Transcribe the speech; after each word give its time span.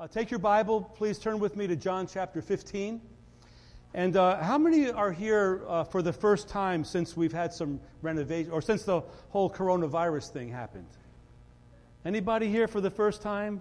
Uh, 0.00 0.06
take 0.06 0.30
your 0.30 0.38
Bible, 0.38 0.80
please 0.80 1.18
turn 1.18 1.40
with 1.40 1.56
me 1.56 1.66
to 1.66 1.74
John 1.74 2.06
chapter 2.06 2.40
15. 2.40 3.00
And 3.94 4.16
uh, 4.16 4.40
how 4.40 4.56
many 4.56 4.92
are 4.92 5.10
here 5.10 5.64
uh, 5.66 5.82
for 5.82 6.02
the 6.02 6.12
first 6.12 6.48
time 6.48 6.84
since 6.84 7.16
we've 7.16 7.32
had 7.32 7.52
some 7.52 7.80
renovation, 8.00 8.52
or 8.52 8.62
since 8.62 8.84
the 8.84 9.00
whole 9.30 9.50
coronavirus 9.50 10.30
thing 10.30 10.50
happened? 10.50 10.86
Anybody 12.04 12.48
here 12.48 12.68
for 12.68 12.80
the 12.80 12.92
first 12.92 13.22
time? 13.22 13.60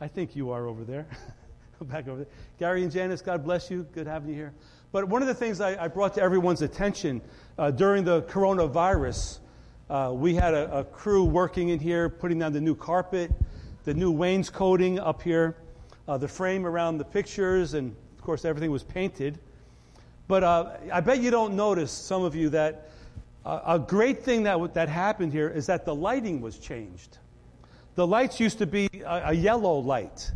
I 0.00 0.08
think 0.08 0.34
you 0.34 0.50
are 0.50 0.66
over 0.66 0.82
there. 0.82 1.06
Back 1.82 2.08
over 2.08 2.24
there. 2.24 2.32
Gary 2.58 2.82
and 2.82 2.90
Janice, 2.90 3.20
God 3.20 3.44
bless 3.44 3.70
you. 3.70 3.86
Good 3.92 4.06
having 4.06 4.30
you 4.30 4.34
here. 4.34 4.54
But 4.92 5.10
one 5.10 5.20
of 5.20 5.28
the 5.28 5.34
things 5.34 5.60
I, 5.60 5.84
I 5.84 5.88
brought 5.88 6.14
to 6.14 6.22
everyone's 6.22 6.62
attention 6.62 7.20
uh, 7.58 7.70
during 7.70 8.04
the 8.04 8.22
coronavirus, 8.22 9.40
uh, 9.90 10.10
we 10.14 10.36
had 10.36 10.54
a, 10.54 10.78
a 10.78 10.84
crew 10.84 11.22
working 11.22 11.68
in 11.68 11.80
here, 11.80 12.08
putting 12.08 12.38
down 12.38 12.54
the 12.54 12.62
new 12.62 12.74
carpet 12.74 13.30
the 13.84 13.94
new 13.94 14.10
wainscoting 14.10 14.98
up 14.98 15.22
here, 15.22 15.56
uh, 16.08 16.18
the 16.18 16.28
frame 16.28 16.66
around 16.66 16.98
the 16.98 17.04
pictures, 17.04 17.74
and 17.74 17.94
of 18.16 18.22
course, 18.22 18.44
everything 18.44 18.70
was 18.70 18.82
painted. 18.82 19.38
But 20.26 20.42
uh, 20.42 20.70
I 20.92 21.00
bet 21.00 21.20
you 21.20 21.30
don't 21.30 21.54
notice, 21.54 21.92
some 21.92 22.22
of 22.22 22.34
you, 22.34 22.48
that 22.50 22.90
uh, 23.44 23.60
a 23.66 23.78
great 23.78 24.22
thing 24.22 24.44
that, 24.44 24.74
that 24.74 24.88
happened 24.88 25.32
here 25.32 25.48
is 25.48 25.66
that 25.66 25.84
the 25.84 25.94
lighting 25.94 26.40
was 26.40 26.58
changed. 26.58 27.18
The 27.94 28.06
lights 28.06 28.40
used 28.40 28.58
to 28.58 28.66
be 28.66 28.88
a, 29.04 29.22
a 29.26 29.32
yellow 29.34 29.78
light. 29.78 30.32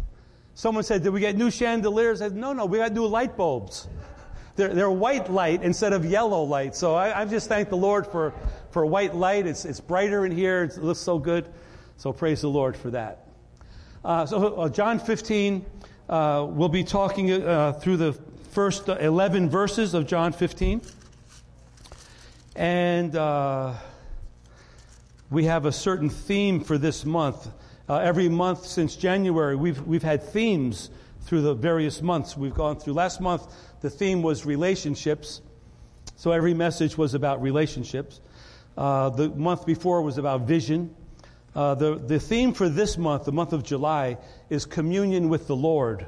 Someone 0.55 0.84
said, 0.84 1.02
Did 1.02 1.10
we 1.10 1.20
get 1.20 1.36
new 1.36 1.50
chandeliers? 1.50 2.20
I 2.20 2.27
said, 2.27 2.36
No, 2.36 2.52
no, 2.52 2.66
we 2.66 2.78
got 2.78 2.92
new 2.92 3.06
light 3.06 3.36
bulbs. 3.36 3.88
They're, 4.56 4.74
they're 4.74 4.91
white 4.91 5.30
light 5.30 5.62
instead 5.62 5.92
of 5.92 6.05
yellow 6.05 6.42
light. 6.42 6.74
So 6.74 6.96
I, 6.96 7.20
I 7.20 7.24
just 7.27 7.48
thank 7.48 7.69
the 7.69 7.77
Lord 7.77 8.08
for, 8.08 8.34
for 8.72 8.84
white 8.84 9.14
light. 9.14 9.46
It's, 9.46 9.64
it's 9.64 9.78
brighter 9.78 10.27
in 10.27 10.33
here, 10.33 10.64
it 10.64 10.77
looks 10.78 10.98
so 10.98 11.16
good. 11.16 11.48
So 11.96 12.12
praise 12.12 12.41
the 12.41 12.48
Lord 12.48 12.77
for 12.77 12.91
that. 12.91 13.27
Uh, 14.04 14.24
so, 14.24 14.54
uh, 14.54 14.68
John 14.68 15.00
15, 15.00 15.66
uh, 16.08 16.46
we'll 16.48 16.68
be 16.68 16.84
talking 16.84 17.32
uh, 17.32 17.72
through 17.72 17.96
the 17.96 18.12
first 18.52 18.88
11 18.88 19.50
verses 19.50 19.92
of 19.92 20.06
John 20.06 20.32
15. 20.32 20.80
And 22.55 23.16
uh, 23.16 23.74
we 25.30 25.46
have 25.46 25.66
a 25.66 25.72
certain 25.72 26.10
theme 26.10 26.60
for 26.60 26.78
this 26.78 27.05
month. 27.05 27.48
Every 27.88 28.28
month 28.28 28.66
since 28.66 28.94
January, 28.94 29.56
we've, 29.56 29.80
we've 29.82 30.02
had 30.02 30.22
themes 30.22 30.90
through 31.22 31.42
the 31.42 31.55
various 31.55 32.00
months 32.00 32.36
we've 32.36 32.55
gone 32.55 32.78
through. 32.78 32.92
Last 32.92 33.20
month, 33.20 33.52
the 33.80 33.90
theme 33.90 34.22
was 34.22 34.46
relationships. 34.46 35.40
So 36.14 36.30
every 36.30 36.55
message 36.55 36.96
was 36.96 37.14
about 37.14 37.42
relationships. 37.42 38.20
the 38.77 39.33
month 39.34 39.66
before 39.66 40.02
was 40.02 40.18
about 40.18 40.42
vision. 40.42 40.94
Uh, 41.54 41.74
the, 41.74 41.96
the 41.96 42.20
theme 42.20 42.52
for 42.52 42.68
this 42.68 42.98
month, 42.98 43.24
the 43.24 43.32
month 43.32 43.52
of 43.52 43.64
July, 43.64 44.18
is 44.50 44.66
communion 44.66 45.28
with 45.28 45.46
the 45.46 45.56
Lord. 45.56 46.06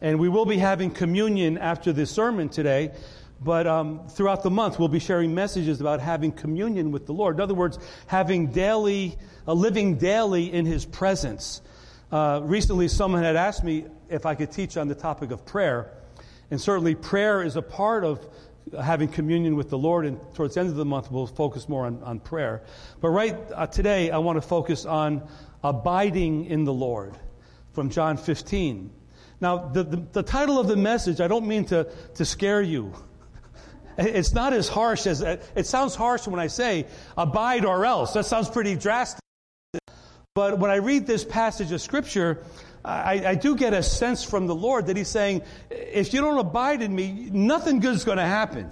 And 0.00 0.18
we 0.18 0.28
will 0.28 0.46
be 0.46 0.58
having 0.58 0.90
communion 0.90 1.58
after 1.58 1.92
this 1.92 2.10
sermon 2.10 2.48
today, 2.48 2.92
but 3.42 3.66
um, 3.66 4.08
throughout 4.08 4.42
the 4.42 4.50
month 4.50 4.78
we'll 4.78 4.88
be 4.88 4.98
sharing 4.98 5.34
messages 5.34 5.80
about 5.80 6.00
having 6.00 6.32
communion 6.32 6.90
with 6.90 7.06
the 7.06 7.12
Lord. 7.12 7.36
In 7.36 7.40
other 7.40 7.54
words, 7.54 7.78
having 8.06 8.48
daily, 8.48 9.16
uh, 9.46 9.52
living 9.52 9.96
daily 9.96 10.52
in 10.52 10.66
His 10.66 10.84
presence. 10.84 11.60
Uh, 12.10 12.40
recently, 12.42 12.88
someone 12.88 13.22
had 13.22 13.36
asked 13.36 13.64
me 13.64 13.86
if 14.08 14.26
I 14.26 14.34
could 14.34 14.52
teach 14.52 14.76
on 14.76 14.88
the 14.88 14.94
topic 14.94 15.30
of 15.30 15.44
prayer. 15.44 15.90
And 16.50 16.60
certainly, 16.60 16.94
prayer 16.94 17.42
is 17.42 17.56
a 17.56 17.62
part 17.62 18.04
of 18.04 18.26
having 18.80 19.08
communion 19.08 19.56
with 19.56 19.70
the 19.70 19.78
Lord, 19.78 20.06
and 20.06 20.20
towards 20.34 20.54
the 20.54 20.60
end 20.60 20.70
of 20.70 20.76
the 20.76 20.84
month, 20.84 21.10
we'll 21.10 21.26
focus 21.26 21.68
more 21.68 21.86
on, 21.86 22.02
on 22.02 22.20
prayer. 22.20 22.62
But 23.00 23.10
right 23.10 23.36
uh, 23.54 23.66
today, 23.66 24.10
I 24.10 24.18
want 24.18 24.36
to 24.36 24.46
focus 24.46 24.84
on 24.84 25.28
abiding 25.62 26.46
in 26.46 26.64
the 26.64 26.72
Lord 26.72 27.14
from 27.72 27.90
John 27.90 28.16
15. 28.16 28.90
Now, 29.40 29.68
the, 29.68 29.84
the, 29.84 29.96
the 30.12 30.22
title 30.22 30.58
of 30.58 30.66
the 30.66 30.76
message, 30.76 31.20
I 31.20 31.28
don't 31.28 31.46
mean 31.46 31.66
to, 31.66 31.88
to 32.14 32.24
scare 32.24 32.62
you. 32.62 32.92
It's 33.98 34.34
not 34.34 34.52
as 34.52 34.68
harsh 34.68 35.06
as, 35.06 35.22
it 35.22 35.64
sounds 35.64 35.94
harsh 35.94 36.26
when 36.26 36.38
I 36.38 36.48
say 36.48 36.84
abide 37.16 37.64
or 37.64 37.86
else. 37.86 38.12
That 38.12 38.26
sounds 38.26 38.50
pretty 38.50 38.76
drastic. 38.76 39.20
But 40.34 40.58
when 40.58 40.70
I 40.70 40.76
read 40.76 41.06
this 41.06 41.24
passage 41.24 41.72
of 41.72 41.80
Scripture, 41.80 42.44
I, 42.86 43.30
I, 43.30 43.34
do 43.34 43.56
get 43.56 43.74
a 43.74 43.82
sense 43.82 44.22
from 44.22 44.46
the 44.46 44.54
Lord 44.54 44.86
that 44.86 44.96
He's 44.96 45.08
saying, 45.08 45.42
if 45.70 46.14
you 46.14 46.20
don't 46.20 46.38
abide 46.38 46.82
in 46.82 46.94
me, 46.94 47.28
nothing 47.32 47.80
good 47.80 47.94
is 47.94 48.04
going 48.04 48.18
to 48.18 48.24
happen. 48.24 48.70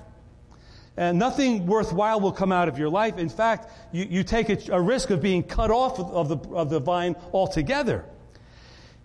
And 0.97 1.19
nothing 1.19 1.66
worthwhile 1.66 2.20
will 2.20 2.30
come 2.30 2.53
out 2.53 2.69
of 2.69 2.78
your 2.78 2.88
life. 2.88 3.19
In 3.19 3.28
fact, 3.28 3.69
you, 3.91 4.04
you 4.04 4.22
take 4.22 4.48
a, 4.50 4.72
a, 4.72 4.80
risk 4.80 5.10
of 5.10 5.20
being 5.20 5.42
cut 5.42 5.72
off 5.72 5.98
of, 5.98 6.28
the, 6.28 6.36
of 6.54 6.70
the 6.70 6.78
vine 6.78 7.16
altogether. 7.32 8.04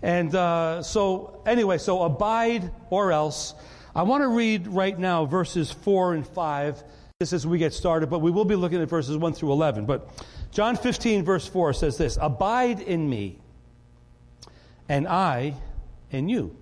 And 0.03 0.33
uh, 0.35 0.83
so, 0.83 1.41
anyway, 1.47 1.79
so 1.79 2.03
abide 2.03 2.71
or 2.91 3.11
else. 3.11 3.55
I 3.95 4.03
want 4.03 4.21
to 4.21 4.27
read 4.27 4.67
right 4.67 4.97
now 4.97 5.25
verses 5.25 5.71
4 5.71 6.13
and 6.13 6.27
5. 6.27 6.83
This 7.19 7.33
is 7.33 7.47
we 7.47 7.57
get 7.57 7.73
started, 7.73 8.11
but 8.11 8.19
we 8.19 8.29
will 8.29 8.45
be 8.45 8.55
looking 8.55 8.79
at 8.79 8.87
verses 8.87 9.17
1 9.17 9.33
through 9.33 9.51
11. 9.53 9.87
But 9.87 10.07
John 10.51 10.75
15, 10.75 11.25
verse 11.25 11.47
4 11.47 11.73
says 11.73 11.97
this 11.97 12.19
Abide 12.21 12.81
in 12.81 13.09
me 13.09 13.39
and 14.89 15.07
I 15.07 15.53
in 16.11 16.27
you. 16.27 16.57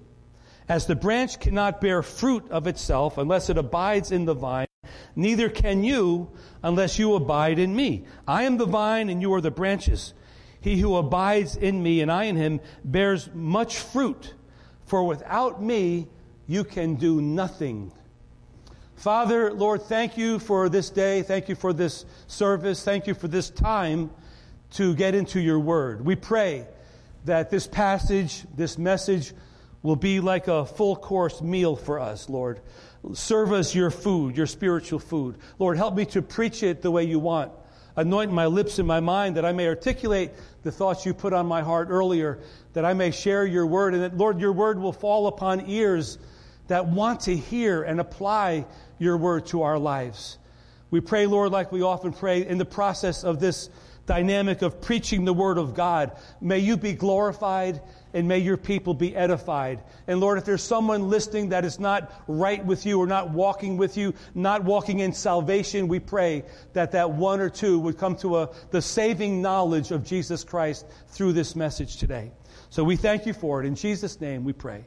As 0.70 0.86
the 0.86 0.96
branch 0.96 1.40
cannot 1.40 1.80
bear 1.80 2.04
fruit 2.04 2.52
of 2.52 2.68
itself 2.68 3.18
unless 3.18 3.50
it 3.50 3.58
abides 3.58 4.12
in 4.12 4.26
the 4.26 4.34
vine, 4.34 4.68
neither 5.16 5.50
can 5.50 5.84
you 5.84 6.30
unless 6.62 7.00
you 7.00 7.16
abide 7.16 7.58
in 7.58 7.74
me. 7.74 8.06
I 8.28 8.44
am 8.44 8.58
the 8.58 8.66
vine 8.66 9.10
and 9.10 9.22
you 9.22 9.34
are 9.34 9.42
the 9.42 9.50
branches. 9.50 10.14
He 10.60 10.78
who 10.78 10.98
abides 10.98 11.56
in 11.56 11.82
me 11.82 12.02
and 12.02 12.12
I 12.12 12.26
in 12.26 12.36
him 12.36 12.60
bears 12.84 13.30
much 13.34 13.78
fruit, 13.78 14.34
for 14.86 15.06
without 15.06 15.64
me 15.64 16.08
you 16.48 16.66
can 16.66 16.96
do 16.96 17.22
nothing. 17.22 17.94
Father, 18.98 19.54
Lord, 19.54 19.84
thank 19.84 20.18
you 20.18 20.40
for 20.40 20.68
this 20.68 20.90
day. 20.90 21.22
Thank 21.22 21.48
you 21.48 21.56
for 21.56 21.72
this 21.72 22.04
service. 22.26 22.84
Thank 22.84 23.08
you 23.08 23.14
for 23.14 23.28
this 23.30 23.50
time 23.50 24.10
to 24.72 24.96
get 24.96 25.16
into 25.16 25.40
your 25.40 25.60
word. 25.60 26.04
We 26.04 26.16
pray 26.16 26.68
that 27.28 27.50
this 27.50 27.68
passage, 27.68 28.44
this 28.56 28.78
message, 28.78 29.34
will 29.84 29.96
be 29.96 30.20
like 30.20 30.48
a 30.48 30.66
full 30.66 30.96
course 30.96 31.42
meal 31.42 31.76
for 31.76 32.00
us, 32.00 32.28
Lord. 32.30 32.60
Serve 33.14 33.54
us 33.54 33.76
your 33.76 33.92
food, 33.92 34.36
your 34.36 34.48
spiritual 34.48 35.00
food. 35.00 35.38
Lord, 35.60 35.78
help 35.78 35.96
me 35.96 36.06
to 36.08 36.22
preach 36.22 36.64
it 36.64 36.82
the 36.82 36.92
way 36.92 37.04
you 37.04 37.20
want. 37.20 37.52
Anoint 37.96 38.32
my 38.32 38.46
lips 38.46 38.80
and 38.80 38.88
my 38.88 39.00
mind 39.00 39.38
that 39.38 39.46
I 39.46 39.54
may 39.54 39.68
articulate 39.68 40.32
the 40.64 40.72
thoughts 40.72 41.06
you 41.06 41.14
put 41.14 41.34
on 41.34 41.46
my 41.46 41.62
heart 41.62 41.88
earlier, 41.90 42.40
that 42.74 42.86
I 42.86 42.94
may 42.94 43.12
share 43.12 43.46
your 43.46 43.66
word, 43.66 43.94
and 43.94 44.04
that, 44.04 44.18
Lord, 44.18 44.40
your 44.40 44.54
word 44.54 44.80
will 44.80 44.94
fall 44.94 45.28
upon 45.28 45.70
ears 45.70 46.18
that 46.68 46.88
want 46.88 47.22
to 47.22 47.36
hear 47.36 47.84
and 47.84 48.00
apply 48.00 48.66
your 49.00 49.18
word 49.18 49.46
to 49.48 49.64
our 49.64 49.80
lives. 49.80 50.38
We 50.92 51.02
pray, 51.02 51.26
Lord, 51.26 51.52
like 51.52 51.72
we 51.72 51.82
often 51.82 52.14
pray 52.14 52.46
in 52.46 52.58
the 52.58 52.66
process 52.66 53.24
of 53.24 53.40
this 53.40 53.70
dynamic 54.08 54.64
of 54.64 54.82
preaching 54.82 55.26
the 55.26 55.34
Word 55.34 55.60
of 55.60 55.76
God. 55.76 56.18
May 56.42 56.60
you 56.60 56.78
be 56.78 56.94
glorified 56.94 57.82
and 58.14 58.28
may 58.28 58.40
your 58.40 58.58
people 58.58 58.96
be 58.96 59.16
edified. 59.16 59.84
And 60.08 60.20
Lord, 60.20 60.40
if 60.40 60.46
there's 60.46 60.64
someone 60.64 61.10
listening 61.10 61.50
that 61.50 61.66
is 61.66 61.80
not 61.80 62.12
right 62.28 62.66
with 62.66 62.86
you 62.86 63.00
or 63.00 63.06
not 63.06 63.30
walking 63.30 63.78
with 63.78 63.98
you, 63.98 64.16
not 64.34 64.64
walking 64.64 65.00
in 65.00 65.14
salvation, 65.14 65.88
we 65.88 66.00
pray 66.00 66.44
that 66.74 66.94
that 66.94 67.12
one 67.12 67.40
or 67.40 67.50
two 67.50 67.78
would 67.80 68.00
come 68.00 68.16
to 68.18 68.38
a, 68.38 68.50
the 68.72 68.82
saving 68.82 69.42
knowledge 69.44 69.92
of 69.92 70.04
Jesus 70.04 70.44
Christ 70.44 70.86
through 71.10 71.34
this 71.34 71.56
message 71.56 71.98
today. 71.98 72.32
So 72.70 72.84
we 72.84 72.96
thank 72.96 73.26
you 73.28 73.34
for 73.34 73.62
it. 73.62 73.68
In 73.68 73.76
Jesus' 73.76 74.20
name 74.20 74.44
we 74.46 74.54
pray. 74.54 74.86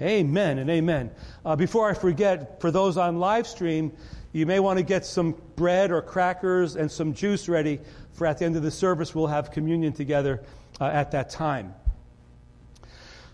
Amen 0.00 0.58
and 0.58 0.70
amen. 0.70 1.10
Uh, 1.44 1.56
before 1.56 1.90
I 1.90 1.94
forget, 1.94 2.60
for 2.62 2.70
those 2.70 2.96
on 2.96 3.18
live 3.18 3.46
stream, 3.46 3.92
you 4.32 4.46
may 4.46 4.60
want 4.60 4.78
to 4.78 4.84
get 4.84 5.04
some 5.04 5.34
bread 5.56 5.90
or 5.90 6.02
crackers 6.02 6.76
and 6.76 6.90
some 6.90 7.14
juice 7.14 7.48
ready 7.48 7.80
for 8.12 8.26
at 8.26 8.38
the 8.38 8.44
end 8.44 8.56
of 8.56 8.62
the 8.62 8.70
service, 8.70 9.14
we'll 9.14 9.26
have 9.26 9.50
communion 9.50 9.92
together 9.92 10.42
uh, 10.80 10.84
at 10.84 11.10
that 11.12 11.30
time. 11.30 11.74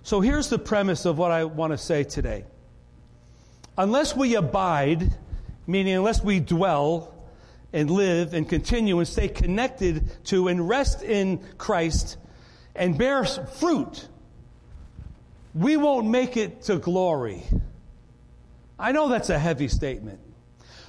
So 0.02 0.20
here's 0.20 0.48
the 0.48 0.58
premise 0.58 1.04
of 1.04 1.18
what 1.18 1.32
I 1.32 1.44
want 1.44 1.72
to 1.72 1.78
say 1.78 2.04
today. 2.04 2.44
Unless 3.76 4.16
we 4.16 4.36
abide, 4.36 5.12
meaning 5.66 5.94
unless 5.94 6.22
we 6.22 6.40
dwell 6.40 7.12
and 7.72 7.90
live 7.90 8.32
and 8.32 8.48
continue 8.48 8.98
and 8.98 9.08
stay 9.08 9.28
connected 9.28 10.08
to 10.26 10.48
and 10.48 10.66
rest 10.66 11.02
in 11.02 11.44
Christ 11.58 12.16
and 12.74 12.96
bear 12.96 13.24
fruit, 13.24 14.08
we 15.54 15.76
won't 15.76 16.06
make 16.06 16.36
it 16.36 16.62
to 16.62 16.78
glory. 16.78 17.42
I 18.78 18.92
know 18.92 19.08
that's 19.08 19.30
a 19.30 19.38
heavy 19.38 19.68
statement. 19.68 20.20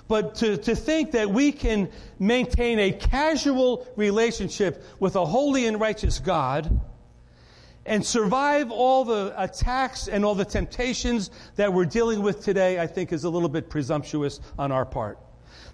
But 0.08 0.36
to, 0.36 0.58
to 0.58 0.76
think 0.76 1.12
that 1.12 1.30
we 1.30 1.52
can 1.52 1.90
maintain 2.20 2.80
a 2.80 2.92
casual 2.92 3.88
relationship 3.96 4.84
with 5.00 5.16
a 5.16 5.26
holy 5.26 5.68
and 5.68 5.80
righteous 5.80 6.20
God 6.20 6.80
and 7.86 8.06
survive 8.06 8.72
all 8.72 9.06
the 9.06 9.34
attacks 9.38 10.08
and 10.08 10.26
all 10.26 10.36
the 10.36 10.46
temptations 10.46 11.32
that 11.56 11.72
we're 11.72 11.86
dealing 11.86 12.22
with 12.22 12.44
today, 12.44 12.80
I 12.80 12.88
think 12.88 13.12
is 13.12 13.24
a 13.24 13.30
little 13.30 13.50
bit 13.50 13.70
presumptuous 13.70 14.40
on 14.58 14.72
our 14.72 14.86
part. 14.86 15.20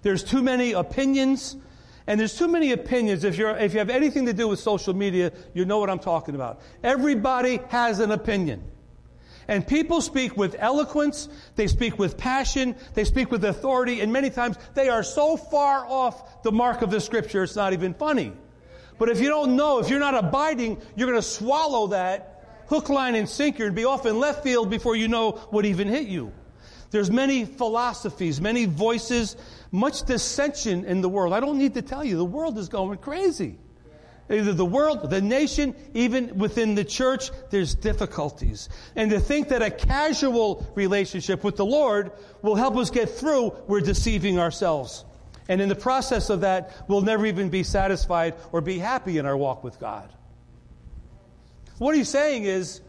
There's 0.02 0.24
too 0.24 0.42
many 0.42 0.72
opinions 0.72 1.56
And 2.06 2.20
there's 2.20 2.36
too 2.36 2.48
many 2.48 2.72
opinions. 2.72 3.24
If, 3.24 3.36
you're, 3.36 3.56
if 3.56 3.72
you 3.72 3.78
have 3.78 3.90
anything 3.90 4.26
to 4.26 4.32
do 4.32 4.48
with 4.48 4.60
social 4.60 4.94
media, 4.94 5.32
you 5.54 5.64
know 5.64 5.78
what 5.78 5.88
I'm 5.88 5.98
talking 5.98 6.34
about. 6.34 6.60
Everybody 6.82 7.60
has 7.68 7.98
an 7.98 8.10
opinion. 8.10 8.62
And 9.48 9.66
people 9.66 10.00
speak 10.00 10.36
with 10.36 10.56
eloquence, 10.58 11.28
they 11.56 11.66
speak 11.66 11.98
with 11.98 12.16
passion, 12.16 12.76
they 12.94 13.04
speak 13.04 13.30
with 13.30 13.44
authority, 13.44 14.00
and 14.00 14.12
many 14.12 14.30
times 14.30 14.56
they 14.74 14.88
are 14.88 15.02
so 15.02 15.36
far 15.36 15.84
off 15.86 16.42
the 16.42 16.52
mark 16.52 16.82
of 16.82 16.90
the 16.90 17.00
scripture, 17.00 17.42
it's 17.42 17.56
not 17.56 17.72
even 17.72 17.94
funny. 17.94 18.32
But 18.98 19.08
if 19.08 19.20
you 19.20 19.28
don't 19.28 19.56
know, 19.56 19.80
if 19.80 19.90
you're 19.90 20.00
not 20.00 20.14
abiding, 20.14 20.80
you're 20.96 21.08
going 21.08 21.20
to 21.20 21.26
swallow 21.26 21.88
that 21.88 22.30
hook, 22.68 22.88
line, 22.88 23.14
and 23.14 23.28
sinker 23.28 23.66
and 23.66 23.74
be 23.74 23.84
off 23.84 24.06
in 24.06 24.18
left 24.18 24.42
field 24.42 24.70
before 24.70 24.96
you 24.96 25.08
know 25.08 25.32
what 25.50 25.64
even 25.64 25.88
hit 25.88 26.06
you. 26.06 26.32
There's 26.90 27.10
many 27.10 27.44
philosophies, 27.44 28.40
many 28.40 28.66
voices, 28.66 29.36
much 29.72 30.04
dissension 30.04 30.84
in 30.84 31.00
the 31.00 31.08
world. 31.08 31.32
I 31.32 31.40
don't 31.40 31.58
need 31.58 31.74
to 31.74 31.82
tell 31.82 32.04
you, 32.04 32.16
the 32.16 32.24
world 32.24 32.56
is 32.56 32.68
going 32.68 32.98
crazy. 32.98 33.58
Either 34.30 34.54
the 34.54 34.64
world, 34.64 35.10
the 35.10 35.20
nation, 35.20 35.74
even 35.92 36.38
within 36.38 36.74
the 36.74 36.84
church, 36.84 37.30
there's 37.50 37.74
difficulties. 37.74 38.70
And 38.96 39.10
to 39.10 39.20
think 39.20 39.48
that 39.48 39.60
a 39.60 39.70
casual 39.70 40.66
relationship 40.74 41.44
with 41.44 41.56
the 41.56 41.66
Lord 41.66 42.12
will 42.40 42.54
help 42.54 42.76
us 42.76 42.90
get 42.90 43.10
through, 43.10 43.54
we're 43.66 43.80
deceiving 43.80 44.38
ourselves. 44.38 45.04
And 45.48 45.60
in 45.60 45.68
the 45.68 45.74
process 45.74 46.30
of 46.30 46.40
that, 46.40 46.74
we'll 46.88 47.02
never 47.02 47.26
even 47.26 47.50
be 47.50 47.62
satisfied 47.62 48.34
or 48.50 48.62
be 48.62 48.78
happy 48.78 49.18
in 49.18 49.26
our 49.26 49.36
walk 49.36 49.62
with 49.62 49.78
God. 49.78 50.10
What 51.78 51.94
he's 51.94 52.08
saying 52.08 52.44
is, 52.44 52.80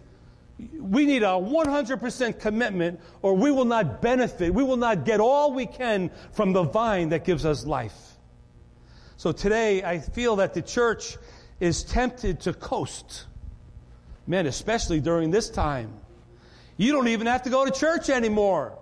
we 0.79 1.05
need 1.05 1.23
a 1.23 1.35
100% 1.35 2.39
commitment 2.39 3.01
or 3.21 3.33
we 3.33 3.51
will 3.51 3.65
not 3.65 4.01
benefit. 4.01 4.53
We 4.53 4.63
will 4.63 4.77
not 4.77 5.03
get 5.03 5.19
all 5.19 5.51
we 5.51 5.65
can 5.65 6.11
from 6.31 6.53
the 6.53 6.63
vine 6.63 7.09
that 7.09 7.25
gives 7.25 7.45
us 7.45 7.65
life. 7.65 8.14
So 9.17 9.31
today, 9.31 9.83
I 9.83 9.99
feel 9.99 10.37
that 10.37 10.53
the 10.53 10.61
church 10.61 11.17
is 11.59 11.83
tempted 11.83 12.41
to 12.41 12.53
coast. 12.53 13.25
Man, 14.27 14.45
especially 14.45 14.99
during 14.99 15.31
this 15.31 15.49
time. 15.49 15.93
You 16.77 16.91
don't 16.91 17.07
even 17.07 17.27
have 17.27 17.43
to 17.43 17.49
go 17.49 17.63
to 17.63 17.71
church 17.71 18.09
anymore. 18.09 18.77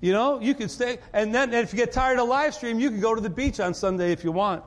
You 0.00 0.12
know, 0.12 0.40
you 0.40 0.54
can 0.54 0.68
stay. 0.68 0.98
And 1.12 1.34
then 1.34 1.54
and 1.54 1.64
if 1.64 1.72
you 1.72 1.76
get 1.76 1.92
tired 1.92 2.18
of 2.18 2.28
live 2.28 2.54
stream, 2.54 2.80
you 2.80 2.90
can 2.90 3.00
go 3.00 3.14
to 3.14 3.20
the 3.20 3.30
beach 3.30 3.60
on 3.60 3.74
Sunday 3.74 4.12
if 4.12 4.24
you 4.24 4.32
want. 4.32 4.64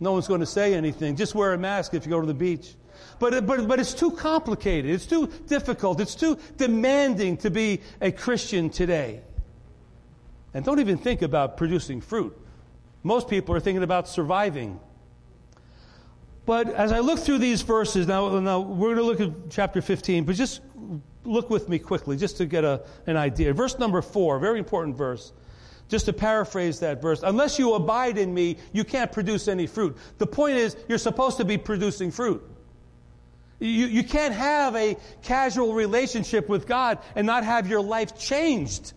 No 0.00 0.12
one's 0.12 0.28
going 0.28 0.40
to 0.40 0.46
say 0.46 0.74
anything. 0.74 1.16
Just 1.16 1.34
wear 1.34 1.52
a 1.52 1.58
mask 1.58 1.94
if 1.94 2.06
you 2.06 2.10
go 2.10 2.20
to 2.20 2.26
the 2.26 2.34
beach. 2.34 2.74
But, 3.18 3.46
but, 3.46 3.66
but 3.66 3.80
it's 3.80 3.94
too 3.94 4.12
complicated. 4.12 4.90
It's 4.90 5.06
too 5.06 5.28
difficult. 5.46 6.00
It's 6.00 6.14
too 6.14 6.38
demanding 6.56 7.36
to 7.38 7.50
be 7.50 7.80
a 8.00 8.12
Christian 8.12 8.70
today. 8.70 9.22
And 10.54 10.64
don't 10.64 10.78
even 10.78 10.98
think 10.98 11.22
about 11.22 11.56
producing 11.56 12.00
fruit. 12.00 12.36
Most 13.02 13.28
people 13.28 13.54
are 13.54 13.60
thinking 13.60 13.82
about 13.82 14.08
surviving. 14.08 14.80
But 16.46 16.68
as 16.68 16.92
I 16.92 17.00
look 17.00 17.18
through 17.18 17.38
these 17.38 17.62
verses, 17.62 18.06
now, 18.06 18.40
now 18.40 18.60
we're 18.60 18.94
going 18.94 18.96
to 18.96 19.02
look 19.02 19.20
at 19.20 19.50
chapter 19.50 19.82
15, 19.82 20.24
but 20.24 20.34
just 20.34 20.62
look 21.24 21.50
with 21.50 21.68
me 21.68 21.78
quickly 21.78 22.16
just 22.16 22.38
to 22.38 22.46
get 22.46 22.64
a, 22.64 22.82
an 23.06 23.16
idea. 23.16 23.52
Verse 23.52 23.78
number 23.78 24.00
4, 24.00 24.38
very 24.38 24.58
important 24.58 24.96
verse. 24.96 25.32
Just 25.88 26.06
to 26.06 26.12
paraphrase 26.12 26.80
that 26.80 27.00
verse, 27.00 27.22
unless 27.22 27.58
you 27.58 27.74
abide 27.74 28.18
in 28.18 28.32
me, 28.32 28.56
you 28.72 28.84
can't 28.84 29.10
produce 29.10 29.48
any 29.48 29.66
fruit. 29.66 29.96
The 30.18 30.26
point 30.26 30.56
is, 30.56 30.76
you're 30.88 30.98
supposed 30.98 31.38
to 31.38 31.44
be 31.44 31.56
producing 31.56 32.10
fruit. 32.10 32.42
You, 33.58 33.86
you 33.86 34.04
can't 34.04 34.34
have 34.34 34.76
a 34.76 34.96
casual 35.22 35.74
relationship 35.74 36.48
with 36.48 36.66
God 36.66 36.98
and 37.14 37.26
not 37.26 37.44
have 37.44 37.68
your 37.68 37.80
life 37.80 38.18
changed 38.18 38.92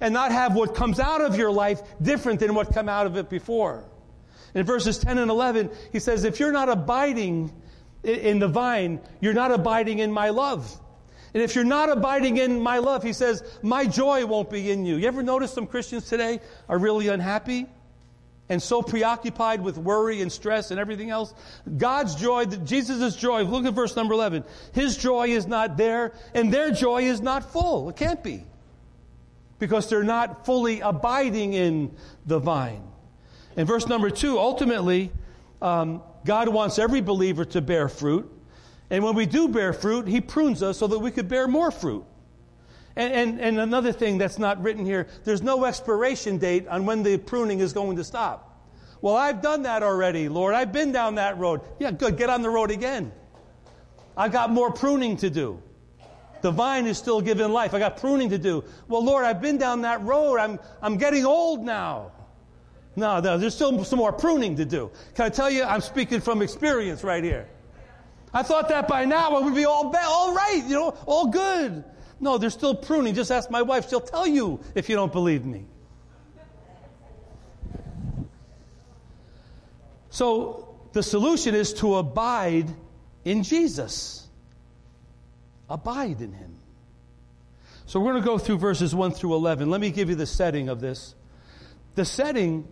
and 0.00 0.12
not 0.12 0.32
have 0.32 0.54
what 0.54 0.74
comes 0.74 1.00
out 1.00 1.20
of 1.20 1.36
your 1.36 1.50
life 1.50 1.82
different 2.00 2.40
than 2.40 2.54
what 2.54 2.72
come 2.72 2.88
out 2.88 3.06
of 3.06 3.16
it 3.16 3.28
before. 3.28 3.84
In 4.54 4.64
verses 4.64 4.98
10 4.98 5.18
and 5.18 5.30
11, 5.30 5.70
he 5.92 5.98
says, 5.98 6.24
if 6.24 6.38
you're 6.38 6.52
not 6.52 6.68
abiding 6.68 7.52
in 8.02 8.38
the 8.38 8.48
vine, 8.48 9.00
you're 9.20 9.34
not 9.34 9.50
abiding 9.50 9.98
in 9.98 10.12
my 10.12 10.30
love. 10.30 10.80
And 11.32 11.42
if 11.42 11.56
you're 11.56 11.64
not 11.64 11.90
abiding 11.90 12.36
in 12.36 12.60
my 12.60 12.78
love, 12.78 13.02
he 13.02 13.12
says, 13.12 13.42
my 13.62 13.86
joy 13.86 14.24
won't 14.24 14.50
be 14.50 14.70
in 14.70 14.86
you. 14.86 14.96
You 14.96 15.08
ever 15.08 15.22
notice 15.22 15.52
some 15.52 15.66
Christians 15.66 16.08
today 16.08 16.40
are 16.68 16.78
really 16.78 17.08
unhappy? 17.08 17.66
and 18.48 18.62
so 18.62 18.82
preoccupied 18.82 19.62
with 19.62 19.78
worry 19.78 20.20
and 20.20 20.30
stress 20.30 20.70
and 20.70 20.78
everything 20.78 21.10
else. 21.10 21.34
God's 21.76 22.14
joy, 22.14 22.44
Jesus' 22.44 23.16
joy, 23.16 23.42
look 23.42 23.64
at 23.64 23.72
verse 23.72 23.96
number 23.96 24.14
11. 24.14 24.44
His 24.72 24.96
joy 24.96 25.28
is 25.28 25.46
not 25.46 25.76
there, 25.76 26.12
and 26.34 26.52
their 26.52 26.70
joy 26.70 27.04
is 27.04 27.20
not 27.20 27.52
full. 27.52 27.88
It 27.88 27.96
can't 27.96 28.22
be. 28.22 28.44
Because 29.58 29.88
they're 29.88 30.04
not 30.04 30.44
fully 30.44 30.80
abiding 30.80 31.52
in 31.52 31.94
the 32.26 32.38
vine. 32.38 32.82
In 33.56 33.66
verse 33.66 33.86
number 33.86 34.10
2, 34.10 34.38
ultimately, 34.38 35.12
um, 35.62 36.02
God 36.24 36.48
wants 36.48 36.78
every 36.78 37.00
believer 37.00 37.44
to 37.46 37.60
bear 37.60 37.88
fruit. 37.88 38.30
And 38.90 39.04
when 39.04 39.14
we 39.14 39.26
do 39.26 39.48
bear 39.48 39.72
fruit, 39.72 40.08
He 40.08 40.20
prunes 40.20 40.62
us 40.62 40.78
so 40.78 40.86
that 40.88 40.98
we 40.98 41.10
could 41.10 41.28
bear 41.28 41.46
more 41.48 41.70
fruit. 41.70 42.04
And, 42.96 43.12
and, 43.12 43.40
and, 43.40 43.58
another 43.58 43.92
thing 43.92 44.18
that's 44.18 44.38
not 44.38 44.62
written 44.62 44.84
here, 44.84 45.08
there's 45.24 45.42
no 45.42 45.64
expiration 45.64 46.38
date 46.38 46.68
on 46.68 46.86
when 46.86 47.02
the 47.02 47.18
pruning 47.18 47.58
is 47.58 47.72
going 47.72 47.96
to 47.96 48.04
stop. 48.04 48.54
Well, 49.00 49.16
I've 49.16 49.42
done 49.42 49.62
that 49.62 49.82
already, 49.82 50.28
Lord. 50.28 50.54
I've 50.54 50.72
been 50.72 50.92
down 50.92 51.16
that 51.16 51.36
road. 51.36 51.60
Yeah, 51.80 51.90
good. 51.90 52.16
Get 52.16 52.30
on 52.30 52.40
the 52.40 52.50
road 52.50 52.70
again. 52.70 53.12
I've 54.16 54.30
got 54.30 54.50
more 54.50 54.72
pruning 54.72 55.16
to 55.18 55.28
do. 55.28 55.60
The 56.44 56.50
vine 56.50 56.86
is 56.86 56.98
still 56.98 57.22
giving 57.22 57.48
life. 57.52 57.72
I 57.72 57.78
got 57.78 57.96
pruning 57.96 58.28
to 58.28 58.36
do. 58.36 58.64
Well, 58.86 59.02
Lord, 59.02 59.24
I've 59.24 59.40
been 59.40 59.56
down 59.56 59.80
that 59.80 60.02
road. 60.02 60.36
I'm, 60.36 60.60
I'm 60.82 60.98
getting 60.98 61.24
old 61.24 61.64
now. 61.64 62.12
No, 62.96 63.18
no, 63.20 63.38
there's 63.38 63.54
still 63.54 63.82
some 63.82 63.98
more 63.98 64.12
pruning 64.12 64.56
to 64.56 64.66
do. 64.66 64.90
Can 65.14 65.24
I 65.24 65.30
tell 65.30 65.48
you, 65.48 65.64
I'm 65.64 65.80
speaking 65.80 66.20
from 66.20 66.42
experience 66.42 67.02
right 67.02 67.24
here. 67.24 67.48
I 68.34 68.42
thought 68.42 68.68
that 68.68 68.88
by 68.88 69.06
now 69.06 69.38
it 69.38 69.44
would 69.44 69.54
be 69.54 69.64
all, 69.64 69.88
be- 69.88 69.96
all 70.02 70.34
right, 70.34 70.62
you 70.66 70.74
know, 70.74 70.90
all 71.06 71.28
good. 71.28 71.82
No, 72.20 72.36
they're 72.36 72.50
still 72.50 72.74
pruning. 72.74 73.14
Just 73.14 73.30
ask 73.30 73.50
my 73.50 73.62
wife. 73.62 73.88
She'll 73.88 74.02
tell 74.02 74.26
you 74.26 74.60
if 74.74 74.90
you 74.90 74.96
don't 74.96 75.14
believe 75.14 75.46
me. 75.46 75.64
So 80.10 80.76
the 80.92 81.02
solution 81.02 81.54
is 81.54 81.72
to 81.80 81.94
abide 81.94 82.68
in 83.24 83.44
Jesus. 83.44 84.23
Abide 85.68 86.20
in 86.20 86.32
Him. 86.32 86.56
So 87.86 88.00
we're 88.00 88.12
going 88.12 88.22
to 88.22 88.28
go 88.28 88.38
through 88.38 88.58
verses 88.58 88.94
1 88.94 89.12
through 89.12 89.34
11. 89.34 89.70
Let 89.70 89.80
me 89.80 89.90
give 89.90 90.08
you 90.08 90.14
the 90.14 90.26
setting 90.26 90.68
of 90.68 90.80
this. 90.80 91.14
The 91.94 92.04
setting 92.04 92.66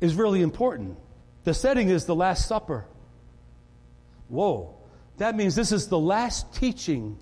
is 0.00 0.14
really 0.14 0.42
important. 0.42 0.96
The 1.44 1.54
setting 1.54 1.88
is 1.88 2.06
the 2.06 2.14
Last 2.14 2.46
Supper. 2.46 2.86
Whoa. 4.28 4.76
That 5.18 5.36
means 5.36 5.54
this 5.54 5.72
is 5.72 5.88
the 5.88 5.98
last 5.98 6.54
teaching 6.54 7.18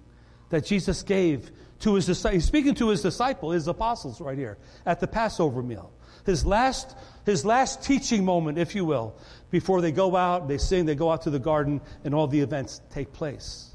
that 0.51 0.65
Jesus 0.65 1.03
gave 1.03 1.51
to 1.81 1.95
his 1.95 2.07
disciples. 2.07 2.43
He's 2.43 2.47
speaking 2.47 2.75
to 2.77 2.89
his 2.89 3.03
disciples, 3.03 3.55
his 3.55 3.69
apostles, 3.69 4.21
right 4.21 4.39
here 4.39 4.57
at 4.87 5.01
the 5.01 5.07
Passover 5.07 5.63
meal. 5.63 5.93
His 6.25 6.47
last, 6.47 6.97
his 7.27 7.45
last 7.45 7.83
teaching 7.83 8.25
moment, 8.25 8.59
if 8.59 8.75
you 8.75 8.85
will, 8.85 9.17
before 9.51 9.81
they 9.81 9.91
go 9.91 10.15
out, 10.15 10.47
they 10.47 10.59
sing, 10.59 10.87
they 10.87 10.95
go 10.95 11.11
out 11.11 11.23
to 11.23 11.31
the 11.31 11.41
garden, 11.41 11.81
and 12.05 12.15
all 12.15 12.29
the 12.29 12.41
events 12.41 12.81
take 12.91 13.13
place. 13.13 13.72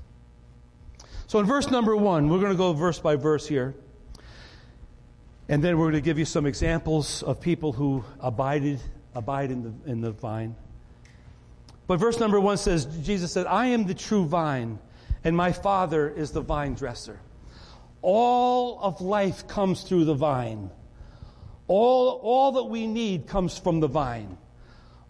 So 1.27 1.39
in 1.39 1.45
verse 1.45 1.69
number 1.69 1.93
one, 1.95 2.29
we're 2.29 2.39
going 2.39 2.53
to 2.53 2.57
go 2.57 2.71
verse 2.71 2.99
by 2.99 3.17
verse 3.17 3.45
here. 3.45 3.75
And 5.49 5.61
then 5.61 5.77
we're 5.77 5.85
going 5.85 5.95
to 5.95 6.01
give 6.01 6.17
you 6.17 6.25
some 6.25 6.45
examples 6.45 7.21
of 7.21 7.41
people 7.41 7.73
who 7.73 8.05
abided, 8.21 8.79
abide 9.13 9.51
in 9.51 9.63
the, 9.63 9.91
in 9.91 9.99
the 9.99 10.11
vine. 10.11 10.55
But 11.85 11.97
verse 11.97 12.19
number 12.19 12.39
one 12.39 12.57
says, 12.57 12.85
Jesus 12.85 13.31
said, 13.33 13.45
I 13.45 13.67
am 13.67 13.85
the 13.85 13.93
true 13.93 14.25
vine, 14.25 14.79
and 15.23 15.35
my 15.35 15.51
Father 15.51 16.09
is 16.09 16.31
the 16.31 16.41
vine 16.41 16.75
dresser. 16.75 17.19
All 18.01 18.79
of 18.81 19.01
life 19.01 19.47
comes 19.47 19.83
through 19.83 20.05
the 20.05 20.13
vine. 20.13 20.69
All, 21.67 22.21
all 22.23 22.53
that 22.53 22.65
we 22.65 22.87
need 22.87 23.27
comes 23.27 23.57
from 23.57 23.81
the 23.81 23.87
vine. 23.87 24.37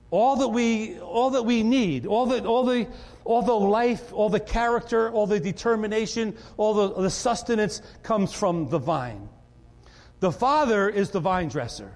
All 0.10 0.38
that 0.38 0.48
we, 0.48 1.00
all 1.00 1.32
that 1.32 1.44
we 1.44 1.64
need, 1.64 2.06
all 2.06 2.26
the, 2.26 2.44
all 2.46 2.64
the, 2.64 2.88
all 3.26 3.42
the 3.42 3.54
life, 3.54 4.14
all 4.14 4.30
the 4.30 4.40
character, 4.40 5.12
all 5.12 5.28
the 5.28 5.40
determination, 5.40 6.36
all 6.56 6.74
the, 6.74 7.02
the 7.02 7.10
sustenance 7.10 7.82
comes 8.04 8.32
from 8.32 8.70
the 8.70 8.80
vine. 8.80 9.28
The 10.20 10.32
Father 10.32 10.88
is 10.90 11.12
the 11.12 11.20
vine 11.20 11.50
dresser. 11.50 11.94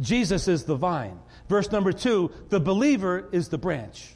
Jesus 0.00 0.46
is 0.46 0.64
the 0.64 0.76
vine. 0.76 1.18
Verse 1.48 1.72
number 1.72 1.92
two, 1.92 2.30
the 2.50 2.60
believer 2.60 3.28
is 3.32 3.48
the 3.48 3.58
branch. 3.58 4.14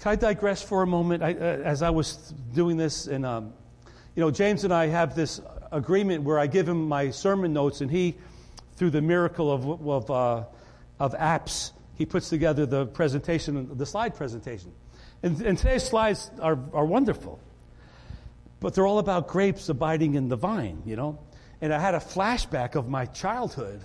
Can 0.00 0.12
I 0.12 0.16
digress 0.16 0.62
for 0.62 0.82
a 0.82 0.86
moment? 0.86 1.22
I, 1.22 1.32
uh, 1.32 1.36
as 1.38 1.82
I 1.82 1.90
was 1.90 2.16
doing 2.54 2.76
this, 2.76 3.06
and 3.06 3.24
um, 3.24 3.52
you 4.14 4.20
know, 4.20 4.30
James 4.30 4.64
and 4.64 4.72
I 4.72 4.88
have 4.88 5.14
this 5.14 5.40
agreement 5.72 6.24
where 6.24 6.38
I 6.38 6.46
give 6.46 6.68
him 6.68 6.88
my 6.88 7.10
sermon 7.10 7.52
notes, 7.52 7.80
and 7.80 7.90
he, 7.90 8.16
through 8.76 8.90
the 8.90 9.00
miracle 9.00 9.52
of 9.52 9.88
of, 9.88 10.10
uh, 10.10 10.44
of 10.98 11.14
apps, 11.14 11.72
he 11.94 12.06
puts 12.06 12.28
together 12.28 12.66
the 12.66 12.86
presentation, 12.86 13.76
the 13.76 13.86
slide 13.86 14.14
presentation. 14.14 14.72
And, 15.22 15.40
and 15.40 15.58
today's 15.58 15.84
slides 15.84 16.30
are, 16.40 16.58
are 16.72 16.84
wonderful, 16.84 17.40
but 18.60 18.74
they're 18.74 18.86
all 18.86 18.98
about 18.98 19.28
grapes 19.28 19.68
abiding 19.68 20.14
in 20.14 20.28
the 20.28 20.36
vine, 20.36 20.82
you 20.84 20.96
know. 20.96 21.18
And 21.60 21.72
I 21.72 21.78
had 21.78 21.94
a 21.94 22.00
flashback 22.00 22.74
of 22.74 22.88
my 22.88 23.06
childhood 23.06 23.80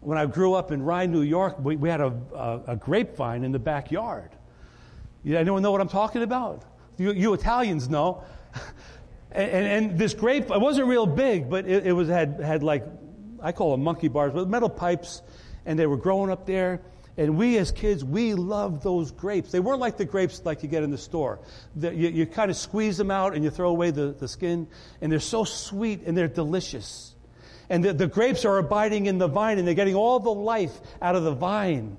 when 0.00 0.16
I 0.16 0.26
grew 0.26 0.54
up 0.54 0.72
in 0.72 0.82
Rye, 0.82 1.06
New 1.06 1.20
York, 1.20 1.56
we, 1.60 1.76
we 1.76 1.88
had 1.88 2.00
a, 2.00 2.12
a, 2.34 2.62
a, 2.68 2.76
grapevine 2.76 3.44
in 3.44 3.52
the 3.52 3.58
backyard. 3.58 4.30
You, 5.22 5.36
anyone 5.36 5.62
know 5.62 5.70
what 5.72 5.80
I'm 5.82 5.88
talking 5.88 6.22
about? 6.22 6.64
You, 6.96 7.12
you 7.12 7.34
Italians 7.34 7.88
know. 7.88 8.24
and, 9.32 9.50
and, 9.50 9.66
and, 9.66 9.98
this 9.98 10.14
grape, 10.14 10.50
it 10.50 10.60
wasn't 10.60 10.88
real 10.88 11.06
big, 11.06 11.50
but 11.50 11.66
it, 11.66 11.86
it 11.86 11.92
was 11.92 12.08
had, 12.08 12.40
had 12.40 12.62
like, 12.62 12.84
I 13.42 13.52
call 13.52 13.72
them 13.72 13.84
monkey 13.84 14.08
bars, 14.08 14.32
but 14.32 14.48
metal 14.48 14.70
pipes, 14.70 15.20
and 15.66 15.78
they 15.78 15.86
were 15.86 15.96
growing 15.96 16.30
up 16.30 16.46
there. 16.46 16.80
And 17.16 17.36
we 17.36 17.58
as 17.58 17.72
kids, 17.72 18.04
we 18.04 18.34
loved 18.34 18.82
those 18.82 19.10
grapes. 19.10 19.50
They 19.50 19.60
weren't 19.60 19.80
like 19.80 19.96
the 19.96 20.04
grapes 20.04 20.40
like 20.44 20.62
you 20.62 20.68
get 20.68 20.82
in 20.82 20.90
the 20.90 20.98
store. 20.98 21.40
The, 21.76 21.94
you, 21.94 22.08
you 22.08 22.26
kind 22.26 22.50
of 22.50 22.56
squeeze 22.56 22.96
them 22.96 23.10
out 23.10 23.34
and 23.34 23.44
you 23.44 23.50
throw 23.50 23.68
away 23.68 23.90
the, 23.90 24.12
the 24.12 24.28
skin, 24.28 24.68
and 25.00 25.10
they're 25.12 25.20
so 25.20 25.44
sweet 25.44 26.02
and 26.06 26.16
they're 26.16 26.28
delicious. 26.28 27.14
And 27.68 27.84
the, 27.84 27.92
the 27.92 28.06
grapes 28.06 28.44
are 28.44 28.58
abiding 28.58 29.06
in 29.06 29.18
the 29.18 29.28
vine 29.28 29.58
and 29.58 29.66
they're 29.66 29.74
getting 29.74 29.96
all 29.96 30.18
the 30.18 30.32
life 30.32 30.80
out 31.02 31.14
of 31.14 31.24
the 31.24 31.34
vine. 31.34 31.96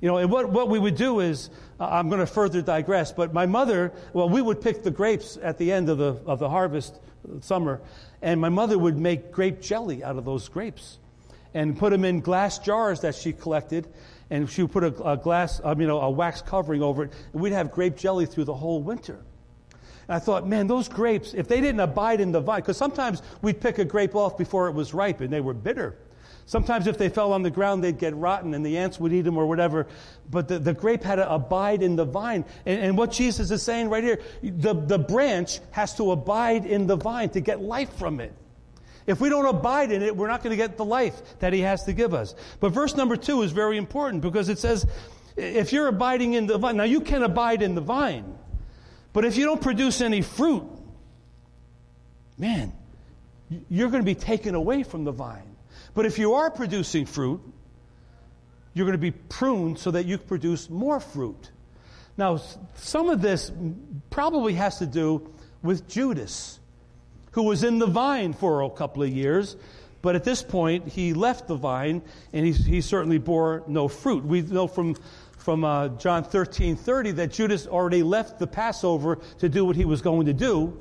You 0.00 0.08
know, 0.08 0.16
and 0.16 0.30
what, 0.30 0.50
what 0.50 0.68
we 0.68 0.78
would 0.78 0.96
do 0.96 1.20
is, 1.20 1.50
uh, 1.78 1.86
I'm 1.86 2.08
going 2.08 2.20
to 2.20 2.26
further 2.26 2.62
digress, 2.62 3.12
but 3.12 3.32
my 3.32 3.46
mother, 3.46 3.92
well, 4.12 4.28
we 4.28 4.42
would 4.42 4.60
pick 4.60 4.82
the 4.82 4.90
grapes 4.90 5.38
at 5.40 5.58
the 5.58 5.70
end 5.70 5.88
of 5.88 5.98
the, 5.98 6.20
of 6.26 6.38
the 6.38 6.48
harvest, 6.48 6.98
summer, 7.40 7.80
and 8.20 8.40
my 8.40 8.48
mother 8.48 8.78
would 8.78 8.98
make 8.98 9.32
grape 9.32 9.60
jelly 9.60 10.02
out 10.02 10.16
of 10.16 10.24
those 10.24 10.48
grapes 10.48 10.98
and 11.54 11.76
put 11.76 11.90
them 11.90 12.04
in 12.04 12.20
glass 12.20 12.58
jars 12.58 13.00
that 13.00 13.14
she 13.14 13.32
collected, 13.32 13.86
and 14.30 14.48
she 14.48 14.62
would 14.62 14.72
put 14.72 14.84
a, 14.84 15.10
a 15.10 15.16
glass, 15.16 15.60
um, 15.62 15.80
you 15.80 15.86
know, 15.86 16.00
a 16.00 16.10
wax 16.10 16.42
covering 16.42 16.82
over 16.82 17.04
it, 17.04 17.12
and 17.32 17.42
we'd 17.42 17.52
have 17.52 17.70
grape 17.72 17.96
jelly 17.96 18.26
through 18.26 18.44
the 18.44 18.54
whole 18.54 18.82
winter. 18.82 19.18
And 20.08 20.16
I 20.16 20.18
thought, 20.18 20.46
man, 20.46 20.66
those 20.66 20.88
grapes, 20.88 21.34
if 21.34 21.48
they 21.48 21.60
didn't 21.60 21.80
abide 21.80 22.20
in 22.20 22.32
the 22.32 22.40
vine, 22.40 22.60
because 22.60 22.76
sometimes 22.76 23.22
we'd 23.40 23.60
pick 23.60 23.78
a 23.78 23.84
grape 23.84 24.14
off 24.14 24.36
before 24.36 24.68
it 24.68 24.72
was 24.72 24.94
ripe 24.94 25.20
and 25.20 25.32
they 25.32 25.40
were 25.40 25.54
bitter. 25.54 25.96
Sometimes 26.44 26.88
if 26.88 26.98
they 26.98 27.08
fell 27.08 27.32
on 27.32 27.42
the 27.42 27.50
ground, 27.50 27.84
they'd 27.84 27.98
get 27.98 28.16
rotten 28.16 28.52
and 28.52 28.66
the 28.66 28.78
ants 28.78 28.98
would 28.98 29.12
eat 29.12 29.22
them 29.22 29.38
or 29.38 29.46
whatever. 29.46 29.86
But 30.28 30.48
the, 30.48 30.58
the 30.58 30.74
grape 30.74 31.04
had 31.04 31.16
to 31.16 31.32
abide 31.32 31.82
in 31.82 31.94
the 31.94 32.04
vine. 32.04 32.44
And, 32.66 32.80
and 32.80 32.98
what 32.98 33.12
Jesus 33.12 33.50
is 33.50 33.62
saying 33.62 33.90
right 33.90 34.02
here, 34.02 34.20
the, 34.42 34.74
the 34.74 34.98
branch 34.98 35.60
has 35.70 35.94
to 35.96 36.10
abide 36.10 36.66
in 36.66 36.86
the 36.88 36.96
vine 36.96 37.30
to 37.30 37.40
get 37.40 37.60
life 37.60 37.92
from 37.94 38.18
it. 38.18 38.32
If 39.06 39.20
we 39.20 39.28
don't 39.28 39.46
abide 39.46 39.90
in 39.90 40.02
it, 40.02 40.16
we're 40.16 40.28
not 40.28 40.42
going 40.42 40.52
to 40.52 40.56
get 40.56 40.76
the 40.76 40.84
life 40.84 41.38
that 41.40 41.52
he 41.52 41.60
has 41.60 41.84
to 41.84 41.92
give 41.92 42.14
us. 42.14 42.34
But 42.60 42.70
verse 42.70 42.94
number 42.94 43.16
two 43.16 43.42
is 43.42 43.52
very 43.52 43.76
important 43.76 44.22
because 44.22 44.48
it 44.48 44.58
says, 44.58 44.86
if 45.36 45.72
you're 45.72 45.88
abiding 45.88 46.34
in 46.34 46.46
the 46.46 46.58
vine, 46.58 46.76
now 46.76 46.84
you 46.84 47.00
can 47.00 47.22
abide 47.22 47.62
in 47.62 47.74
the 47.74 47.80
vine. 47.80 48.38
But 49.12 49.24
if 49.24 49.36
you 49.36 49.44
don't 49.44 49.60
produce 49.60 50.00
any 50.00 50.22
fruit, 50.22 50.64
man, 52.38 52.72
you're 53.68 53.90
going 53.90 54.02
to 54.02 54.06
be 54.06 54.14
taken 54.14 54.54
away 54.54 54.82
from 54.82 55.04
the 55.04 55.12
vine. 55.12 55.56
But 55.94 56.06
if 56.06 56.18
you 56.18 56.34
are 56.34 56.50
producing 56.50 57.06
fruit, 57.06 57.40
you're 58.74 58.86
going 58.86 58.98
to 58.98 58.98
be 58.98 59.10
pruned 59.10 59.78
so 59.78 59.90
that 59.90 60.06
you 60.06 60.16
produce 60.16 60.70
more 60.70 61.00
fruit. 61.00 61.50
Now, 62.16 62.40
some 62.76 63.10
of 63.10 63.20
this 63.20 63.52
probably 64.10 64.54
has 64.54 64.78
to 64.78 64.86
do 64.86 65.30
with 65.62 65.88
Judas, 65.88 66.58
who 67.32 67.42
was 67.42 67.64
in 67.64 67.78
the 67.78 67.86
vine 67.86 68.32
for 68.32 68.62
a 68.62 68.70
couple 68.70 69.02
of 69.02 69.10
years, 69.10 69.56
but 70.00 70.16
at 70.16 70.24
this 70.24 70.42
point 70.42 70.88
he 70.88 71.14
left 71.14 71.48
the 71.48 71.56
vine 71.56 72.02
and 72.32 72.46
he, 72.46 72.52
he 72.52 72.80
certainly 72.80 73.18
bore 73.18 73.62
no 73.66 73.88
fruit. 73.88 74.24
We 74.24 74.42
know 74.42 74.66
from 74.66 74.96
from 75.42 75.64
uh, 75.64 75.88
John 75.88 76.24
13 76.24 76.76
30 76.76 77.12
that 77.12 77.32
Judas 77.32 77.66
already 77.66 78.02
left 78.02 78.38
the 78.38 78.46
Passover 78.46 79.18
to 79.38 79.48
do 79.48 79.64
what 79.64 79.76
he 79.76 79.84
was 79.84 80.00
going 80.00 80.26
to 80.26 80.32
do. 80.32 80.78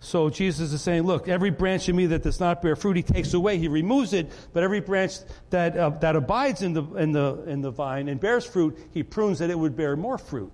So 0.00 0.30
Jesus 0.30 0.72
is 0.72 0.82
saying, 0.82 1.04
Look, 1.04 1.28
every 1.28 1.50
branch 1.50 1.88
in 1.88 1.96
me 1.96 2.06
that 2.06 2.22
does 2.22 2.40
not 2.40 2.60
bear 2.60 2.76
fruit, 2.76 2.96
he 2.96 3.02
takes 3.02 3.34
away, 3.34 3.58
he 3.58 3.68
removes 3.68 4.12
it, 4.12 4.30
but 4.52 4.62
every 4.62 4.80
branch 4.80 5.14
that, 5.50 5.76
uh, 5.76 5.90
that 6.00 6.16
abides 6.16 6.62
in 6.62 6.72
the, 6.72 6.82
in, 6.94 7.12
the, 7.12 7.42
in 7.46 7.62
the 7.62 7.70
vine 7.70 8.08
and 8.08 8.20
bears 8.20 8.44
fruit, 8.44 8.76
he 8.92 9.02
prunes 9.02 9.38
that 9.38 9.48
it 9.48 9.58
would 9.58 9.76
bear 9.76 9.96
more 9.96 10.18
fruit. 10.18 10.52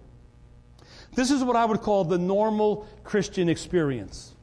This 1.15 1.31
is 1.31 1.43
what 1.43 1.57
I 1.57 1.65
would 1.65 1.81
call 1.81 2.05
the 2.05 2.19
normal 2.19 2.87
Christian 3.03 3.49
experience. 3.49 4.35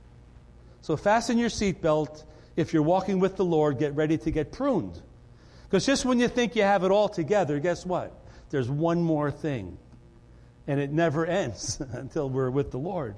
So 0.86 0.96
fasten 0.96 1.40
your 1.40 1.50
seatbelt. 1.50 2.26
If 2.56 2.72
you're 2.72 2.84
walking 2.84 3.20
with 3.20 3.38
the 3.38 3.44
Lord, 3.44 3.80
get 3.80 3.96
ready 3.96 4.20
to 4.20 4.30
get 4.30 4.52
pruned. 4.52 5.02
Because 5.64 5.84
just 5.84 6.06
when 6.06 6.20
you 6.20 6.28
think 6.28 6.56
you 6.56 6.62
have 6.62 6.84
it 6.84 6.92
all 6.92 7.10
together, 7.10 7.60
guess 7.60 7.84
what? 7.88 8.14
there's 8.52 8.70
one 8.70 9.02
more 9.02 9.32
thing. 9.32 9.80
And 10.68 10.80
it 10.80 10.92
never 10.92 11.26
ends 11.42 11.82
until 11.94 12.30
we're 12.30 12.52
with 12.52 12.70
the 12.70 12.78
Lord. 12.78 13.16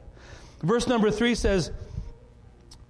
Verse 0.62 0.88
number 0.88 1.12
three 1.12 1.36
says, 1.36 1.70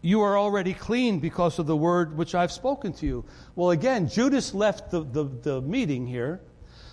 You 0.03 0.21
are 0.21 0.37
already 0.37 0.75
clean 0.75 1.21
because 1.21 1.57
of 1.57 1.65
the 1.65 1.75
word 1.75 2.15
which 2.15 2.35
I've 2.35 2.51
spoken 2.51 2.93
to 2.93 3.07
you. 3.07 3.25
Well, 3.55 3.71
again, 3.71 4.07
Judas 4.07 4.53
left 4.53 4.91
the, 4.91 5.01
the, 5.01 5.23
the 5.23 5.59
meeting 5.59 6.05
here. 6.05 6.39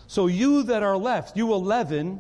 So 0.07 0.27
you 0.27 0.63
that 0.63 0.83
are 0.83 0.97
left, 0.97 1.37
you 1.37 1.53
11, 1.53 2.19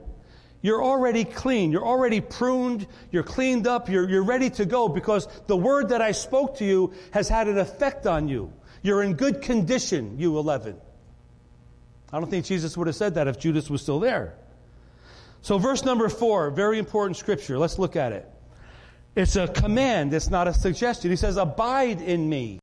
you're 0.64 0.82
already 0.82 1.24
clean. 1.24 1.72
You're 1.72 1.84
already 1.86 2.22
pruned. 2.22 2.86
You're 3.10 3.22
cleaned 3.22 3.66
up. 3.66 3.90
You're, 3.90 4.08
you're 4.08 4.24
ready 4.24 4.48
to 4.48 4.64
go 4.64 4.88
because 4.88 5.28
the 5.46 5.58
word 5.58 5.90
that 5.90 6.00
I 6.00 6.12
spoke 6.12 6.56
to 6.56 6.64
you 6.64 6.94
has 7.10 7.28
had 7.28 7.48
an 7.48 7.58
effect 7.58 8.06
on 8.06 8.28
you. 8.28 8.50
You're 8.80 9.02
in 9.02 9.12
good 9.12 9.42
condition, 9.42 10.18
you 10.18 10.38
11. 10.38 10.80
I 12.10 12.18
don't 12.18 12.30
think 12.30 12.46
Jesus 12.46 12.78
would 12.78 12.86
have 12.86 12.96
said 12.96 13.16
that 13.16 13.28
if 13.28 13.38
Judas 13.38 13.68
was 13.68 13.82
still 13.82 14.00
there. 14.00 14.38
So, 15.42 15.58
verse 15.58 15.84
number 15.84 16.08
four, 16.08 16.50
very 16.50 16.78
important 16.78 17.18
scripture. 17.18 17.58
Let's 17.58 17.78
look 17.78 17.94
at 17.94 18.12
it. 18.12 18.26
It's 19.14 19.36
a 19.36 19.46
command, 19.46 20.14
it's 20.14 20.30
not 20.30 20.48
a 20.48 20.54
suggestion. 20.54 21.10
He 21.10 21.16
says, 21.18 21.36
Abide 21.36 22.00
in 22.00 22.26
me. 22.26 22.58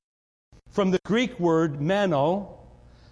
From 0.71 0.89
the 0.89 0.99
Greek 1.05 1.39
word 1.39 1.79
meno, 1.79 2.60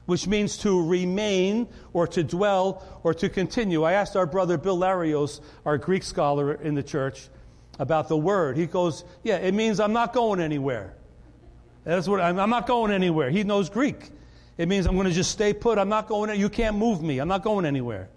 which 0.10 0.28
means 0.28 0.58
to 0.58 0.84
remain 0.84 1.68
or 1.94 2.08
to 2.08 2.24
dwell 2.24 2.84
or 3.04 3.14
to 3.14 3.30
continue. 3.30 3.84
I 3.84 3.94
asked 3.94 4.16
our 4.16 4.26
brother 4.26 4.58
Bill 4.58 4.78
Larios, 4.78 5.40
our 5.66 5.78
Greek 5.78 6.04
scholar 6.04 6.54
in 6.54 6.74
the 6.74 6.82
church, 6.82 7.30
about 7.78 8.10
the 8.10 8.18
word. 8.18 8.58
He 8.58 8.66
goes, 8.66 9.04
Yeah, 9.24 9.38
it 9.38 9.54
means 9.54 9.80
I'm 9.80 9.94
not 9.94 10.14
going 10.14 10.42
anywhere. 10.42 10.96
That's 11.84 12.08
what 12.08 12.20
I'm, 12.20 12.40
I'm 12.40 12.50
not 12.50 12.68
going 12.68 12.92
anywhere. 12.92 13.30
He 13.30 13.44
knows 13.44 13.70
Greek. 13.70 14.10
It 14.58 14.68
means 14.68 14.88
I'm 14.88 14.96
going 14.96 15.08
to 15.08 15.14
just 15.14 15.32
stay 15.32 15.54
put. 15.54 15.78
I'm 15.78 15.90
not 15.90 16.08
going, 16.08 16.38
you 16.38 16.50
can't 16.50 16.76
move 16.76 17.02
me. 17.02 17.20
I'm 17.20 17.30
not 17.30 17.44
going 17.44 17.66
anywhere. 17.66 18.10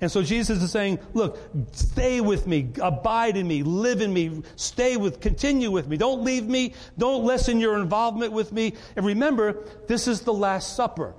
And 0.00 0.10
so 0.10 0.22
Jesus 0.22 0.62
is 0.62 0.70
saying, 0.70 1.00
look, 1.12 1.38
stay 1.72 2.20
with 2.20 2.46
me, 2.46 2.70
abide 2.80 3.36
in 3.36 3.48
me, 3.48 3.64
live 3.64 4.00
in 4.00 4.12
me, 4.12 4.42
stay 4.54 4.96
with, 4.96 5.20
continue 5.20 5.72
with 5.72 5.88
me. 5.88 5.96
Don't 5.96 6.22
leave 6.22 6.46
me. 6.46 6.74
Don't 6.96 7.24
lessen 7.24 7.58
your 7.58 7.76
involvement 7.78 8.32
with 8.32 8.52
me. 8.52 8.74
And 8.94 9.04
remember, 9.04 9.64
this 9.88 10.06
is 10.06 10.20
the 10.20 10.32
Last 10.32 10.76
Supper. 10.76 11.14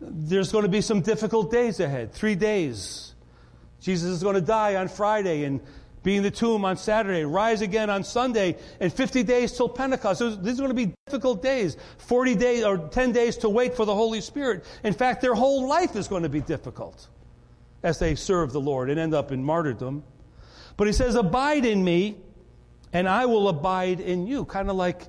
There's 0.00 0.52
going 0.52 0.62
to 0.62 0.68
be 0.68 0.80
some 0.80 1.00
difficult 1.00 1.50
days 1.50 1.80
ahead. 1.80 2.12
Three 2.12 2.36
days. 2.36 3.14
Jesus 3.80 4.10
is 4.10 4.22
going 4.22 4.36
to 4.36 4.40
die 4.40 4.76
on 4.76 4.86
Friday 4.86 5.42
and 5.42 5.60
be 6.04 6.16
in 6.16 6.22
the 6.22 6.30
tomb 6.30 6.64
on 6.64 6.76
Saturday, 6.76 7.24
rise 7.24 7.60
again 7.60 7.90
on 7.90 8.04
Sunday, 8.04 8.56
and 8.78 8.92
50 8.92 9.22
days 9.24 9.52
till 9.52 9.68
Pentecost. 9.68 10.18
So 10.18 10.30
these 10.30 10.58
are 10.60 10.64
going 10.64 10.76
to 10.76 10.86
be 10.86 10.94
difficult 11.06 11.42
days. 11.42 11.76
40 11.98 12.36
days 12.36 12.64
or 12.64 12.78
10 12.78 13.10
days 13.10 13.36
to 13.38 13.48
wait 13.48 13.76
for 13.76 13.84
the 13.84 13.94
Holy 13.94 14.20
Spirit. 14.20 14.64
In 14.84 14.94
fact, 14.94 15.22
their 15.22 15.34
whole 15.34 15.66
life 15.66 15.96
is 15.96 16.06
going 16.06 16.22
to 16.22 16.28
be 16.28 16.40
difficult 16.40 17.08
as 17.82 17.98
they 17.98 18.14
serve 18.14 18.52
the 18.52 18.60
Lord 18.60 18.90
and 18.90 18.98
end 18.98 19.14
up 19.14 19.32
in 19.32 19.44
martyrdom. 19.44 20.04
But 20.76 20.86
he 20.86 20.92
says, 20.92 21.14
Abide 21.14 21.64
in 21.64 21.82
me, 21.82 22.16
and 22.92 23.08
I 23.08 23.26
will 23.26 23.48
abide 23.48 24.00
in 24.00 24.26
you. 24.26 24.44
Kind 24.44 24.70
of 24.70 24.76
like, 24.76 25.08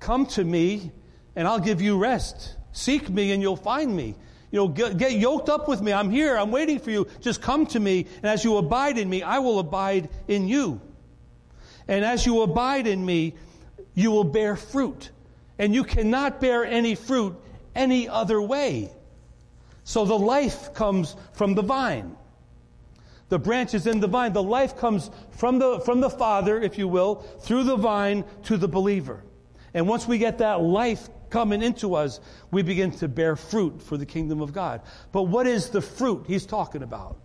Come 0.00 0.26
to 0.26 0.44
me, 0.44 0.92
and 1.36 1.46
I'll 1.48 1.60
give 1.60 1.80
you 1.80 1.98
rest. 1.98 2.56
Seek 2.72 3.08
me, 3.08 3.32
and 3.32 3.40
you'll 3.40 3.56
find 3.56 3.94
me. 3.94 4.14
You 4.50 4.60
know, 4.60 4.68
get, 4.68 4.98
get, 4.98 5.12
yoked 5.12 5.48
up 5.48 5.66
with 5.68 5.80
me. 5.80 5.92
I'm 5.92 6.10
here. 6.10 6.36
I'm 6.36 6.52
waiting 6.52 6.78
for 6.78 6.90
you. 6.90 7.08
Just 7.20 7.42
come 7.42 7.66
to 7.66 7.80
me. 7.80 8.06
And 8.18 8.26
as 8.26 8.44
you 8.44 8.56
abide 8.56 8.98
in 8.98 9.08
me, 9.08 9.22
I 9.22 9.40
will 9.40 9.58
abide 9.58 10.08
in 10.28 10.46
you. 10.46 10.80
And 11.88 12.04
as 12.04 12.24
you 12.24 12.42
abide 12.42 12.86
in 12.86 13.04
me, 13.04 13.34
you 13.94 14.10
will 14.10 14.24
bear 14.24 14.54
fruit. 14.54 15.10
And 15.58 15.74
you 15.74 15.82
cannot 15.82 16.40
bear 16.40 16.64
any 16.64 16.94
fruit 16.94 17.36
any 17.74 18.08
other 18.08 18.40
way. 18.40 18.92
So 19.84 20.04
the 20.04 20.18
life 20.18 20.74
comes 20.74 21.14
from 21.32 21.54
the 21.54 21.62
vine. 21.62 22.16
The 23.28 23.38
branch 23.38 23.74
is 23.74 23.86
in 23.86 24.00
the 24.00 24.06
vine. 24.06 24.32
The 24.32 24.42
life 24.42 24.76
comes 24.76 25.10
from 25.30 25.58
the, 25.58 25.80
from 25.80 26.00
the 26.00 26.10
Father, 26.10 26.60
if 26.60 26.78
you 26.78 26.88
will, 26.88 27.16
through 27.40 27.64
the 27.64 27.76
vine 27.76 28.24
to 28.44 28.56
the 28.56 28.68
believer. 28.68 29.22
And 29.74 29.88
once 29.88 30.06
we 30.06 30.18
get 30.18 30.38
that 30.38 30.60
life 30.60 31.08
coming 31.30 31.62
into 31.62 31.94
us, 31.94 32.20
we 32.50 32.62
begin 32.62 32.92
to 32.92 33.08
bear 33.08 33.36
fruit 33.36 33.82
for 33.82 33.96
the 33.96 34.06
kingdom 34.06 34.40
of 34.40 34.52
God. 34.52 34.82
But 35.12 35.24
what 35.24 35.46
is 35.46 35.70
the 35.70 35.80
fruit 35.80 36.24
he's 36.26 36.46
talking 36.46 36.82
about? 36.82 37.18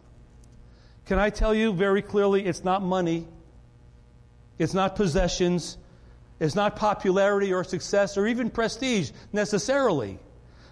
Can 1.06 1.20
I 1.20 1.30
tell 1.30 1.54
you 1.54 1.74
very 1.74 2.02
clearly 2.02 2.46
it's 2.46 2.64
not 2.64 2.82
money, 2.82 3.28
it's 4.58 4.74
not 4.74 4.96
possessions, 4.96 5.78
it's 6.40 6.56
not 6.56 6.76
popularity 6.76 7.54
or 7.54 7.64
success 7.64 8.18
or 8.18 8.28
even 8.28 8.50
prestige 8.50 9.12
necessarily. 9.34 10.20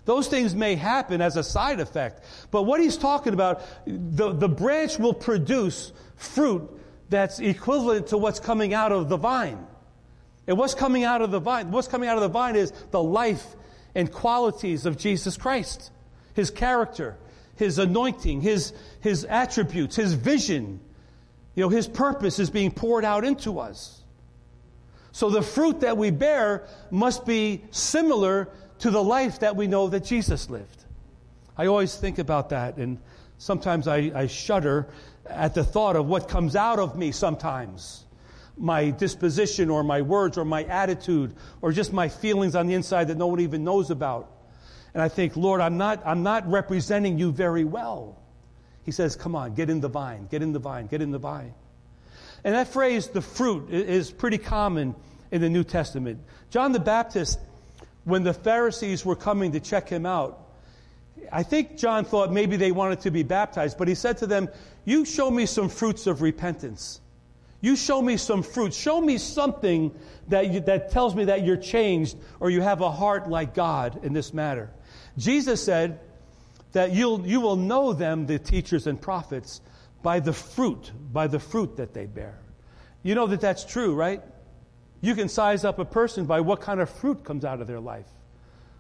Those 0.08 0.30
things 0.30 0.56
may 0.56 0.76
happen 0.76 1.20
as 1.20 1.36
a 1.36 1.44
side 1.44 1.82
effect. 1.82 2.24
But 2.50 2.64
what 2.64 2.80
he's 2.80 2.96
talking 2.96 3.34
about, 3.34 3.62
the, 3.86 4.32
the 4.32 4.48
branch 4.48 4.98
will 4.98 5.14
produce 5.14 5.92
fruit 6.16 6.72
that's 7.10 7.40
equivalent 7.40 8.08
to 8.08 8.18
what's 8.18 8.40
coming 8.40 8.74
out 8.74 8.94
of 8.94 9.10
the 9.10 9.18
vine. 9.18 9.68
And 10.48 10.58
what's 10.58 10.76
coming 10.76 11.04
out 11.04 11.22
of 11.22 11.32
the 11.32 11.42
vine? 11.42 11.72
What's 11.72 11.90
coming 11.90 12.08
out 12.08 12.16
of 12.16 12.22
the 12.22 12.30
vine 12.30 12.56
is 12.56 12.72
the 12.92 13.04
life 13.04 13.46
and 13.96 14.10
qualities 14.10 14.86
of 14.86 14.98
Jesus 14.98 15.36
Christ, 15.36 15.92
his 16.36 16.52
character, 16.52 17.18
his 17.58 17.78
anointing, 17.78 18.40
his, 18.40 18.72
his 19.02 19.26
attributes, 19.26 19.98
his 19.98 20.14
vision. 20.14 20.80
You 21.54 21.64
know, 21.64 21.70
his 21.70 21.86
purpose 21.86 22.40
is 22.40 22.50
being 22.50 22.72
poured 22.72 23.04
out 23.04 23.26
into 23.26 23.60
us. 23.60 24.02
So 25.12 25.30
the 25.30 25.42
fruit 25.42 25.82
that 25.82 25.98
we 25.98 26.12
bear 26.12 26.66
must 26.92 27.26
be 27.26 27.66
similar 27.72 28.48
to 28.80 28.92
the 28.92 29.04
life 29.04 29.40
that 29.40 29.56
we 29.56 29.68
know 29.68 29.90
that 29.90 30.04
Jesus 30.04 30.50
lived. 30.50 30.84
I 31.58 31.68
always 31.68 31.96
think 31.96 32.20
about 32.20 32.50
that, 32.50 32.78
and 32.78 33.00
sometimes 33.38 33.88
I, 33.88 34.12
I 34.14 34.28
shudder 34.28 34.88
at 35.26 35.54
the 35.54 35.64
thought 35.64 35.96
of 35.96 36.08
what 36.08 36.28
comes 36.28 36.56
out 36.56 36.80
of 36.80 36.98
me 36.98 37.12
sometimes 37.12 38.06
my 38.58 38.90
disposition 38.90 39.70
or 39.70 39.84
my 39.84 40.02
words 40.02 40.38
or 40.38 40.46
my 40.46 40.64
attitude 40.64 41.34
or 41.62 41.72
just 41.72 41.94
my 41.94 42.10
feelings 42.10 42.56
on 42.56 42.68
the 42.68 42.74
inside 42.74 43.06
that 43.06 43.18
no 43.18 43.28
one 43.28 43.40
even 43.40 43.64
knows 43.64 43.92
about. 43.92 44.32
And 44.94 45.04
I 45.04 45.10
think, 45.10 45.38
Lord, 45.38 45.62
I'm 45.62 45.78
not, 45.78 46.02
I'm 46.06 46.24
not 46.24 46.50
representing 46.50 47.20
you 47.20 47.32
very 47.32 47.64
well. 47.64 48.18
He 48.84 48.92
says, 48.92 49.16
Come 49.16 49.36
on, 49.36 49.54
get 49.54 49.70
in 49.70 49.80
the 49.80 49.90
vine, 49.90 50.28
get 50.28 50.42
in 50.42 50.54
the 50.54 50.60
vine, 50.60 50.88
get 50.88 51.02
in 51.02 51.12
the 51.12 51.20
vine. 51.20 51.54
And 52.44 52.56
that 52.56 52.70
phrase, 52.70 53.08
the 53.08 53.22
fruit, 53.22 53.70
is 53.70 54.12
pretty 54.12 54.38
common 54.38 54.96
in 55.32 55.42
the 55.42 55.50
New 55.50 55.64
Testament. 55.64 56.20
John 56.50 56.72
the 56.72 56.80
Baptist, 56.80 57.40
when 58.08 58.24
the 58.24 58.34
Pharisees 58.34 59.04
were 59.04 59.18
coming 59.18 59.52
to 59.52 59.60
check 59.60 59.90
him 59.90 60.06
out, 60.06 60.48
I 61.30 61.44
think 61.44 61.78
John 61.78 62.06
thought 62.06 62.32
maybe 62.32 62.56
they 62.56 62.72
wanted 62.72 63.02
to 63.02 63.12
be 63.12 63.24
baptized, 63.24 63.78
but 63.78 63.90
he 63.90 63.96
said 63.96 64.20
to 64.20 64.28
them, 64.28 64.48
You 64.86 65.04
show 65.04 65.30
me 65.30 65.46
some 65.46 65.68
fruits 65.68 66.08
of 66.08 66.22
repentance. 66.22 67.02
You 67.60 67.76
show 67.76 68.02
me 68.02 68.16
some 68.16 68.44
fruit. 68.44 68.74
Show 68.74 69.02
me 69.02 69.18
something 69.18 69.94
that, 70.30 70.54
you, 70.54 70.62
that 70.62 70.92
tells 70.92 71.16
me 71.16 71.26
that 71.26 71.44
you're 71.44 71.58
changed 71.58 72.16
or 72.40 72.50
you 72.50 72.62
have 72.62 72.80
a 72.80 72.90
heart 72.90 73.30
like 73.30 73.54
God 73.54 74.06
in 74.06 74.14
this 74.14 74.34
matter. 74.34 74.70
Jesus 75.18 75.62
said 75.62 76.00
that 76.72 76.94
you'll, 76.94 77.28
you 77.28 77.42
will 77.42 77.58
know 77.58 77.92
them, 77.92 78.26
the 78.26 78.40
teachers 78.40 78.88
and 78.88 79.02
prophets, 79.02 79.60
by 80.02 80.22
the 80.22 80.32
fruit, 80.32 80.92
by 81.12 81.28
the 81.28 81.40
fruit 81.40 81.76
that 81.76 81.94
they 81.94 82.06
bear. 82.06 82.40
You 83.04 83.16
know 83.16 83.28
that 83.28 83.42
that's 83.42 83.66
true, 83.66 83.96
right? 83.96 84.22
You 85.02 85.16
can 85.16 85.30
size 85.30 85.64
up 85.64 85.80
a 85.80 85.86
person 85.86 86.26
by 86.26 86.42
what 86.42 86.62
kind 86.62 86.80
of 86.80 86.90
fruit 86.90 87.24
comes 87.24 87.46
out 87.46 87.62
of 87.62 87.68
their 87.68 87.80
life. 87.80 88.08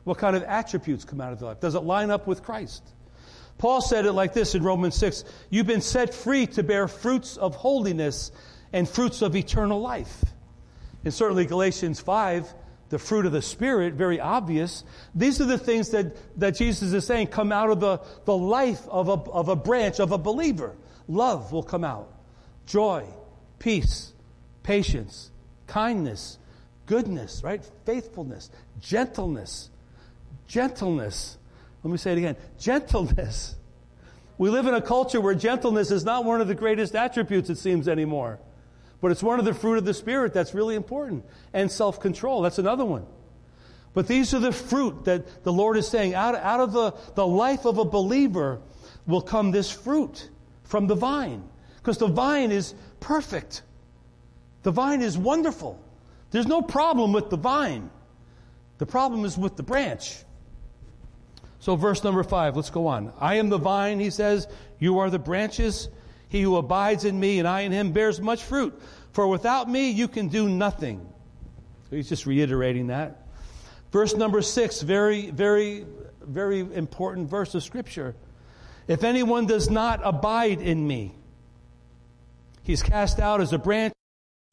What 0.03 0.17
kind 0.17 0.35
of 0.35 0.43
attributes 0.43 1.05
come 1.05 1.21
out 1.21 1.33
of 1.33 1.39
their 1.39 1.49
life? 1.49 1.59
Does 1.59 1.75
it 1.75 1.81
line 1.81 2.11
up 2.11 2.27
with 2.27 2.43
Christ? 2.43 2.83
Paul 3.57 3.81
said 3.81 4.05
it 4.05 4.13
like 4.13 4.33
this 4.33 4.55
in 4.55 4.63
Romans 4.63 4.95
6 4.95 5.23
You've 5.49 5.67
been 5.67 5.81
set 5.81 6.13
free 6.13 6.47
to 6.47 6.63
bear 6.63 6.87
fruits 6.87 7.37
of 7.37 7.55
holiness 7.55 8.31
and 8.73 8.87
fruits 8.87 9.21
of 9.21 9.35
eternal 9.35 9.81
life. 9.81 10.23
And 11.03 11.13
certainly 11.13 11.45
Galatians 11.45 11.99
5, 11.99 12.53
the 12.89 12.99
fruit 12.99 13.25
of 13.25 13.31
the 13.31 13.41
Spirit, 13.41 13.93
very 13.93 14.19
obvious. 14.19 14.83
These 15.15 15.41
are 15.41 15.45
the 15.45 15.57
things 15.57 15.89
that, 15.89 16.15
that 16.39 16.55
Jesus 16.55 16.93
is 16.93 17.05
saying 17.05 17.27
come 17.27 17.51
out 17.51 17.69
of 17.69 17.79
the, 17.79 18.01
the 18.25 18.35
life 18.35 18.87
of 18.87 19.09
a, 19.09 19.13
of 19.31 19.49
a 19.49 19.55
branch, 19.55 19.99
of 19.99 20.11
a 20.11 20.17
believer. 20.17 20.75
Love 21.07 21.51
will 21.51 21.63
come 21.63 21.83
out. 21.83 22.11
Joy, 22.65 23.05
peace, 23.59 24.13
patience, 24.63 25.31
kindness, 25.67 26.39
goodness, 26.85 27.43
right? 27.43 27.63
Faithfulness, 27.85 28.49
gentleness, 28.79 29.69
gentleness. 30.47 31.37
Let 31.83 31.91
me 31.91 31.97
say 31.97 32.13
it 32.13 32.17
again 32.17 32.35
gentleness. 32.59 33.55
We 34.37 34.49
live 34.49 34.67
in 34.67 34.73
a 34.73 34.81
culture 34.81 35.19
where 35.19 35.33
gentleness 35.33 35.89
is 35.89 36.05
not 36.05 36.23
one 36.23 36.41
of 36.41 36.47
the 36.47 36.55
greatest 36.55 36.95
attributes, 36.95 37.49
it 37.49 37.57
seems, 37.57 37.87
anymore. 37.87 38.39
But 39.01 39.11
it's 39.11 39.23
one 39.23 39.39
of 39.39 39.45
the 39.45 39.53
fruit 39.53 39.77
of 39.77 39.85
the 39.85 39.93
Spirit 39.93 40.33
that's 40.33 40.53
really 40.53 40.75
important. 40.75 41.25
And 41.53 41.71
self 41.71 41.99
control, 41.99 42.41
that's 42.41 42.59
another 42.59 42.85
one. 42.85 43.05
But 43.93 44.07
these 44.07 44.33
are 44.33 44.39
the 44.39 44.51
fruit 44.51 45.05
that 45.05 45.43
the 45.43 45.51
Lord 45.51 45.75
is 45.75 45.87
saying 45.87 46.13
out, 46.13 46.35
out 46.35 46.59
of 46.59 46.71
the, 46.71 46.91
the 47.15 47.25
life 47.25 47.65
of 47.65 47.79
a 47.79 47.85
believer 47.85 48.61
will 49.07 49.21
come 49.21 49.51
this 49.51 49.71
fruit 49.71 50.29
from 50.63 50.87
the 50.87 50.95
vine. 50.95 51.43
Because 51.77 51.97
the 51.97 52.07
vine 52.07 52.51
is 52.51 52.75
perfect, 52.99 53.63
the 54.63 54.71
vine 54.71 55.01
is 55.01 55.17
wonderful. 55.17 55.81
There's 56.31 56.47
no 56.47 56.61
problem 56.61 57.13
with 57.13 57.29
the 57.29 57.37
vine, 57.37 57.89
the 58.77 58.85
problem 58.85 59.25
is 59.25 59.37
with 59.37 59.55
the 59.55 59.63
branch. 59.63 60.17
So, 61.59 61.75
verse 61.75 62.03
number 62.03 62.23
five, 62.23 62.55
let's 62.55 62.69
go 62.69 62.87
on. 62.87 63.11
I 63.19 63.35
am 63.35 63.49
the 63.49 63.57
vine, 63.57 63.99
he 63.99 64.11
says, 64.11 64.47
you 64.79 64.99
are 64.99 65.09
the 65.09 65.19
branches. 65.19 65.89
He 66.29 66.41
who 66.41 66.57
abides 66.57 67.05
in 67.05 67.19
me 67.19 67.39
and 67.39 67.47
I 67.47 67.61
in 67.61 67.71
him 67.71 67.93
bears 67.93 68.21
much 68.21 68.43
fruit. 68.43 68.79
For 69.11 69.27
without 69.27 69.69
me 69.69 69.89
you 69.91 70.07
can 70.07 70.27
do 70.27 70.47
nothing. 70.49 71.07
He's 71.89 72.09
just 72.09 72.25
reiterating 72.25 72.87
that. 72.87 73.27
Verse 73.91 74.13
number 74.13 74.41
six, 74.41 74.81
very, 74.81 75.31
very, 75.31 75.85
very 76.21 76.59
important 76.59 77.29
verse 77.29 77.55
of 77.55 77.63
Scripture. 77.63 78.15
If 78.87 79.03
anyone 79.03 79.47
does 79.47 79.69
not 79.69 80.01
abide 80.03 80.61
in 80.61 80.85
me, 80.85 81.15
he's 82.63 82.83
cast 82.83 83.19
out 83.19 83.41
as 83.41 83.53
a 83.53 83.57
branch, 83.57 83.93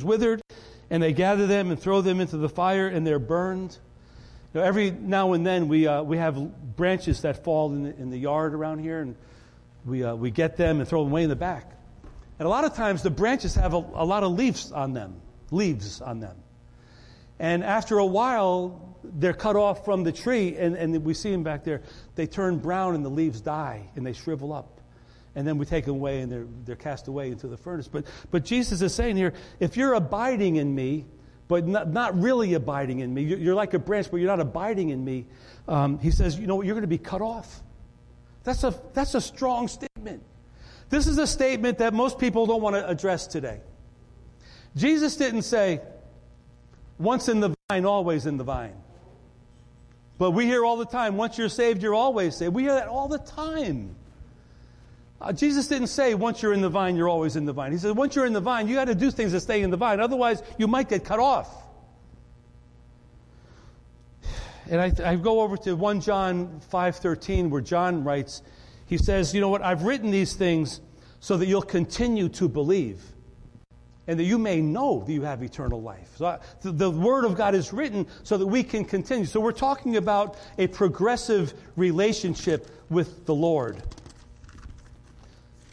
withered, 0.03 0.43
and 0.91 1.01
they 1.01 1.13
gather 1.13 1.47
them 1.47 1.71
and 1.71 1.79
throw 1.79 2.01
them 2.01 2.21
into 2.21 2.37
the 2.37 2.49
fire, 2.49 2.89
and 2.89 3.07
they're 3.07 3.21
burned. 3.21 3.79
Know, 4.53 4.63
every 4.63 4.91
now 4.91 5.35
and 5.35 5.47
then 5.47 5.69
we, 5.69 5.87
uh, 5.87 6.03
we 6.03 6.17
have 6.17 6.77
branches 6.77 7.23
that 7.23 7.45
fall 7.45 7.73
in 7.73 7.85
the, 7.85 7.97
in 7.97 8.11
the 8.11 8.19
yard 8.19 8.55
around 8.55 8.81
here, 8.81 9.01
and 9.01 9.15
we, 9.85 10.03
uh, 10.03 10.15
we 10.17 10.33
get 10.33 10.57
them 10.57 10.81
and 10.81 10.89
throw 10.89 11.05
them 11.05 11.13
way 11.13 11.23
in 11.23 11.29
the 11.29 11.37
back. 11.37 11.71
And 12.39 12.47
a 12.47 12.49
lot 12.49 12.65
of 12.65 12.75
times 12.75 13.03
the 13.03 13.11
branches 13.11 13.55
have 13.55 13.73
a, 13.73 13.77
a 13.77 14.05
lot 14.05 14.25
of 14.25 14.33
leaves 14.33 14.73
on 14.73 14.95
them, 14.95 15.21
leaves 15.53 16.01
on 16.01 16.19
them. 16.19 16.37
And 17.39 17.63
after 17.63 17.99
a 17.99 18.07
while, 18.07 18.97
they're 19.05 19.33
cut 19.33 19.55
off 19.55 19.85
from 19.85 20.03
the 20.03 20.13
tree, 20.13 20.57
and, 20.57 20.75
and 20.77 21.05
we 21.05 21.15
see 21.15 21.31
them 21.31 21.45
back 21.45 21.63
there. 21.63 21.83
They 22.17 22.27
turn 22.27 22.59
brown 22.59 22.95
and 22.95 23.05
the 23.05 23.11
leaves 23.11 23.41
die 23.41 23.91
and 23.95 24.05
they 24.05 24.13
shrivel 24.13 24.53
up. 24.53 24.74
And 25.37 25.47
then 25.47 25.59
we 25.59 25.67
take 25.67 25.85
them 25.85 25.97
away 25.97 26.21
and 26.21 26.31
they're, 26.31 26.47
they're 26.65 26.77
cast 26.77 27.09
away 27.09 27.31
into 27.31 27.49
the 27.49 27.57
furnace. 27.57 27.89
But, 27.89 28.07
but 28.31 28.45
Jesus 28.45 28.83
is 28.83 28.95
saying 28.95 29.17
here 29.17 29.33
if 29.59 29.77
you're 29.77 29.95
abiding 29.95 30.57
in 30.57 30.75
me, 30.75 31.07
but 31.49 31.67
not, 31.67 31.89
not 31.89 32.19
really 32.19 32.55
abiding 32.55 33.01
in 33.01 33.13
me, 33.13 33.23
you're, 33.23 33.39
you're 33.39 33.55
like 33.55 33.75
a 33.75 33.79
branch, 33.79 34.11
but 34.11 34.19
you're 34.19 34.29
not 34.29 34.41
abiding 34.41 34.91
in 34.91 35.05
me, 35.05 35.27
um, 35.69 35.99
he 35.99 36.11
says, 36.11 36.39
you 36.39 36.47
know, 36.47 36.57
what, 36.57 36.67
you're 36.67 36.75
going 36.75 36.83
to 36.83 36.89
be 36.89 36.99
cut 36.99 37.21
off. 37.21 37.63
That's 38.45 38.63
a, 38.65 38.75
that's 38.93 39.15
a 39.15 39.21
strong 39.21 39.69
statement. 39.69 40.23
This 40.91 41.07
is 41.07 41.19
a 41.19 41.27
statement 41.27 41.79
that 41.79 41.95
most 41.95 42.19
people 42.19 42.47
don't 42.47 42.63
want 42.63 42.77
to 42.77 42.89
address 42.89 43.27
today. 43.27 43.61
Jesus 44.77 45.17
didn't 45.17 45.43
say, 45.43 45.81
once 46.99 47.29
in 47.29 47.41
the 47.41 47.55
vine, 47.69 47.85
always 47.85 48.27
in 48.27 48.37
the 48.37 48.45
vine. 48.45 48.77
But 50.19 50.31
we 50.31 50.47
hear 50.47 50.65
all 50.65 50.77
the 50.77 50.87
time, 50.87 51.17
once 51.17 51.39
you're 51.39 51.49
saved, 51.49 51.83
you're 51.83 51.95
always 51.95 52.37
saved. 52.37 52.55
We 52.55 52.63
hear 52.63 52.75
that 52.75 52.89
all 52.89 53.09
the 53.09 53.19
time. 53.19 53.97
Uh, 55.25 55.33
Jesus 55.33 55.69
didn't 55.69 55.87
say, 55.87 56.13
once 56.15 56.43
you're 56.43 56.53
in 56.53 56.61
the 56.61 56.69
vine, 56.69 56.97
you're 56.97 57.09
always 57.09 57.35
in 57.35 57.47
the 57.47 57.53
vine. 57.53 57.73
He 57.73 57.79
said, 57.79 57.97
once 57.97 58.15
you're 58.15 58.27
in 58.27 58.35
the 58.35 58.43
vine, 58.43 58.69
you 58.69 58.75
got 58.75 58.89
to 58.89 58.95
do 58.95 59.11
things 59.11 59.33
to 59.33 59.41
stay 59.41 59.63
in 59.63 59.71
the 59.71 59.77
vine. 59.79 59.99
Otherwise, 59.99 60.43
you 60.59 60.67
might 60.67 60.91
get 60.91 61.03
cut 61.03 61.19
off. 61.19 61.49
And 64.69 64.83
I, 64.83 65.13
I 65.13 65.17
go 65.17 65.41
over 65.41 65.57
to 65.59 65.77
1 65.77 66.03
John 66.03 66.61
5.13 66.71 67.49
where 67.49 67.63
John 67.63 68.05
writes, 68.05 68.43
he 68.85 68.99
says, 68.99 69.35
you 69.35 69.41
know 69.41 69.49
what, 69.49 69.63
I've 69.63 69.85
written 69.85 70.11
these 70.11 70.35
things 70.35 70.83
so 71.21 71.39
that 71.39 71.47
you'll 71.47 71.63
continue 71.63 72.29
to 72.31 72.47
believe 72.47 73.03
and 74.07 74.21
that 74.21 74.25
you 74.25 74.37
may 74.37 74.61
know 74.61 75.05
that 75.07 75.13
you 75.13 75.23
have 75.23 75.43
eternal 75.43 75.81
life. 75.81 76.11
So 76.17 76.27
I, 76.27 76.39
the, 76.61 76.71
the, 76.71 76.91
Word 76.91 77.25
of 77.25 77.35
God 77.35 77.55
is 77.55 77.73
written 77.73 78.07
so 78.25 78.37
that 78.37 78.47
we 78.47 78.63
can 78.63 78.85
continue. 78.85 79.25
So 79.25 79.41
we're 79.41 79.53
talking 79.53 79.97
about 79.97 80.37
a 80.59 80.67
progressive 80.67 81.55
relationship 81.77 82.69
with 82.91 83.25
the 83.25 83.35
Lord. 83.35 83.83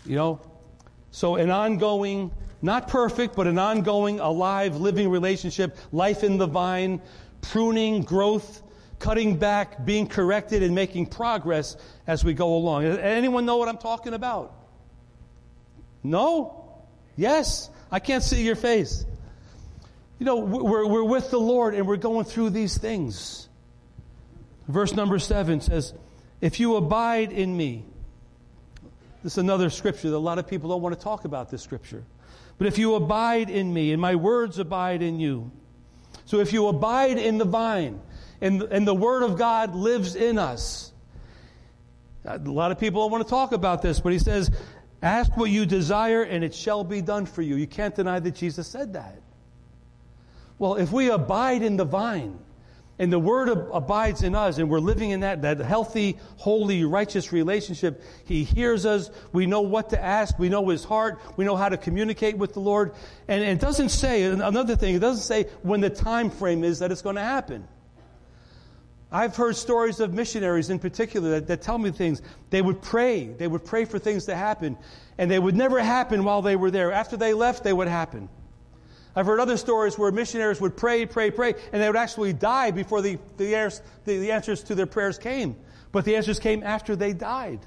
You 0.05 0.15
know? 0.15 0.41
So 1.11 1.35
an 1.35 1.51
ongoing, 1.51 2.31
not 2.61 2.87
perfect, 2.87 3.35
but 3.35 3.47
an 3.47 3.59
ongoing, 3.59 4.19
alive, 4.19 4.77
living 4.77 5.09
relationship, 5.09 5.77
life 5.91 6.23
in 6.23 6.37
the 6.37 6.47
vine, 6.47 7.01
pruning, 7.41 8.01
growth, 8.01 8.63
cutting 8.99 9.37
back, 9.37 9.83
being 9.83 10.07
corrected, 10.07 10.63
and 10.63 10.73
making 10.73 11.07
progress 11.07 11.75
as 12.07 12.23
we 12.23 12.33
go 12.33 12.55
along. 12.55 12.85
Anyone 12.85 13.45
know 13.45 13.57
what 13.57 13.67
I'm 13.67 13.77
talking 13.77 14.13
about? 14.13 14.53
No? 16.03 16.81
Yes? 17.17 17.69
I 17.91 17.99
can't 17.99 18.23
see 18.23 18.43
your 18.43 18.55
face. 18.55 19.05
You 20.19 20.25
know, 20.25 20.37
we're, 20.37 20.85
we're 20.85 21.03
with 21.03 21.31
the 21.31 21.39
Lord 21.39 21.73
and 21.73 21.87
we're 21.87 21.97
going 21.97 22.25
through 22.25 22.51
these 22.51 22.77
things. 22.77 23.49
Verse 24.67 24.93
number 24.93 25.19
seven 25.19 25.61
says, 25.61 25.93
If 26.39 26.59
you 26.59 26.75
abide 26.75 27.31
in 27.31 27.57
me, 27.57 27.85
this 29.23 29.33
is 29.33 29.37
another 29.37 29.69
scripture 29.69 30.09
that 30.09 30.15
a 30.15 30.17
lot 30.17 30.39
of 30.39 30.47
people 30.47 30.69
don't 30.69 30.81
want 30.81 30.97
to 30.97 31.03
talk 31.03 31.25
about 31.25 31.49
this 31.49 31.61
scripture. 31.61 32.03
But 32.57 32.67
if 32.67 32.77
you 32.77 32.95
abide 32.95 33.49
in 33.49 33.73
me 33.73 33.91
and 33.91 34.01
my 34.01 34.15
words 34.15 34.59
abide 34.59 35.01
in 35.01 35.19
you, 35.19 35.51
so 36.25 36.39
if 36.39 36.53
you 36.53 36.67
abide 36.67 37.17
in 37.17 37.37
the 37.37 37.45
vine, 37.45 37.99
and, 38.41 38.63
and 38.63 38.87
the 38.87 38.95
Word 38.95 39.23
of 39.23 39.37
God 39.37 39.75
lives 39.75 40.15
in 40.15 40.39
us. 40.39 40.91
A 42.25 42.37
lot 42.39 42.71
of 42.71 42.79
people 42.79 43.01
don't 43.01 43.11
want 43.11 43.23
to 43.23 43.29
talk 43.29 43.51
about 43.51 43.81
this, 43.81 43.99
but 43.99 44.11
he 44.11 44.19
says, 44.19 44.51
Ask 45.03 45.35
what 45.35 45.49
you 45.49 45.65
desire, 45.65 46.23
and 46.23 46.43
it 46.43 46.53
shall 46.53 46.83
be 46.83 47.01
done 47.01 47.25
for 47.25 47.41
you. 47.41 47.55
You 47.55 47.67
can't 47.67 47.95
deny 47.95 48.19
that 48.19 48.35
Jesus 48.35 48.67
said 48.67 48.93
that. 48.93 49.19
Well, 50.59 50.75
if 50.75 50.91
we 50.91 51.09
abide 51.09 51.63
in 51.63 51.77
the 51.77 51.85
vine, 51.85 52.37
and 53.01 53.11
the 53.11 53.17
Word 53.17 53.49
ab- 53.49 53.69
abides 53.73 54.21
in 54.21 54.35
us, 54.35 54.59
and 54.59 54.69
we're 54.69 54.79
living 54.79 55.09
in 55.09 55.21
that, 55.21 55.41
that 55.41 55.57
healthy, 55.57 56.19
holy, 56.37 56.85
righteous 56.85 57.31
relationship, 57.31 58.03
He 58.25 58.43
hears 58.43 58.85
us. 58.85 59.09
We 59.33 59.47
know 59.47 59.61
what 59.61 59.89
to 59.89 59.99
ask. 59.99 60.37
We 60.37 60.49
know 60.49 60.69
His 60.69 60.83
heart. 60.83 61.19
We 61.35 61.43
know 61.43 61.55
how 61.55 61.67
to 61.67 61.77
communicate 61.77 62.37
with 62.37 62.53
the 62.53 62.59
Lord. 62.59 62.93
And, 63.27 63.43
and 63.43 63.59
it 63.59 63.59
doesn't 63.59 63.89
say, 63.89 64.21
another 64.25 64.75
thing, 64.75 64.93
it 64.93 64.99
doesn't 64.99 65.23
say 65.23 65.49
when 65.63 65.81
the 65.81 65.89
time 65.89 66.29
frame 66.29 66.63
is 66.63 66.77
that 66.77 66.91
it's 66.91 67.01
going 67.01 67.15
to 67.15 67.23
happen. 67.23 67.67
I've 69.11 69.35
heard 69.35 69.55
stories 69.55 69.99
of 69.99 70.13
missionaries 70.13 70.69
in 70.69 70.77
particular 70.77 71.31
that, 71.31 71.47
that 71.47 71.63
tell 71.63 71.79
me 71.79 71.89
things. 71.89 72.21
They 72.51 72.61
would 72.61 72.83
pray. 72.83 73.25
They 73.25 73.47
would 73.47 73.65
pray 73.65 73.85
for 73.85 73.97
things 73.97 74.27
to 74.27 74.35
happen, 74.35 74.77
and 75.17 75.29
they 75.31 75.39
would 75.39 75.55
never 75.55 75.79
happen 75.79 76.23
while 76.23 76.43
they 76.43 76.55
were 76.55 76.69
there. 76.69 76.91
After 76.91 77.17
they 77.17 77.33
left, 77.33 77.63
they 77.63 77.73
would 77.73 77.87
happen. 77.87 78.29
I've 79.15 79.25
heard 79.25 79.39
other 79.39 79.57
stories 79.57 79.97
where 79.97 80.11
missionaries 80.11 80.61
would 80.61 80.77
pray, 80.77 81.05
pray, 81.05 81.31
pray, 81.31 81.53
and 81.73 81.81
they 81.81 81.87
would 81.87 81.97
actually 81.97 82.33
die 82.33 82.71
before 82.71 83.01
the, 83.01 83.17
the, 83.37 83.81
the, 84.05 84.17
the 84.17 84.31
answers 84.31 84.63
to 84.63 84.75
their 84.75 84.85
prayers 84.85 85.17
came. 85.17 85.55
But 85.91 86.05
the 86.05 86.15
answers 86.15 86.39
came 86.39 86.63
after 86.63 86.95
they 86.95 87.13
died. 87.13 87.59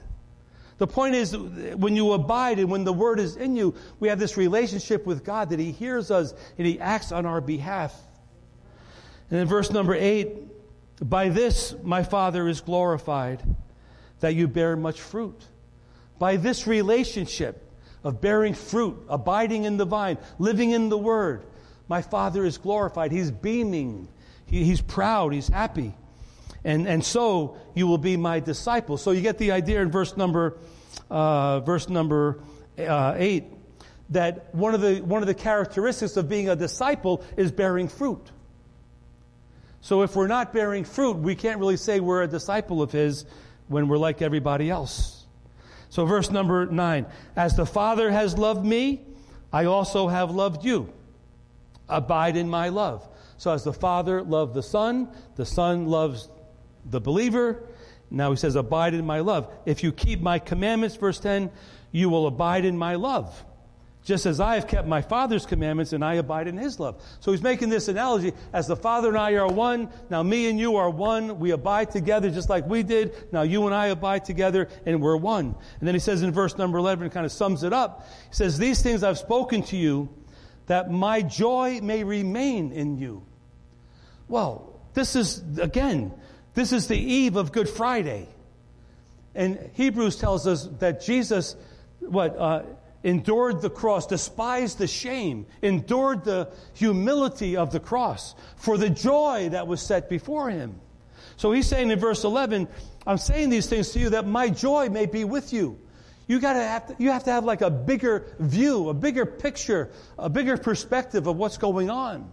The 0.79 0.87
point 0.87 1.15
is, 1.15 1.37
when 1.37 1.95
you 1.95 2.13
abide 2.13 2.59
and 2.59 2.71
when 2.71 2.85
the 2.85 2.93
Word 2.93 3.21
is 3.21 3.37
in 3.37 3.55
you, 3.55 3.75
we 4.01 4.09
have 4.09 4.19
this 4.19 4.37
relationship 4.37 5.07
with 5.07 5.25
God 5.25 5.51
that 5.51 5.59
He 5.59 5.71
hears 5.71 6.11
us 6.11 6.35
and 6.59 6.67
He 6.67 6.81
acts 6.81 7.13
on 7.13 7.27
our 7.27 7.41
behalf. 7.41 7.95
And 9.31 9.41
in 9.41 9.47
verse 9.47 9.71
number 9.71 9.95
8, 9.95 11.09
by 11.09 11.29
this 11.29 11.75
my 11.83 12.03
Father 12.03 12.49
is 12.49 12.61
glorified, 12.61 13.43
that 14.21 14.35
you 14.35 14.49
bear 14.49 14.77
much 14.77 15.01
fruit. 15.01 15.41
By 16.19 16.37
this 16.37 16.67
relationship, 16.67 17.64
of 18.05 18.21
bearing 18.21 18.55
fruit, 18.55 18.97
abiding 19.09 19.65
in 19.65 19.79
the 19.79 19.87
vine, 19.87 20.19
living 20.39 20.71
in 20.71 20.91
the 20.91 20.99
Word. 20.99 21.45
My 21.89 22.03
Father 22.03 22.45
is 22.45 22.59
glorified. 22.59 23.11
He's 23.11 23.31
beaming. 23.31 24.09
He, 24.47 24.65
he's 24.65 24.81
proud. 24.81 25.33
He's 25.33 25.49
happy. 25.49 25.95
And, 26.65 26.87
and 26.87 27.05
so 27.05 27.57
you 27.75 27.87
will 27.87 27.99
be 27.99 28.17
my 28.17 28.41
disciple. 28.41 28.97
So 28.97 29.11
you 29.11 29.21
get 29.21 29.39
the 29.39 29.53
idea 29.53 29.83
in 29.83 29.91
verse 29.91 30.17
number, 30.17 30.59
uh, 31.11 31.61
verse 31.61 31.89
number 31.89 32.43
uh, 32.79 33.15
8 33.17 33.45
that 34.11 34.55
one 34.55 34.75
of, 34.75 34.81
the, 34.81 35.01
one 35.01 35.23
of 35.23 35.27
the 35.27 35.35
characteristics 35.35 36.17
of 36.17 36.29
being 36.29 36.49
a 36.49 36.57
disciple 36.57 37.25
is 37.37 37.51
bearing 37.51 37.89
fruit. 37.89 38.31
So 39.81 40.03
if 40.03 40.15
we're 40.15 40.29
not 40.29 40.53
bearing 40.53 40.85
fruit, 40.85 41.17
we 41.17 41.35
can't 41.35 41.59
really 41.59 41.77
say 41.77 42.01
we're 42.01 42.23
a 42.23 42.29
disciple 42.29 42.83
of 42.83 42.93
His 42.93 43.25
when 43.69 43.89
we're 43.89 43.99
like 43.99 44.23
everybody 44.23 44.71
else. 44.71 45.24
So, 45.95 46.05
verse 46.07 46.29
number 46.29 46.67
nine 46.67 47.07
As 47.37 47.55
the 47.55 47.65
Father 47.65 48.11
has 48.11 48.37
loved 48.37 48.67
me, 48.67 49.03
I 49.53 49.67
also 49.67 50.09
have 50.09 50.33
loved 50.33 50.65
you. 50.65 50.93
Abide 51.89 52.37
in 52.37 52.49
my 52.49 52.69
love. 52.69 53.09
So, 53.37 53.53
as 53.53 53.63
the 53.63 53.73
Father 53.73 54.21
loved 54.21 54.55
the 54.55 54.63
Son, 54.63 55.09
the 55.37 55.47
Son 55.47 55.87
loves 55.87 56.29
the 56.85 57.01
believer. 57.01 57.63
Now 58.11 58.33
he 58.33 58.37
says, 58.37 58.57
Abide 58.57 58.95
in 58.95 59.07
my 59.07 59.21
love. 59.21 59.49
If 59.67 59.85
you 59.85 59.93
keep 59.93 60.21
my 60.21 60.41
commandments, 60.41 60.97
verse 60.97 61.21
10, 61.21 61.53
you 61.93 62.11
will 62.11 62.27
abide 62.27 62.65
in 62.65 62.77
my 62.77 62.97
love 62.97 63.45
just 64.05 64.27
as 64.27 64.39
I 64.39 64.57
have 64.57 64.69
kept 64.69 64.87
my 64.87 65.01
Father's 65.01 65.47
commandments 65.47 65.95
and 65.95 66.05
I 66.05 66.15
abide 66.15 66.47
in 66.47 66.59
his 66.59 66.79
love. 66.79 67.03
So 67.21 67.33
he's 67.33 67.43
making 67.43 67.71
this 67.71 67.89
analogy 67.89 68.33
as 68.53 68.67
the 68.67 68.77
Father 68.77 69.09
and 69.09 69.17
I 69.17 69.33
are 69.33 69.49
one, 69.49 69.89
now 70.11 70.23
me 70.23 70.49
and 70.49 70.61
you 70.61 70.77
are 70.77 70.91
one. 70.91 71.39
We 71.39 71.53
abide 71.53 71.91
together 71.91 72.31
just 72.31 72.51
like 72.51 72.67
we 72.67 72.83
did. 72.83 73.33
Now 73.33 73.43
you 73.43 73.65
and 73.65 73.75
I 73.75 73.87
abide 73.87 74.27
together 74.27 74.69
and 74.85 75.01
we're 75.01 75.17
one. 75.17 75.55
And 75.79 75.89
then 75.89 75.95
he 75.95 75.99
says 75.99 76.23
in 76.23 76.33
verse 76.33 76.59
number 76.59 76.77
11, 76.77 77.09
kind 77.11 77.25
of 77.25 77.33
sums 77.33 77.63
it 77.63 77.73
up. 77.73 78.07
He 78.29 78.35
says, 78.35 78.59
These 78.59 78.83
things 78.83 79.03
I've 79.03 79.19
spoken 79.19 79.63
to 79.65 79.77
you 79.77 80.11
that 80.67 80.91
my 80.91 81.23
joy 81.23 81.81
may 81.83 82.05
remain 82.05 82.73
in 82.73 82.99
you. 82.99 83.25
Well, 84.29 84.81
this 84.93 85.17
is, 85.17 85.43
again, 85.59 86.13
this 86.53 86.73
is 86.73 86.89
the 86.89 86.99
eve 86.99 87.37
of 87.37 87.53
Good 87.53 87.69
Friday. 87.69 88.29
And 89.35 89.71
Hebrews 89.75 90.17
tells 90.17 90.47
us 90.47 90.69
that 90.79 91.03
Jesus, 91.03 91.57
what, 92.01 92.37
uh, 92.39 92.63
endured 93.05 93.61
the 93.61 93.71
cross, 93.71 94.07
despised 94.07 94.79
the 94.79 94.89
shame, 94.89 95.47
endured 95.63 96.25
the 96.25 96.49
humility 96.73 97.57
of 97.57 97.71
the 97.71 97.79
cross 97.79 98.35
for 98.57 98.77
the 98.77 98.91
joy 98.91 99.49
that 99.53 99.69
was 99.69 99.81
set 99.81 100.09
before 100.09 100.51
him. 100.51 100.81
So 101.37 101.53
he's 101.53 101.67
saying 101.67 101.91
in 101.91 101.99
verse 101.99 102.25
11, 102.25 102.67
I'm 103.07 103.19
saying 103.19 103.51
these 103.51 103.67
things 103.67 103.91
to 103.91 104.01
you 104.01 104.11
that 104.11 104.27
my 104.27 104.49
joy 104.49 104.89
may 104.89 105.07
be 105.07 105.25
with 105.25 105.53
you. 105.53 105.79
You 106.27 106.41
gotta 106.41 106.61
have 106.61 106.87
to, 106.87 106.97
you 106.99 107.11
have 107.11 107.25
to 107.25 107.31
have 107.31 107.45
like 107.45 107.61
a 107.61 107.71
bigger 107.71 108.25
view, 108.39 108.89
a 108.89 108.95
bigger 108.95 109.27
picture, 109.27 109.91
a 110.19 110.31
bigger 110.31 110.57
perspective 110.57 111.27
of 111.27 111.37
what's 111.37 111.59
going 111.59 111.91
on. 111.91 112.33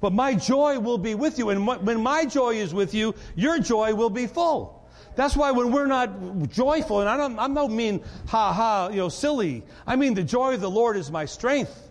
But 0.00 0.14
my 0.14 0.32
joy 0.32 0.78
will 0.78 0.96
be 0.96 1.14
with 1.14 1.38
you. 1.38 1.50
And 1.50 1.66
when 1.66 2.02
my 2.02 2.24
joy 2.24 2.54
is 2.54 2.72
with 2.72 2.94
you, 2.94 3.14
your 3.36 3.58
joy 3.58 3.94
will 3.94 4.08
be 4.08 4.26
full. 4.26 4.79
That's 5.20 5.36
why 5.36 5.50
when 5.50 5.70
we're 5.70 5.84
not 5.84 6.48
joyful, 6.48 7.00
and 7.00 7.08
I 7.10 7.18
don't, 7.18 7.38
I 7.38 7.46
don't 7.46 7.76
mean 7.76 8.02
ha 8.26 8.54
ha, 8.54 8.88
you 8.88 8.96
know, 8.96 9.10
silly. 9.10 9.62
I 9.86 9.96
mean 9.96 10.14
the 10.14 10.22
joy 10.22 10.54
of 10.54 10.62
the 10.62 10.70
Lord 10.70 10.96
is 10.96 11.10
my 11.10 11.26
strength. 11.26 11.90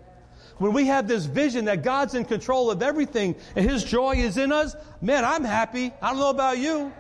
When 0.58 0.74
we 0.74 0.88
have 0.88 1.08
this 1.08 1.26
vision 1.26 1.66
that 1.66 1.84
God's 1.84 2.16
in 2.16 2.26
control 2.26 2.72
of 2.72 2.82
everything 2.82 3.36
and 3.56 3.70
His 3.70 3.84
joy 3.84 4.16
is 4.16 4.38
in 4.38 4.52
us, 4.52 4.76
man, 5.00 5.24
I'm 5.24 5.44
happy. 5.44 5.94
I 6.02 6.10
don't 6.10 6.18
know 6.18 6.32
about 6.32 6.58
you, 6.58 6.92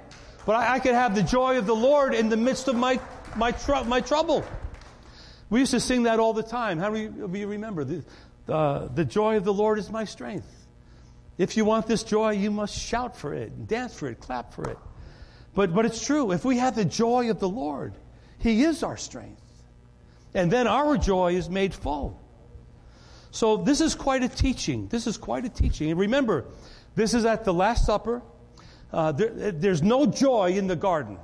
but 0.46 0.56
I, 0.56 0.76
I 0.76 0.80
can 0.80 0.94
have 0.94 1.16
the 1.16 1.24
joy 1.24 1.58
of 1.58 1.66
the 1.66 1.76
Lord 1.76 2.14
in 2.14 2.30
the 2.30 2.38
midst 2.38 2.68
of 2.68 2.76
my, 2.76 3.00
my, 3.36 3.50
tr- 3.50 3.84
my 3.88 4.00
trouble. 4.00 4.46
We 5.50 5.62
used 5.62 5.72
to 5.72 5.80
sing 5.80 6.04
that 6.04 6.20
all 6.20 6.34
the 6.34 6.44
time. 6.44 6.78
How 6.78 6.92
do 6.92 7.10
do 7.10 7.40
you 7.40 7.48
remember? 7.48 7.84
The, 7.84 8.04
uh, 8.48 8.88
the 8.94 9.04
joy 9.04 9.38
of 9.38 9.46
the 9.46 9.54
Lord 9.54 9.80
is 9.80 9.90
my 9.90 10.06
strength. 10.06 10.46
If 11.40 11.58
you 11.58 11.66
want 11.66 11.88
this 11.88 12.04
joy, 12.04 12.34
you 12.34 12.52
must 12.52 12.78
shout 12.78 13.18
for 13.18 13.34
it, 13.34 13.66
dance 13.66 13.96
for 13.96 14.08
it, 14.08 14.20
clap 14.20 14.54
for 14.54 14.70
it. 14.70 14.78
But, 15.56 15.74
but 15.74 15.86
it's 15.86 16.06
true. 16.06 16.32
If 16.32 16.46
we 16.46 16.58
have 16.58 16.76
the 16.76 16.86
joy 16.86 17.30
of 17.30 17.40
the 17.40 17.50
Lord, 17.50 17.94
He 18.38 18.64
is 18.64 18.84
our 18.84 18.98
strength. 18.98 19.42
And 20.34 20.52
then 20.52 20.68
our 20.68 20.98
joy 20.98 21.36
is 21.36 21.50
made 21.50 21.74
full. 21.74 22.20
So 23.32 23.58
this 23.58 23.82
is 23.82 23.96
quite 23.96 24.24
a 24.24 24.30
teaching. 24.30 24.88
This 24.88 25.08
is 25.08 25.18
quite 25.18 25.46
a 25.46 25.50
teaching. 25.50 25.92
And 25.92 26.00
remember, 26.00 26.46
this 26.96 27.14
is 27.14 27.26
at 27.26 27.46
the 27.46 27.54
Last 27.54 27.86
Supper. 27.86 28.22
Uh, 28.92 29.12
there, 29.12 29.52
there's 29.52 29.84
no 29.84 30.06
joy 30.06 30.52
in 30.52 30.68
the 30.68 30.76
garden. 30.76 31.18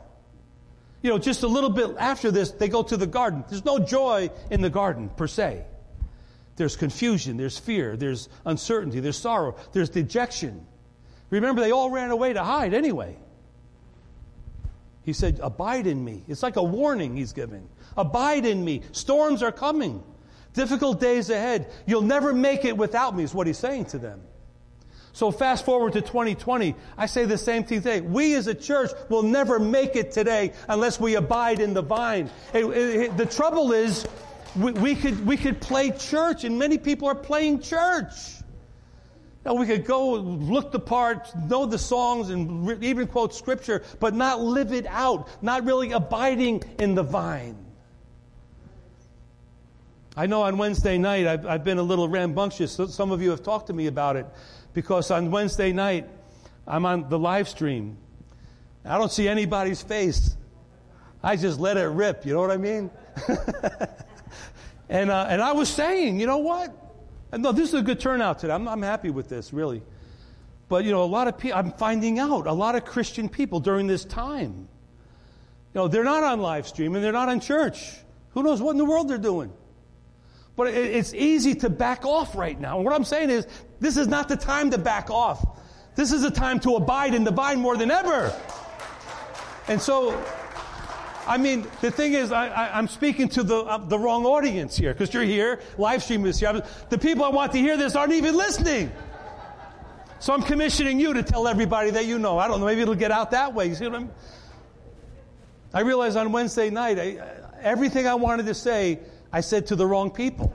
You 1.02 1.12
know, 1.12 1.18
just 1.20 1.44
a 1.44 1.48
little 1.48 1.70
bit 1.70 1.96
after 2.00 2.32
this, 2.32 2.52
they 2.52 2.68
go 2.68 2.82
to 2.84 2.98
the 2.98 3.08
garden. 3.08 3.44
There's 3.48 3.66
no 3.66 3.80
joy 3.80 4.32
in 4.50 4.62
the 4.62 4.70
garden, 4.70 5.10
per 5.10 5.28
se. 5.28 5.64
There's 6.56 6.76
confusion, 6.76 7.38
there's 7.38 7.60
fear, 7.60 7.98
there's 7.98 8.30
uncertainty, 8.46 9.02
there's 9.02 9.18
sorrow, 9.18 9.56
there's 9.74 9.90
dejection. 9.90 10.66
Remember, 11.30 11.62
they 11.62 11.72
all 11.72 11.90
ran 11.90 12.12
away 12.12 12.34
to 12.34 12.44
hide 12.44 12.74
anyway. 12.74 13.18
He 15.06 15.13
said, 15.13 15.39
Abide 15.41 15.88
in 15.88 16.04
me. 16.04 16.24
It's 16.28 16.44
like 16.44 16.56
a 16.56 16.63
warning 16.63 17.15
he's 17.15 17.32
giving. 17.32 17.70
Abide 17.96 18.46
in 18.46 18.65
me. 18.65 18.82
Storms 18.91 19.44
are 19.44 19.52
coming. 19.52 20.04
Difficult 20.54 21.00
days 21.00 21.30
ahead. 21.30 21.72
You'll 21.86 22.02
never 22.02 22.34
make 22.34 22.65
it 22.65 22.76
without 22.76 23.15
me, 23.15 23.24
is 23.24 23.34
what 23.34 23.46
he's 23.46 23.58
saying 23.58 23.86
to 23.86 24.00
them. 24.00 24.22
So 25.13 25.32
fast 25.32 25.63
forward 25.63 25.94
to 25.94 26.02
2020, 26.02 26.76
I 26.98 27.06
say 27.06 27.26
the 27.26 27.38
same 27.38 27.63
thing 27.63 27.82
today. 27.82 28.02
We 28.02 28.36
as 28.36 28.48
a 28.48 28.54
church 28.54 28.91
will 29.08 29.24
never 29.24 29.60
make 29.60 29.96
it 29.96 30.12
today 30.12 30.52
unless 30.68 31.00
we 31.00 31.15
abide 31.15 31.62
in 31.62 31.74
the 31.74 31.82
vine. 31.82 32.30
It, 32.54 32.65
it, 32.65 33.18
the 33.18 33.26
trouble 33.26 33.72
is, 33.72 34.06
we, 34.58 34.74
we, 34.74 34.96
could, 34.96 35.26
we 35.26 35.38
could 35.38 35.62
play 35.62 35.91
church, 35.91 36.44
and 36.44 36.60
many 36.60 36.78
people 36.78 37.08
are 37.08 37.15
playing 37.15 37.62
church. 37.62 38.12
Now, 39.45 39.53
we 39.53 39.67
could 39.67 39.86
go 39.86 40.13
look 40.13 40.71
the 40.71 40.79
part, 40.79 41.29
know 41.47 41.67
the 41.67 41.77
songs, 41.77 42.31
and 42.31 42.67
re- 42.67 42.77
even 42.81 43.05
quote 43.05 43.36
scripture, 43.36 43.84
but 43.99 44.15
not 44.15 44.41
live 44.41 44.73
it 44.73 44.88
out, 44.88 45.29
not 45.43 45.63
really 45.65 45.91
abiding 45.91 46.63
in 46.79 46.95
the 46.95 47.03
vine. 47.03 47.55
I 50.17 50.25
know 50.25 50.43
on 50.43 50.58
Wednesday 50.58 50.97
night 50.97 51.27
I've, 51.27 51.45
I've 51.45 51.63
been 51.63 51.77
a 51.77 51.84
little 51.84 52.08
rambunctious. 52.08 52.79
Some 52.89 53.12
of 53.12 53.21
you 53.21 53.29
have 53.31 53.43
talked 53.43 53.67
to 53.67 53.73
me 53.73 53.88
about 53.88 54.15
it 54.15 54.25
because 54.73 55.12
on 55.12 55.29
Wednesday 55.29 55.73
night 55.73 56.08
I'm 56.65 56.86
on 56.86 57.10
the 57.10 57.19
live 57.19 57.49
stream. 57.49 57.97
I 58.86 58.97
don't 58.97 59.12
see 59.12 59.27
anybody's 59.27 59.81
face. 59.81 60.38
I 61.21 61.36
just 61.36 61.60
let 61.60 61.75
it 61.75 61.84
rip. 61.84 62.25
You 62.25 62.34
know 62.34 62.41
what 62.41 62.51
I 62.51 62.58
mean? 62.58 62.89
and 64.89 65.12
uh, 65.12 65.27
and 65.29 65.41
I 65.41 65.51
was 65.51 65.69
saying, 65.69 66.19
you 66.19 66.27
know 66.27 66.38
what? 66.38 66.85
No, 67.38 67.52
this 67.52 67.69
is 67.69 67.80
a 67.80 67.82
good 67.82 68.00
turnout 68.00 68.39
today. 68.39 68.54
I'm, 68.54 68.67
I'm 68.67 68.82
happy 68.82 69.10
with 69.10 69.30
this, 69.30 69.54
really. 69.54 69.82
But, 70.67 70.84
you 70.84 70.91
know, 70.91 71.04
a 71.04 71.06
lot 71.06 71.28
of 71.28 71.38
people, 71.38 71.58
I'm 71.58 71.71
finding 71.71 72.19
out, 72.19 72.48
a 72.48 72.54
lot 72.54 72.76
of 72.76 72.86
Christian 72.86 73.30
people 73.30 73.60
during 73.60 73.88
this 73.88 74.04
time, 74.04 74.67
you 75.74 75.82
know, 75.82 75.88
they're 75.88 76.04
not 76.04 76.24
on 76.24 76.39
live 76.39 76.67
stream 76.67 76.95
and 76.95 77.04
they're 77.04 77.12
not 77.12 77.30
in 77.30 77.39
church. 77.39 77.93
Who 78.32 78.43
knows 78.43 78.62
what 78.62 78.71
in 78.71 78.78
the 78.78 78.86
world 78.86 79.10
they're 79.10 79.17
doing? 79.17 79.52
But 80.56 80.69
it, 80.69 80.95
it's 80.95 81.13
easy 81.13 81.54
to 81.56 81.69
back 81.69 82.06
off 82.06 82.36
right 82.36 82.60
now. 82.60 82.78
And 82.78 82.86
what 82.86 82.93
I'm 82.93 83.04
saying 83.04 83.30
is, 83.30 83.48
this 83.80 83.98
is 83.98 84.08
not 84.08 84.28
the 84.28 84.38
time 84.38 84.71
to 84.71 84.78
back 84.78 85.10
off. 85.10 85.60
This 85.95 86.12
is 86.12 86.21
the 86.21 86.32
time 86.32 86.60
to 86.62 86.76
abide 86.76 87.13
in 87.13 87.24
the 87.24 87.32
vine 87.32 87.60
more 87.60 87.78
than 87.78 87.91
ever. 87.91 88.34
And 89.67 89.82
so, 89.82 90.12
I 91.28 91.38
mean, 91.38 91.66
the 91.82 91.92
thing 91.92 92.14
is, 92.14 92.32
I, 92.32 92.78
am 92.78 92.88
speaking 92.88 93.28
to 93.30 93.44
the, 93.44 93.58
uh, 93.58 93.78
the 93.78 93.98
wrong 93.98 94.26
audience 94.26 94.78
here 94.78 94.94
because 94.94 95.14
you're 95.14 95.24
here, 95.24 95.60
live 95.78 96.04
stream 96.04 96.26
is 96.26 96.40
here. 96.40 96.62
The 96.90 96.98
people 96.98 97.24
I 97.24 97.30
want 97.30 97.52
to 97.54 97.58
hear 97.58 97.78
this 97.78 97.96
aren't 97.96 98.14
even 98.14 98.36
listening. 98.36 98.92
So 100.20 100.34
I'm 100.34 100.44
commissioning 100.44 101.00
you 101.00 101.14
to 101.14 101.24
tell 101.24 101.48
everybody 101.48 101.92
that 101.92 102.06
you 102.06 102.20
know. 102.20 102.38
I 102.38 102.48
don't 102.48 102.60
know, 102.60 102.66
maybe 102.66 102.82
it'll 102.82 102.96
get 102.96 103.12
out 103.12 103.32
that 103.32 103.54
way. 103.54 103.68
You 103.68 103.76
see 103.76 103.86
what 103.86 103.96
I'm 103.96 104.12
I 105.74 105.82
realized 105.82 106.16
on 106.16 106.32
Wednesday 106.32 106.70
night, 106.70 106.98
I, 106.98 107.18
everything 107.60 108.08
I 108.08 108.16
wanted 108.16 108.46
to 108.46 108.54
say, 108.54 109.00
I 109.34 109.42
said 109.42 109.68
to 109.68 109.76
the 109.76 109.86
wrong 109.86 110.10
people. 110.10 110.54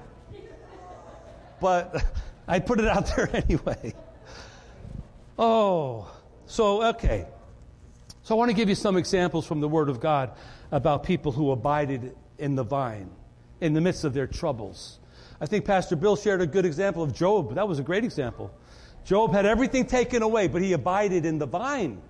But 1.60 2.02
I 2.48 2.58
put 2.58 2.80
it 2.80 2.88
out 2.88 3.06
there 3.16 3.28
anyway. 3.34 3.92
Oh, 5.38 6.10
so, 6.46 6.82
okay. 6.88 7.26
So 8.22 8.34
I 8.34 8.38
want 8.38 8.50
to 8.50 8.54
give 8.54 8.70
you 8.70 8.74
some 8.74 8.96
examples 8.96 9.46
from 9.46 9.60
the 9.60 9.68
Word 9.68 9.90
of 9.90 10.00
God 10.00 10.32
about 10.72 11.04
people 11.04 11.32
who 11.32 11.50
abided 11.50 12.14
in 12.38 12.54
the 12.54 12.62
vine 12.62 13.10
in 13.60 13.74
the 13.74 13.80
midst 13.80 14.04
of 14.04 14.14
their 14.14 14.26
troubles. 14.26 14.98
I 15.40 15.46
think 15.46 15.64
Pastor 15.64 15.96
Bill 15.96 16.16
shared 16.16 16.40
a 16.40 16.46
good 16.46 16.66
example 16.66 17.02
of 17.02 17.14
Job. 17.14 17.54
That 17.54 17.68
was 17.68 17.78
a 17.78 17.82
great 17.82 18.04
example. 18.04 18.50
Job 19.04 19.32
had 19.32 19.46
everything 19.46 19.86
taken 19.86 20.22
away, 20.22 20.48
but 20.48 20.62
he 20.62 20.72
abided 20.72 21.24
in 21.24 21.38
the 21.38 21.46
vine. 21.46 22.00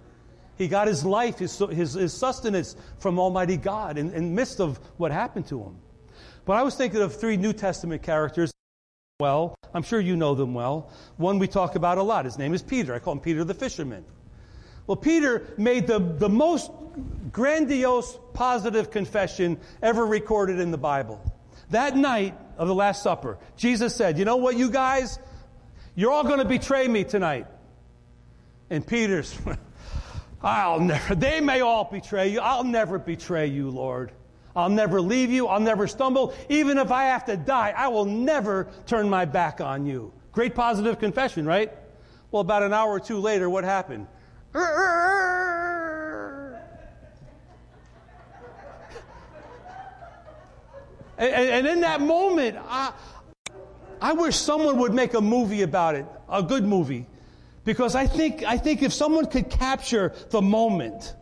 He 0.58 0.68
got 0.68 0.88
his 0.88 1.04
life, 1.04 1.38
his, 1.38 1.56
his, 1.70 1.94
his 1.94 2.12
sustenance 2.12 2.76
from 2.98 3.18
Almighty 3.18 3.56
God 3.56 3.96
in, 3.96 4.12
in 4.12 4.34
midst 4.34 4.60
of 4.60 4.78
what 4.98 5.10
happened 5.10 5.46
to 5.46 5.60
him. 5.62 5.76
But 6.44 6.54
I 6.54 6.62
was 6.62 6.74
thinking 6.74 7.00
of 7.00 7.14
three 7.14 7.36
New 7.36 7.52
Testament 7.52 8.02
characters. 8.02 8.52
Well, 9.20 9.54
I'm 9.72 9.82
sure 9.82 10.00
you 10.00 10.16
know 10.16 10.34
them 10.34 10.52
well. 10.52 10.90
One 11.16 11.38
we 11.38 11.46
talk 11.46 11.76
about 11.76 11.98
a 11.98 12.02
lot. 12.02 12.24
His 12.24 12.36
name 12.36 12.52
is 12.52 12.62
Peter. 12.62 12.92
I 12.92 12.98
call 12.98 13.14
him 13.14 13.20
Peter 13.20 13.44
the 13.44 13.54
fisherman. 13.54 14.04
Well, 14.90 14.96
Peter 14.96 15.46
made 15.56 15.86
the, 15.86 16.00
the 16.00 16.28
most 16.28 16.68
grandiose 17.30 18.18
positive 18.34 18.90
confession 18.90 19.60
ever 19.80 20.04
recorded 20.04 20.58
in 20.58 20.72
the 20.72 20.78
Bible. 20.78 21.22
That 21.70 21.96
night 21.96 22.36
of 22.58 22.66
the 22.66 22.74
Last 22.74 23.00
Supper, 23.00 23.38
Jesus 23.56 23.94
said, 23.94 24.18
You 24.18 24.24
know 24.24 24.38
what, 24.38 24.56
you 24.56 24.68
guys? 24.68 25.20
You're 25.94 26.10
all 26.10 26.24
going 26.24 26.40
to 26.40 26.44
betray 26.44 26.88
me 26.88 27.04
tonight. 27.04 27.46
And 28.68 28.84
Peter's, 28.84 29.38
I'll 30.42 30.80
never, 30.80 31.14
they 31.14 31.40
may 31.40 31.60
all 31.60 31.84
betray 31.84 32.26
you. 32.26 32.40
I'll 32.40 32.64
never 32.64 32.98
betray 32.98 33.46
you, 33.46 33.70
Lord. 33.70 34.10
I'll 34.56 34.70
never 34.70 35.00
leave 35.00 35.30
you. 35.30 35.46
I'll 35.46 35.60
never 35.60 35.86
stumble. 35.86 36.34
Even 36.48 36.78
if 36.78 36.90
I 36.90 37.04
have 37.04 37.26
to 37.26 37.36
die, 37.36 37.72
I 37.76 37.86
will 37.86 38.06
never 38.06 38.66
turn 38.86 39.08
my 39.08 39.24
back 39.24 39.60
on 39.60 39.86
you. 39.86 40.12
Great 40.32 40.56
positive 40.56 40.98
confession, 40.98 41.46
right? 41.46 41.72
Well, 42.32 42.40
about 42.40 42.64
an 42.64 42.72
hour 42.72 42.90
or 42.90 42.98
two 42.98 43.20
later, 43.20 43.48
what 43.48 43.62
happened? 43.62 44.08
And, 44.52 44.64
and, 51.34 51.66
in 51.66 51.80
that 51.82 52.00
moment, 52.00 52.56
I, 52.66 52.92
I 54.00 54.14
wish 54.14 54.36
someone 54.36 54.78
would 54.78 54.94
make 54.94 55.14
a 55.14 55.20
movie 55.20 55.62
about 55.62 55.94
it, 55.94 56.06
a 56.28 56.42
good 56.42 56.64
movie. 56.64 57.06
Because 57.64 57.94
I 57.94 58.06
think, 58.06 58.42
I 58.42 58.56
think 58.56 58.82
if 58.82 58.92
someone 58.92 59.26
could 59.26 59.50
capture 59.50 60.14
the 60.30 60.40
moment 60.40 61.14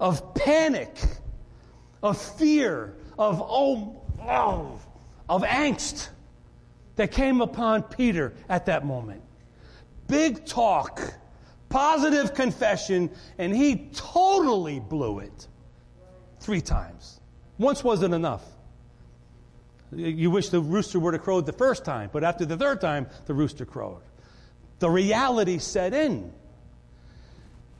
of 0.00 0.34
panic, 0.34 0.98
of 2.02 2.20
fear, 2.20 2.96
of, 3.18 3.40
oh, 3.40 4.02
oh, 4.20 4.80
of 5.28 5.42
angst 5.42 6.08
that 6.96 7.12
came 7.12 7.40
upon 7.40 7.84
Peter 7.84 8.34
at 8.48 8.66
that 8.66 8.84
moment. 8.84 9.22
Big 10.08 10.44
talk, 10.44 11.00
positive 11.74 12.34
confession, 12.34 13.10
and 13.36 13.52
he 13.52 13.90
totally 13.92 14.78
blew 14.78 15.18
it 15.18 15.48
three 16.38 16.60
times. 16.60 17.20
Once 17.58 17.82
wasn't 17.82 18.14
enough. 18.14 18.44
You 19.90 20.30
wish 20.30 20.50
the 20.50 20.60
rooster 20.60 21.00
would 21.00 21.14
have 21.14 21.24
crowed 21.24 21.46
the 21.46 21.52
first 21.52 21.84
time, 21.84 22.10
but 22.12 22.22
after 22.22 22.44
the 22.44 22.56
third 22.56 22.80
time, 22.80 23.08
the 23.26 23.34
rooster 23.34 23.66
crowed. 23.66 24.02
The 24.78 24.88
reality 24.88 25.58
set 25.58 25.94
in. 25.94 26.32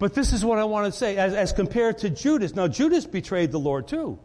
But 0.00 0.14
this 0.14 0.32
is 0.32 0.44
what 0.44 0.58
I 0.58 0.64
want 0.64 0.92
to 0.92 0.98
say 0.98 1.16
as, 1.16 1.32
as 1.32 1.52
compared 1.52 1.98
to 1.98 2.10
Judas. 2.10 2.52
Now, 2.56 2.66
Judas 2.66 3.06
betrayed 3.06 3.52
the 3.52 3.60
Lord 3.60 3.86
too. 3.86 4.18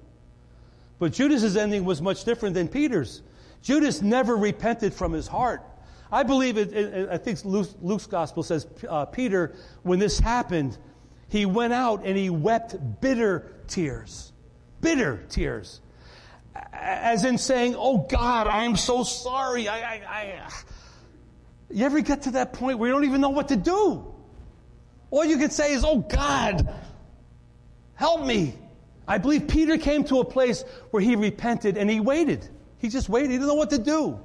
But 0.98 1.14
Judas's 1.14 1.56
ending 1.56 1.86
was 1.86 2.02
much 2.02 2.24
different 2.24 2.56
than 2.56 2.70
Peter's. 2.70 3.22
Judas 3.62 4.02
never 4.02 4.36
repented 4.36 4.96
from 4.96 5.14
his 5.14 5.28
heart. 5.28 5.62
I 6.12 6.24
believe 6.24 6.58
it, 6.58 6.74
it 6.74 7.10
I 7.10 7.18
think 7.18 7.44
Luke's, 7.46 7.76
Luke's 7.82 8.08
gospel 8.08 8.44
says 8.44 8.68
uh, 8.88 9.06
Peter, 9.06 9.56
when 9.84 10.00
this 10.00 10.20
happened, 10.20 10.78
he 11.28 11.46
went 11.46 11.74
out 11.74 12.06
and 12.06 12.18
he 12.18 12.30
wept 12.30 12.76
bitter 13.02 13.52
tears. 13.68 14.34
Bitter 14.82 15.24
tears 15.30 15.82
as 16.74 17.26
in 17.26 17.38
saying, 17.38 17.76
Oh 17.78 18.00
God, 18.10 18.48
I 18.48 18.64
am 18.64 18.76
so 18.76 19.04
sorry. 19.04 19.68
I, 19.68 19.78
I, 19.78 20.02
I. 20.08 20.50
You 21.70 21.86
ever 21.86 22.02
get 22.02 22.24
to 22.24 22.32
that 22.32 22.54
point 22.54 22.80
where 22.80 22.90
you 22.90 22.96
don't 22.96 23.06
even 23.06 23.22
know 23.22 23.30
what 23.30 23.50
to 23.50 23.56
do? 23.56 24.14
All 25.12 25.26
you 25.26 25.38
can 25.38 25.50
say 25.50 25.74
is, 25.74 25.84
Oh 25.86 26.00
God, 26.00 26.74
help 27.96 28.26
me. 28.26 28.56
I 29.08 29.18
believe 29.18 29.48
Peter 29.48 29.78
came 29.78 30.04
to 30.06 30.20
a 30.20 30.26
place 30.26 30.64
where 30.92 31.02
he 31.02 31.16
repented 31.16 31.78
and 31.78 31.90
he 31.90 32.00
waited. 32.00 32.48
He 32.78 32.90
just 32.90 33.10
waited. 33.10 33.32
He 33.32 33.38
didn't 33.38 33.48
know 33.48 33.56
what 33.56 33.72
to 33.72 33.80
do. 33.80 34.20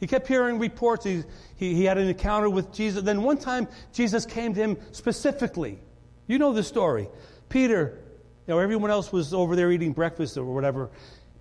He 0.00 0.06
kept 0.06 0.28
hearing 0.28 0.58
reports. 0.58 1.04
He, 1.04 1.24
he, 1.56 1.74
he, 1.74 1.84
had 1.84 1.98
an 1.98 2.08
encounter 2.08 2.48
with 2.48 2.72
Jesus. 2.72 3.02
Then 3.02 3.22
one 3.22 3.36
time, 3.36 3.66
Jesus 3.92 4.24
came 4.24 4.54
to 4.54 4.60
him 4.60 4.76
specifically. 4.92 5.78
You 6.26 6.38
know 6.38 6.52
the 6.52 6.62
story. 6.62 7.08
Peter, 7.48 7.98
you 8.46 8.54
know, 8.54 8.60
everyone 8.60 8.90
else 8.90 9.12
was 9.12 9.34
over 9.34 9.56
there 9.56 9.72
eating 9.72 9.92
breakfast 9.92 10.36
or 10.36 10.44
whatever. 10.44 10.90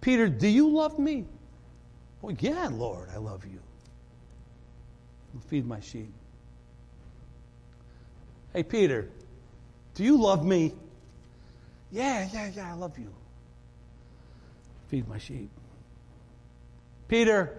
Peter, 0.02 0.28
do 0.28 0.48
you 0.48 0.70
love 0.70 0.98
me? 0.98 1.26
Well, 2.22 2.36
yeah, 2.40 2.70
Lord, 2.72 3.10
I 3.14 3.18
love 3.18 3.46
you. 3.46 3.60
Feed 5.50 5.68
my 5.68 5.80
sheep. 5.80 6.12
Hey, 8.54 8.64
Peter, 8.64 9.08
do 9.94 10.04
you 10.04 10.18
love 10.18 10.44
me? 10.44 10.74
Yeah, 11.92 12.28
yeah, 12.34 12.50
yeah, 12.56 12.72
I 12.72 12.74
love 12.74 12.98
you. 12.98 13.14
Feed 14.88 15.08
my 15.08 15.20
sheep. 15.20 15.50
Peter, 17.08 17.56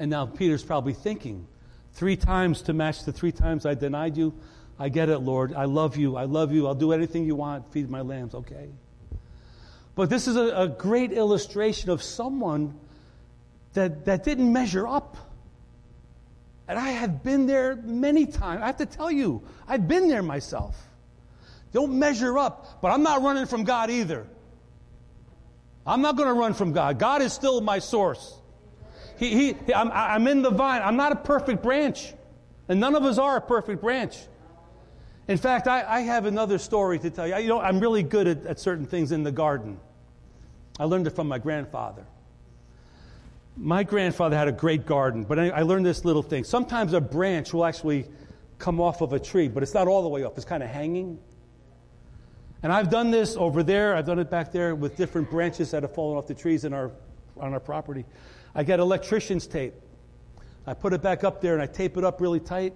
and 0.00 0.10
now 0.10 0.24
Peter's 0.24 0.64
probably 0.64 0.94
thinking, 0.94 1.46
three 1.92 2.16
times 2.16 2.62
to 2.62 2.72
match 2.72 3.04
the 3.04 3.12
three 3.12 3.32
times 3.32 3.66
I 3.66 3.74
denied 3.74 4.16
you. 4.16 4.32
I 4.78 4.88
get 4.88 5.10
it, 5.10 5.18
Lord. 5.18 5.52
I 5.52 5.66
love 5.66 5.98
you. 5.98 6.16
I 6.16 6.24
love 6.24 6.52
you. 6.52 6.66
I'll 6.66 6.74
do 6.74 6.92
anything 6.92 7.26
you 7.26 7.36
want. 7.36 7.70
Feed 7.70 7.90
my 7.90 8.00
lambs, 8.00 8.34
okay? 8.34 8.70
But 9.94 10.08
this 10.08 10.26
is 10.26 10.36
a, 10.36 10.56
a 10.56 10.68
great 10.68 11.12
illustration 11.12 11.90
of 11.90 12.02
someone 12.02 12.80
that, 13.74 14.06
that 14.06 14.24
didn't 14.24 14.50
measure 14.50 14.88
up. 14.88 15.18
And 16.66 16.78
I 16.78 16.92
have 16.92 17.22
been 17.22 17.46
there 17.46 17.76
many 17.76 18.24
times. 18.24 18.62
I 18.62 18.66
have 18.66 18.78
to 18.78 18.86
tell 18.86 19.10
you, 19.10 19.42
I've 19.68 19.86
been 19.86 20.08
there 20.08 20.22
myself. 20.22 20.80
Don't 21.72 21.98
measure 21.98 22.38
up, 22.38 22.80
but 22.80 22.90
I'm 22.90 23.02
not 23.02 23.20
running 23.20 23.44
from 23.44 23.64
God 23.64 23.90
either. 23.90 24.26
I'm 25.86 26.00
not 26.00 26.16
going 26.16 26.28
to 26.28 26.34
run 26.34 26.54
from 26.54 26.72
God. 26.72 26.98
God 26.98 27.20
is 27.20 27.34
still 27.34 27.60
my 27.60 27.80
source. 27.80 28.39
He, 29.20 29.52
he, 29.52 29.74
I'm, 29.74 29.90
I'm 29.92 30.26
in 30.26 30.40
the 30.40 30.50
vine. 30.50 30.80
I'm 30.82 30.96
not 30.96 31.12
a 31.12 31.16
perfect 31.16 31.62
branch. 31.62 32.14
And 32.68 32.80
none 32.80 32.94
of 32.94 33.04
us 33.04 33.18
are 33.18 33.36
a 33.36 33.40
perfect 33.40 33.82
branch. 33.82 34.16
In 35.28 35.36
fact, 35.36 35.68
I, 35.68 35.84
I, 35.86 36.00
have 36.00 36.24
another 36.24 36.56
story 36.56 36.98
to 36.98 37.10
tell 37.10 37.28
you. 37.28 37.36
You 37.36 37.48
know, 37.48 37.60
I'm 37.60 37.80
really 37.80 38.02
good 38.02 38.26
at, 38.26 38.46
at 38.46 38.58
certain 38.58 38.86
things 38.86 39.12
in 39.12 39.22
the 39.22 39.30
garden. 39.30 39.78
I 40.78 40.84
learned 40.84 41.06
it 41.06 41.10
from 41.10 41.28
my 41.28 41.38
grandfather. 41.38 42.06
My 43.58 43.82
grandfather 43.82 44.38
had 44.38 44.48
a 44.48 44.52
great 44.52 44.86
garden, 44.86 45.24
but 45.24 45.38
I, 45.38 45.50
I 45.50 45.62
learned 45.62 45.84
this 45.84 46.06
little 46.06 46.22
thing. 46.22 46.42
Sometimes 46.42 46.94
a 46.94 47.00
branch 47.00 47.52
will 47.52 47.66
actually 47.66 48.06
come 48.58 48.80
off 48.80 49.02
of 49.02 49.12
a 49.12 49.20
tree, 49.20 49.48
but 49.48 49.62
it's 49.62 49.74
not 49.74 49.86
all 49.86 50.02
the 50.02 50.08
way 50.08 50.24
up, 50.24 50.34
it's 50.36 50.46
kind 50.46 50.62
of 50.62 50.70
hanging. 50.70 51.18
And 52.62 52.72
I've 52.72 52.88
done 52.88 53.10
this 53.10 53.36
over 53.36 53.62
there, 53.62 53.94
I've 53.94 54.06
done 54.06 54.18
it 54.18 54.30
back 54.30 54.50
there 54.50 54.74
with 54.74 54.96
different 54.96 55.30
branches 55.30 55.72
that 55.72 55.82
have 55.82 55.94
fallen 55.94 56.16
off 56.16 56.26
the 56.26 56.34
trees 56.34 56.64
in 56.64 56.72
our, 56.72 56.90
on 57.38 57.52
our 57.52 57.60
property. 57.60 58.06
I 58.54 58.64
get 58.64 58.80
electrician's 58.80 59.46
tape. 59.46 59.74
I 60.66 60.74
put 60.74 60.92
it 60.92 61.02
back 61.02 61.24
up 61.24 61.40
there 61.40 61.54
and 61.54 61.62
I 61.62 61.66
tape 61.66 61.96
it 61.96 62.04
up 62.04 62.20
really 62.20 62.40
tight. 62.40 62.74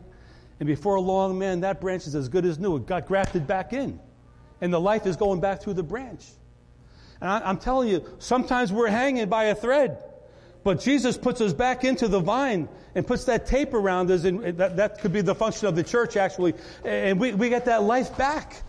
And 0.60 0.66
before 0.66 0.98
long, 1.00 1.38
man, 1.38 1.60
that 1.60 1.80
branch 1.80 2.06
is 2.06 2.14
as 2.14 2.28
good 2.28 2.44
as 2.44 2.58
new. 2.58 2.76
It 2.76 2.86
got 2.86 3.06
grafted 3.06 3.46
back 3.46 3.72
in. 3.72 3.98
And 4.60 4.72
the 4.72 4.80
life 4.80 5.06
is 5.06 5.16
going 5.16 5.40
back 5.40 5.62
through 5.62 5.74
the 5.74 5.82
branch. 5.82 6.24
And 7.20 7.28
I, 7.28 7.50
am 7.50 7.58
telling 7.58 7.88
you, 7.88 8.04
sometimes 8.18 8.72
we're 8.72 8.88
hanging 8.88 9.28
by 9.28 9.44
a 9.44 9.54
thread. 9.54 10.02
But 10.62 10.80
Jesus 10.80 11.18
puts 11.18 11.40
us 11.40 11.52
back 11.52 11.84
into 11.84 12.08
the 12.08 12.20
vine 12.20 12.68
and 12.94 13.06
puts 13.06 13.24
that 13.24 13.46
tape 13.46 13.74
around 13.74 14.10
us, 14.10 14.24
and 14.24 14.56
that, 14.58 14.76
that 14.76 15.00
could 15.00 15.12
be 15.12 15.20
the 15.20 15.34
function 15.34 15.66
of 15.66 15.76
the 15.76 15.82
church, 15.82 16.16
actually. 16.16 16.54
And 16.84 17.20
we, 17.20 17.34
we 17.34 17.48
get 17.48 17.66
that 17.66 17.82
life 17.82 18.16
back. 18.16 18.62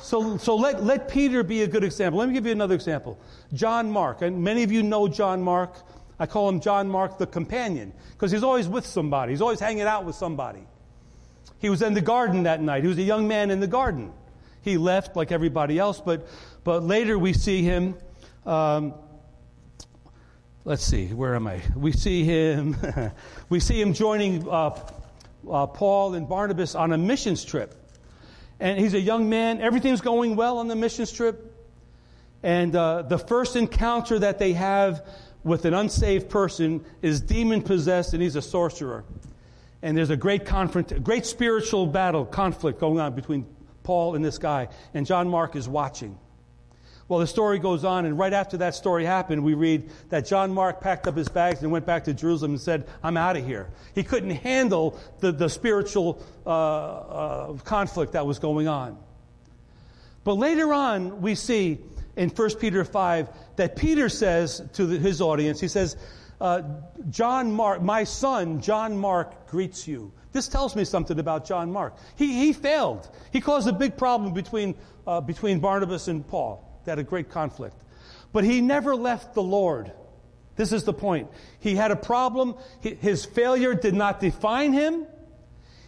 So, 0.00 0.36
so 0.36 0.56
let, 0.56 0.82
let 0.84 1.08
Peter 1.08 1.42
be 1.42 1.62
a 1.62 1.66
good 1.66 1.84
example. 1.84 2.18
Let 2.18 2.28
me 2.28 2.34
give 2.34 2.46
you 2.46 2.52
another 2.52 2.74
example. 2.74 3.18
John 3.52 3.90
Mark. 3.90 4.22
And 4.22 4.42
many 4.42 4.62
of 4.62 4.72
you 4.72 4.82
know 4.82 5.08
John 5.08 5.42
Mark. 5.42 5.74
I 6.18 6.26
call 6.26 6.48
him 6.48 6.60
John 6.60 6.88
Mark 6.88 7.18
the 7.18 7.26
companion 7.26 7.92
because 8.12 8.32
he's 8.32 8.42
always 8.42 8.66
with 8.66 8.84
somebody. 8.86 9.32
He's 9.32 9.40
always 9.40 9.60
hanging 9.60 9.82
out 9.82 10.04
with 10.04 10.16
somebody. 10.16 10.66
He 11.60 11.70
was 11.70 11.82
in 11.82 11.94
the 11.94 12.00
garden 12.00 12.44
that 12.44 12.60
night. 12.60 12.82
He 12.82 12.88
was 12.88 12.98
a 12.98 13.02
young 13.02 13.28
man 13.28 13.50
in 13.50 13.60
the 13.60 13.66
garden. 13.66 14.12
He 14.62 14.78
left 14.78 15.16
like 15.16 15.32
everybody 15.32 15.78
else, 15.78 16.00
but, 16.00 16.28
but 16.64 16.82
later 16.82 17.18
we 17.18 17.32
see 17.32 17.62
him. 17.62 17.94
Um, 18.44 18.94
let's 20.64 20.84
see, 20.84 21.06
where 21.06 21.34
am 21.34 21.46
I? 21.46 21.62
We 21.76 21.92
see 21.92 22.24
him, 22.24 22.76
we 23.48 23.60
see 23.60 23.80
him 23.80 23.92
joining 23.92 24.48
uh, 24.48 24.78
uh, 25.50 25.66
Paul 25.66 26.14
and 26.14 26.28
Barnabas 26.28 26.74
on 26.74 26.92
a 26.92 26.98
missions 26.98 27.44
trip. 27.44 27.74
And 28.60 28.78
he's 28.78 28.94
a 28.94 29.00
young 29.00 29.28
man. 29.28 29.60
Everything's 29.60 30.00
going 30.00 30.36
well 30.36 30.58
on 30.58 30.68
the 30.68 30.76
missions 30.76 31.12
trip. 31.12 31.54
And 32.42 32.74
uh, 32.74 33.02
the 33.02 33.18
first 33.18 33.56
encounter 33.56 34.18
that 34.18 34.38
they 34.38 34.52
have 34.52 35.06
with 35.44 35.64
an 35.64 35.74
unsaved 35.74 36.28
person 36.28 36.84
is 37.02 37.20
demon 37.20 37.62
possessed, 37.62 38.12
and 38.12 38.22
he's 38.22 38.36
a 38.36 38.42
sorcerer. 38.42 39.04
And 39.82 39.96
there's 39.96 40.10
a 40.10 40.16
great 40.16 40.44
confront, 40.44 41.02
great 41.04 41.24
spiritual 41.24 41.86
battle, 41.86 42.24
conflict 42.24 42.80
going 42.80 42.98
on 42.98 43.14
between 43.14 43.46
Paul 43.84 44.14
and 44.16 44.24
this 44.24 44.38
guy. 44.38 44.68
And 44.94 45.06
John 45.06 45.28
Mark 45.28 45.56
is 45.56 45.68
watching. 45.68 46.18
Well, 47.08 47.20
the 47.20 47.26
story 47.26 47.58
goes 47.58 47.84
on, 47.84 48.04
and 48.04 48.18
right 48.18 48.34
after 48.34 48.58
that 48.58 48.74
story 48.74 49.06
happened, 49.06 49.42
we 49.42 49.54
read 49.54 49.88
that 50.10 50.26
John 50.26 50.52
Mark 50.52 50.82
packed 50.82 51.06
up 51.06 51.16
his 51.16 51.28
bags 51.28 51.62
and 51.62 51.72
went 51.72 51.86
back 51.86 52.04
to 52.04 52.12
Jerusalem 52.12 52.52
and 52.52 52.60
said, 52.60 52.86
I'm 53.02 53.16
out 53.16 53.36
of 53.36 53.46
here. 53.46 53.70
He 53.94 54.04
couldn't 54.04 54.30
handle 54.30 54.98
the, 55.20 55.32
the 55.32 55.48
spiritual 55.48 56.22
uh, 56.44 56.50
uh, 56.50 57.52
conflict 57.64 58.12
that 58.12 58.26
was 58.26 58.38
going 58.38 58.68
on. 58.68 58.98
But 60.22 60.34
later 60.34 60.74
on, 60.74 61.22
we 61.22 61.34
see 61.34 61.78
in 62.16 62.28
1 62.28 62.56
Peter 62.56 62.84
5 62.84 63.28
that 63.56 63.74
Peter 63.74 64.10
says 64.10 64.62
to 64.74 64.84
the, 64.84 64.98
his 64.98 65.22
audience, 65.22 65.60
he 65.60 65.68
says, 65.68 65.96
uh, 66.42 66.62
John 67.08 67.50
Mark, 67.50 67.80
my 67.80 68.04
son, 68.04 68.60
John 68.60 68.98
Mark, 68.98 69.46
greets 69.48 69.88
you. 69.88 70.12
This 70.32 70.46
tells 70.46 70.76
me 70.76 70.84
something 70.84 71.18
about 71.18 71.46
John 71.46 71.72
Mark. 71.72 71.96
He, 72.16 72.38
he 72.38 72.52
failed. 72.52 73.08
He 73.32 73.40
caused 73.40 73.66
a 73.66 73.72
big 73.72 73.96
problem 73.96 74.34
between, 74.34 74.74
uh, 75.06 75.22
between 75.22 75.58
Barnabas 75.58 76.08
and 76.08 76.26
Paul. 76.28 76.67
Had 76.88 76.98
a 76.98 77.02
great 77.02 77.30
conflict. 77.30 77.76
But 78.32 78.44
he 78.44 78.60
never 78.60 78.96
left 78.96 79.34
the 79.34 79.42
Lord. 79.42 79.92
This 80.56 80.72
is 80.72 80.84
the 80.84 80.92
point. 80.92 81.28
He 81.60 81.76
had 81.76 81.90
a 81.90 81.96
problem. 81.96 82.56
His 82.80 83.24
failure 83.24 83.74
did 83.74 83.94
not 83.94 84.20
define 84.20 84.72
him. 84.72 85.06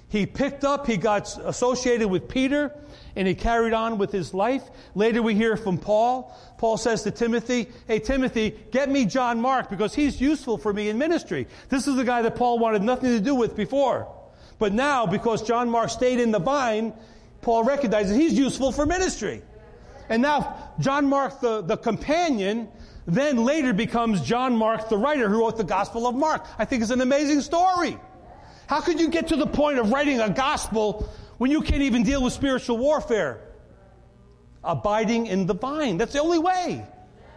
He 0.08 0.26
picked 0.26 0.64
up, 0.64 0.86
he 0.86 0.96
got 0.96 1.38
associated 1.44 2.08
with 2.08 2.28
Peter, 2.28 2.74
and 3.14 3.28
he 3.28 3.34
carried 3.34 3.72
on 3.72 3.96
with 3.96 4.10
his 4.10 4.34
life. 4.34 4.62
Later 4.94 5.22
we 5.22 5.36
hear 5.36 5.56
from 5.56 5.78
Paul. 5.78 6.36
Paul 6.58 6.76
says 6.76 7.04
to 7.04 7.12
Timothy, 7.12 7.68
Hey, 7.86 8.00
Timothy, 8.00 8.54
get 8.72 8.90
me 8.90 9.06
John 9.06 9.40
Mark 9.40 9.70
because 9.70 9.94
he's 9.94 10.20
useful 10.20 10.58
for 10.58 10.72
me 10.72 10.88
in 10.88 10.98
ministry. 10.98 11.46
This 11.68 11.86
is 11.86 11.94
the 11.94 12.04
guy 12.04 12.22
that 12.22 12.34
Paul 12.34 12.58
wanted 12.58 12.82
nothing 12.82 13.10
to 13.10 13.20
do 13.20 13.36
with 13.36 13.56
before. 13.56 14.08
But 14.58 14.72
now, 14.72 15.06
because 15.06 15.42
John 15.42 15.70
Mark 15.70 15.90
stayed 15.90 16.20
in 16.20 16.32
the 16.32 16.40
vine, 16.40 16.92
Paul 17.40 17.64
recognizes 17.64 18.16
he's 18.16 18.34
useful 18.34 18.72
for 18.72 18.84
ministry. 18.84 19.42
And 20.10 20.20
now, 20.20 20.72
John 20.80 21.06
Mark, 21.06 21.40
the, 21.40 21.62
the 21.62 21.76
companion, 21.76 22.68
then 23.06 23.44
later 23.44 23.72
becomes 23.72 24.20
John 24.20 24.56
Mark, 24.56 24.88
the 24.88 24.98
writer 24.98 25.28
who 25.28 25.38
wrote 25.38 25.56
the 25.56 25.64
Gospel 25.64 26.06
of 26.06 26.16
Mark. 26.16 26.44
I 26.58 26.64
think 26.64 26.82
it's 26.82 26.90
an 26.90 27.00
amazing 27.00 27.40
story. 27.40 27.96
How 28.66 28.80
could 28.80 29.00
you 29.00 29.08
get 29.08 29.28
to 29.28 29.36
the 29.36 29.46
point 29.46 29.78
of 29.78 29.90
writing 29.90 30.20
a 30.20 30.28
gospel 30.28 31.08
when 31.38 31.50
you 31.50 31.62
can't 31.62 31.82
even 31.82 32.02
deal 32.02 32.22
with 32.22 32.32
spiritual 32.32 32.78
warfare? 32.78 33.40
Abiding 34.62 35.26
in 35.26 35.46
the 35.46 35.54
vine. 35.54 35.96
That's 35.96 36.12
the 36.12 36.20
only 36.20 36.38
way. 36.38 36.84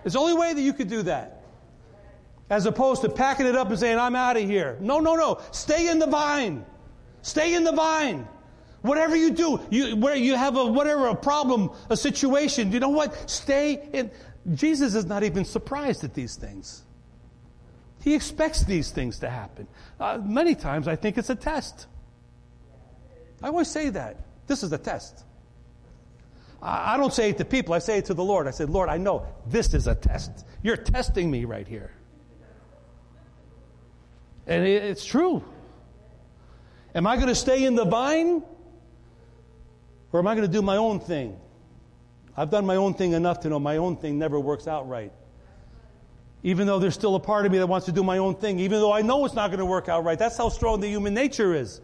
It's 0.03 0.13
the 0.13 0.19
only 0.19 0.33
way 0.33 0.53
that 0.53 0.61
you 0.61 0.73
could 0.73 0.89
do 0.89 1.03
that. 1.03 1.43
As 2.49 2.65
opposed 2.65 3.01
to 3.03 3.09
packing 3.09 3.45
it 3.45 3.55
up 3.55 3.69
and 3.69 3.79
saying, 3.79 3.97
I'm 3.97 4.15
out 4.15 4.35
of 4.35 4.43
here. 4.43 4.77
No, 4.81 4.99
no, 4.99 5.15
no. 5.15 5.41
Stay 5.51 5.89
in 5.89 5.99
the 5.99 6.07
vine. 6.07 6.65
Stay 7.21 7.53
in 7.55 7.63
the 7.63 7.71
vine. 7.71 8.27
Whatever 8.83 9.15
you 9.15 9.31
do, 9.31 9.61
you, 9.69 9.95
where 9.95 10.13
you 10.13 10.35
have 10.35 10.57
a 10.57 10.65
whatever 10.65 11.07
a 11.07 11.15
problem, 11.15 11.71
a 11.89 11.95
situation, 11.95 12.73
you 12.73 12.81
know 12.81 12.89
what? 12.89 13.29
Stay 13.29 13.81
in. 13.93 14.11
Jesus 14.53 14.93
is 14.93 15.05
not 15.05 15.23
even 15.23 15.45
surprised 15.45 16.03
at 16.03 16.13
these 16.13 16.35
things. 16.35 16.83
He 18.03 18.13
expects 18.13 18.63
these 18.65 18.91
things 18.91 19.19
to 19.19 19.29
happen. 19.29 19.69
Uh, 20.01 20.19
many 20.21 20.53
times 20.53 20.89
I 20.89 20.97
think 20.97 21.17
it's 21.17 21.29
a 21.29 21.35
test. 21.35 21.87
I 23.41 23.47
always 23.47 23.69
say 23.69 23.89
that. 23.89 24.17
This 24.47 24.63
is 24.63 24.73
a 24.73 24.77
test. 24.77 25.23
I, 26.61 26.95
I 26.95 26.97
don't 26.97 27.13
say 27.13 27.29
it 27.29 27.37
to 27.37 27.45
people, 27.45 27.73
I 27.73 27.79
say 27.79 27.99
it 27.99 28.05
to 28.05 28.13
the 28.13 28.23
Lord. 28.23 28.47
I 28.47 28.51
said, 28.51 28.69
Lord, 28.69 28.89
I 28.89 28.97
know 28.97 29.25
this 29.47 29.73
is 29.73 29.87
a 29.87 29.95
test. 29.95 30.45
You're 30.61 30.75
testing 30.75 31.31
me 31.31 31.45
right 31.45 31.67
here. 31.67 31.91
And 34.45 34.67
it, 34.67 34.83
it's 34.83 35.05
true. 35.05 35.41
Am 36.93 37.07
I 37.07 37.15
going 37.15 37.29
to 37.29 37.35
stay 37.35 37.63
in 37.63 37.75
the 37.75 37.85
vine? 37.85 38.43
Or 40.13 40.19
am 40.19 40.27
I 40.27 40.35
going 40.35 40.47
to 40.47 40.51
do 40.51 40.61
my 40.61 40.77
own 40.77 40.99
thing? 40.99 41.37
I've 42.37 42.51
done 42.51 42.65
my 42.65 42.77
own 42.77 42.93
thing 42.93 43.13
enough 43.13 43.41
to 43.41 43.49
know 43.49 43.59
my 43.59 43.77
own 43.77 43.97
thing 43.97 44.17
never 44.17 44.39
works 44.39 44.67
out 44.67 44.87
right. 44.87 45.11
Even 46.43 46.67
though 46.67 46.79
there's 46.79 46.93
still 46.93 47.15
a 47.15 47.19
part 47.19 47.45
of 47.45 47.51
me 47.51 47.57
that 47.57 47.67
wants 47.67 47.87
to 47.87 47.91
do 47.91 48.03
my 48.03 48.19
own 48.19 48.35
thing, 48.35 48.59
even 48.59 48.79
though 48.79 48.93
I 48.93 49.01
know 49.01 49.25
it's 49.25 49.33
not 49.33 49.47
going 49.47 49.59
to 49.59 49.65
work 49.65 49.89
out 49.89 50.03
right. 50.03 50.17
That's 50.17 50.37
how 50.37 50.49
strong 50.49 50.79
the 50.81 50.87
human 50.87 51.13
nature 51.13 51.53
is. 51.53 51.81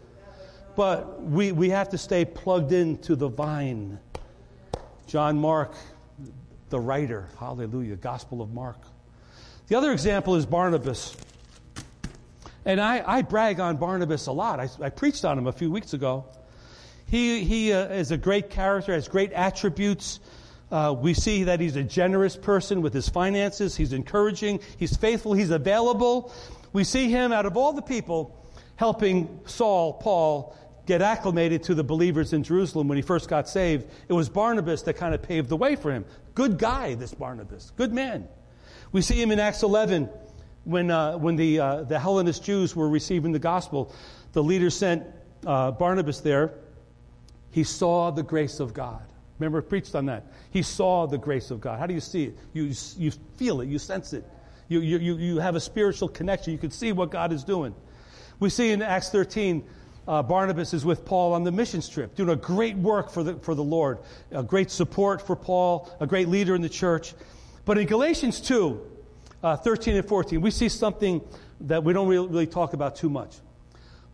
But 0.76 1.22
we, 1.22 1.50
we 1.52 1.70
have 1.70 1.88
to 1.90 1.98
stay 1.98 2.24
plugged 2.24 2.72
into 2.72 3.16
the 3.16 3.28
vine. 3.28 3.98
John 5.06 5.38
Mark, 5.38 5.74
the 6.68 6.78
writer, 6.78 7.28
hallelujah, 7.38 7.96
Gospel 7.96 8.42
of 8.42 8.52
Mark. 8.52 8.78
The 9.66 9.76
other 9.76 9.92
example 9.92 10.36
is 10.36 10.46
Barnabas. 10.46 11.16
And 12.64 12.80
I, 12.80 13.02
I 13.04 13.22
brag 13.22 13.58
on 13.58 13.76
Barnabas 13.76 14.26
a 14.26 14.32
lot. 14.32 14.60
I, 14.60 14.68
I 14.80 14.90
preached 14.90 15.24
on 15.24 15.38
him 15.38 15.46
a 15.46 15.52
few 15.52 15.70
weeks 15.70 15.94
ago. 15.94 16.26
He, 17.10 17.42
he 17.42 17.72
uh, 17.72 17.88
is 17.88 18.12
a 18.12 18.16
great 18.16 18.50
character, 18.50 18.92
has 18.92 19.08
great 19.08 19.32
attributes. 19.32 20.20
Uh, 20.70 20.94
we 20.96 21.12
see 21.12 21.42
that 21.44 21.58
he's 21.58 21.74
a 21.74 21.82
generous 21.82 22.36
person 22.36 22.82
with 22.82 22.94
his 22.94 23.08
finances. 23.08 23.76
He's 23.76 23.92
encouraging. 23.92 24.60
He's 24.76 24.96
faithful. 24.96 25.32
He's 25.32 25.50
available. 25.50 26.32
We 26.72 26.84
see 26.84 27.10
him, 27.10 27.32
out 27.32 27.46
of 27.46 27.56
all 27.56 27.72
the 27.72 27.82
people, 27.82 28.38
helping 28.76 29.40
Saul, 29.44 29.94
Paul, 29.94 30.56
get 30.86 31.02
acclimated 31.02 31.64
to 31.64 31.74
the 31.74 31.82
believers 31.82 32.32
in 32.32 32.44
Jerusalem 32.44 32.86
when 32.86 32.94
he 32.94 33.02
first 33.02 33.28
got 33.28 33.48
saved. 33.48 33.88
It 34.06 34.12
was 34.12 34.28
Barnabas 34.28 34.82
that 34.82 34.94
kind 34.94 35.12
of 35.12 35.20
paved 35.20 35.48
the 35.48 35.56
way 35.56 35.74
for 35.74 35.90
him. 35.90 36.04
Good 36.34 36.58
guy, 36.58 36.94
this 36.94 37.12
Barnabas. 37.12 37.72
Good 37.74 37.92
man. 37.92 38.28
We 38.92 39.02
see 39.02 39.20
him 39.20 39.32
in 39.32 39.40
Acts 39.40 39.64
11 39.64 40.08
when, 40.62 40.92
uh, 40.92 41.18
when 41.18 41.34
the, 41.34 41.58
uh, 41.58 41.82
the 41.82 41.98
Hellenist 41.98 42.44
Jews 42.44 42.76
were 42.76 42.88
receiving 42.88 43.32
the 43.32 43.40
gospel. 43.40 43.92
The 44.32 44.44
leader 44.44 44.70
sent 44.70 45.02
uh, 45.44 45.72
Barnabas 45.72 46.20
there 46.20 46.54
he 47.50 47.64
saw 47.64 48.10
the 48.10 48.22
grace 48.22 48.60
of 48.60 48.74
God. 48.74 49.02
Remember, 49.38 49.58
I 49.58 49.62
preached 49.62 49.94
on 49.94 50.06
that. 50.06 50.26
He 50.50 50.62
saw 50.62 51.06
the 51.06 51.18
grace 51.18 51.50
of 51.50 51.60
God. 51.60 51.78
How 51.78 51.86
do 51.86 51.94
you 51.94 52.00
see 52.00 52.24
it? 52.24 52.38
You, 52.52 52.72
you 52.98 53.10
feel 53.36 53.60
it, 53.62 53.68
you 53.68 53.78
sense 53.78 54.12
it. 54.12 54.24
You, 54.68 54.80
you, 54.80 55.16
you 55.16 55.38
have 55.38 55.56
a 55.56 55.60
spiritual 55.60 56.08
connection. 56.08 56.52
You 56.52 56.58
can 56.58 56.70
see 56.70 56.92
what 56.92 57.10
God 57.10 57.32
is 57.32 57.42
doing. 57.42 57.74
We 58.38 58.50
see 58.50 58.70
in 58.70 58.82
Acts 58.82 59.10
13, 59.10 59.64
uh, 60.06 60.22
Barnabas 60.22 60.74
is 60.74 60.84
with 60.84 61.04
Paul 61.04 61.32
on 61.32 61.44
the 61.44 61.52
missions 61.52 61.88
trip, 61.88 62.14
doing 62.14 62.28
a 62.28 62.36
great 62.36 62.76
work 62.76 63.10
for 63.10 63.22
the, 63.22 63.34
for 63.36 63.54
the 63.54 63.64
Lord, 63.64 63.98
a 64.30 64.42
great 64.42 64.70
support 64.70 65.26
for 65.26 65.36
Paul, 65.36 65.90
a 66.00 66.06
great 66.06 66.28
leader 66.28 66.54
in 66.54 66.62
the 66.62 66.68
church. 66.68 67.14
But 67.64 67.78
in 67.78 67.86
Galatians 67.86 68.40
2, 68.40 68.80
uh, 69.42 69.56
13 69.56 69.96
and 69.96 70.06
14, 70.06 70.40
we 70.40 70.50
see 70.50 70.68
something 70.68 71.20
that 71.62 71.82
we 71.82 71.92
don't 71.92 72.08
really, 72.08 72.28
really 72.28 72.46
talk 72.46 72.72
about 72.72 72.96
too 72.96 73.10
much. 73.10 73.36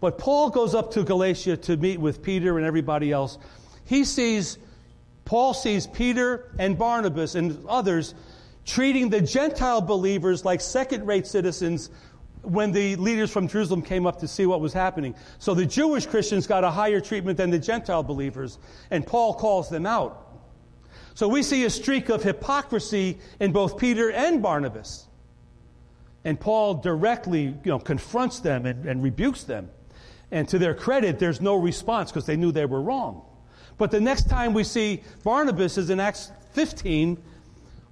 But 0.00 0.18
Paul 0.18 0.50
goes 0.50 0.74
up 0.74 0.90
to 0.92 1.02
Galatia 1.02 1.56
to 1.56 1.76
meet 1.76 1.98
with 1.98 2.22
Peter 2.22 2.59
and 2.59 2.66
everybody 2.66 3.12
else. 3.12 3.38
He 3.85 4.04
sees, 4.04 4.59
Paul 5.24 5.54
sees 5.54 5.87
Peter 5.87 6.52
and 6.59 6.78
Barnabas 6.78 7.35
and 7.35 7.64
others 7.66 8.14
treating 8.64 9.09
the 9.09 9.20
Gentile 9.20 9.80
believers 9.80 10.44
like 10.44 10.61
second 10.61 11.06
rate 11.06 11.26
citizens 11.26 11.90
when 12.42 12.72
the 12.72 12.96
leaders 12.96 13.30
from 13.30 13.48
Jerusalem 13.48 13.82
came 13.82 14.06
up 14.06 14.20
to 14.20 14.28
see 14.28 14.46
what 14.46 14.61
was 14.61 14.72
happening. 14.72 15.14
So 15.38 15.54
the 15.54 15.66
Jewish 15.66 16.06
Christians 16.06 16.46
got 16.46 16.62
a 16.62 16.70
higher 16.70 17.00
treatment 17.00 17.38
than 17.38 17.50
the 17.50 17.59
Gentile 17.59 18.02
believers, 18.02 18.59
and 18.90 19.06
Paul 19.06 19.35
calls 19.35 19.68
them 19.68 19.87
out. 19.87 20.22
So 21.14 21.28
we 21.28 21.42
see 21.42 21.64
a 21.64 21.70
streak 21.70 22.09
of 22.09 22.22
hypocrisy 22.22 23.18
in 23.40 23.50
both 23.50 23.78
Peter 23.78 24.11
and 24.11 24.42
Barnabas. 24.42 25.06
And 26.24 26.38
Paul 26.38 26.74
directly 26.74 27.42
you 27.44 27.56
know, 27.64 27.78
confronts 27.78 28.40
them 28.40 28.66
and, 28.66 28.85
and 28.85 29.02
rebukes 29.02 29.44
them. 29.44 29.70
And 30.30 30.48
to 30.48 30.58
their 30.58 30.74
credit, 30.74 31.18
there's 31.18 31.40
no 31.40 31.56
response 31.56 32.10
because 32.10 32.26
they 32.26 32.36
knew 32.36 32.52
they 32.52 32.66
were 32.66 32.82
wrong. 32.82 33.22
But 33.78 33.90
the 33.90 34.00
next 34.00 34.28
time 34.28 34.54
we 34.54 34.64
see 34.64 35.03
Barnabas 35.22 35.78
is 35.78 35.90
in 35.90 36.01
Acts 36.01 36.32
15 36.53 37.22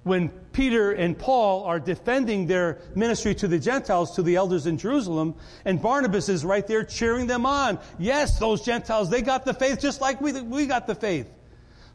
when 0.03 0.29
Peter 0.53 0.91
and 0.91 1.17
Paul 1.17 1.63
are 1.63 1.79
defending 1.79 2.45
their 2.45 2.79
ministry 2.93 3.33
to 3.35 3.47
the 3.47 3.57
Gentiles, 3.57 4.15
to 4.15 4.21
the 4.21 4.35
elders 4.35 4.67
in 4.67 4.77
Jerusalem, 4.77 5.33
and 5.65 5.81
Barnabas 5.81 6.29
is 6.29 6.45
right 6.45 6.65
there 6.65 6.83
cheering 6.83 7.25
them 7.25 7.45
on. 7.45 7.79
Yes, 7.97 8.37
those 8.37 8.61
Gentiles, 8.61 9.09
they 9.09 9.23
got 9.23 9.45
the 9.45 9.53
faith 9.53 9.79
just 9.79 10.01
like 10.01 10.21
we, 10.21 10.39
we 10.41 10.67
got 10.67 10.85
the 10.85 10.93
faith. 10.93 11.27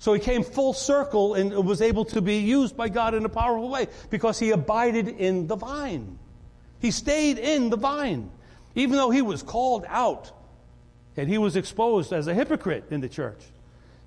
So 0.00 0.12
he 0.12 0.18
came 0.18 0.42
full 0.42 0.72
circle 0.72 1.34
and 1.34 1.52
was 1.64 1.82
able 1.82 2.04
to 2.06 2.20
be 2.20 2.38
used 2.38 2.76
by 2.76 2.88
God 2.88 3.14
in 3.14 3.24
a 3.24 3.28
powerful 3.28 3.68
way 3.68 3.86
because 4.08 4.38
he 4.38 4.50
abided 4.50 5.06
in 5.06 5.46
the 5.46 5.56
vine. 5.56 6.18
He 6.80 6.90
stayed 6.90 7.38
in 7.38 7.70
the 7.70 7.76
vine. 7.76 8.30
Even 8.80 8.96
though 8.96 9.10
he 9.10 9.20
was 9.20 9.42
called 9.42 9.84
out 9.88 10.32
and 11.14 11.28
he 11.28 11.36
was 11.36 11.54
exposed 11.54 12.14
as 12.14 12.26
a 12.28 12.34
hypocrite 12.34 12.84
in 12.90 13.02
the 13.02 13.10
church, 13.10 13.40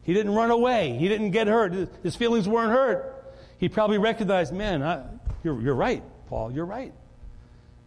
he 0.01 0.15
didn't 0.15 0.33
run 0.33 0.49
away. 0.49 0.97
He 0.97 1.07
didn't 1.07 1.29
get 1.29 1.45
hurt. 1.45 1.89
His 2.01 2.15
feelings 2.15 2.47
weren't 2.47 2.71
hurt. 2.71 3.35
He 3.59 3.69
probably 3.69 3.99
recognized, 3.99 4.51
man, 4.51 4.81
I, 4.81 5.03
you're, 5.43 5.61
you're 5.61 5.75
right, 5.75 6.01
Paul, 6.27 6.51
you're 6.51 6.65
right. 6.65 6.91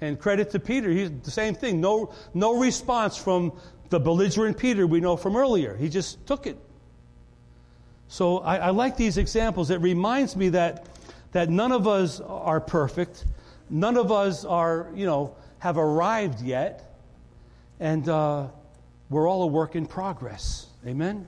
And 0.00 0.16
credit 0.16 0.50
to 0.50 0.60
Peter, 0.60 0.88
he's 0.90 1.10
the 1.24 1.30
same 1.32 1.56
thing. 1.56 1.80
No, 1.80 2.14
no 2.34 2.56
response 2.56 3.16
from 3.16 3.52
the 3.90 3.98
belligerent 3.98 4.56
Peter 4.56 4.86
we 4.86 5.00
know 5.00 5.16
from 5.16 5.34
earlier. 5.34 5.76
He 5.76 5.88
just 5.88 6.24
took 6.24 6.46
it. 6.46 6.56
So 8.06 8.38
I, 8.38 8.58
I 8.58 8.70
like 8.70 8.96
these 8.96 9.18
examples. 9.18 9.70
It 9.70 9.80
reminds 9.80 10.36
me 10.36 10.50
that, 10.50 10.86
that 11.32 11.50
none 11.50 11.72
of 11.72 11.88
us 11.88 12.20
are 12.20 12.60
perfect. 12.60 13.24
None 13.70 13.96
of 13.96 14.12
us 14.12 14.44
are, 14.44 14.86
you 14.94 15.06
know, 15.06 15.34
have 15.58 15.78
arrived 15.78 16.42
yet. 16.42 16.96
And 17.78 18.08
uh, 18.08 18.48
we're 19.10 19.28
all 19.28 19.42
a 19.42 19.46
work 19.46 19.76
in 19.76 19.86
progress. 19.86 20.66
Amen? 20.86 21.26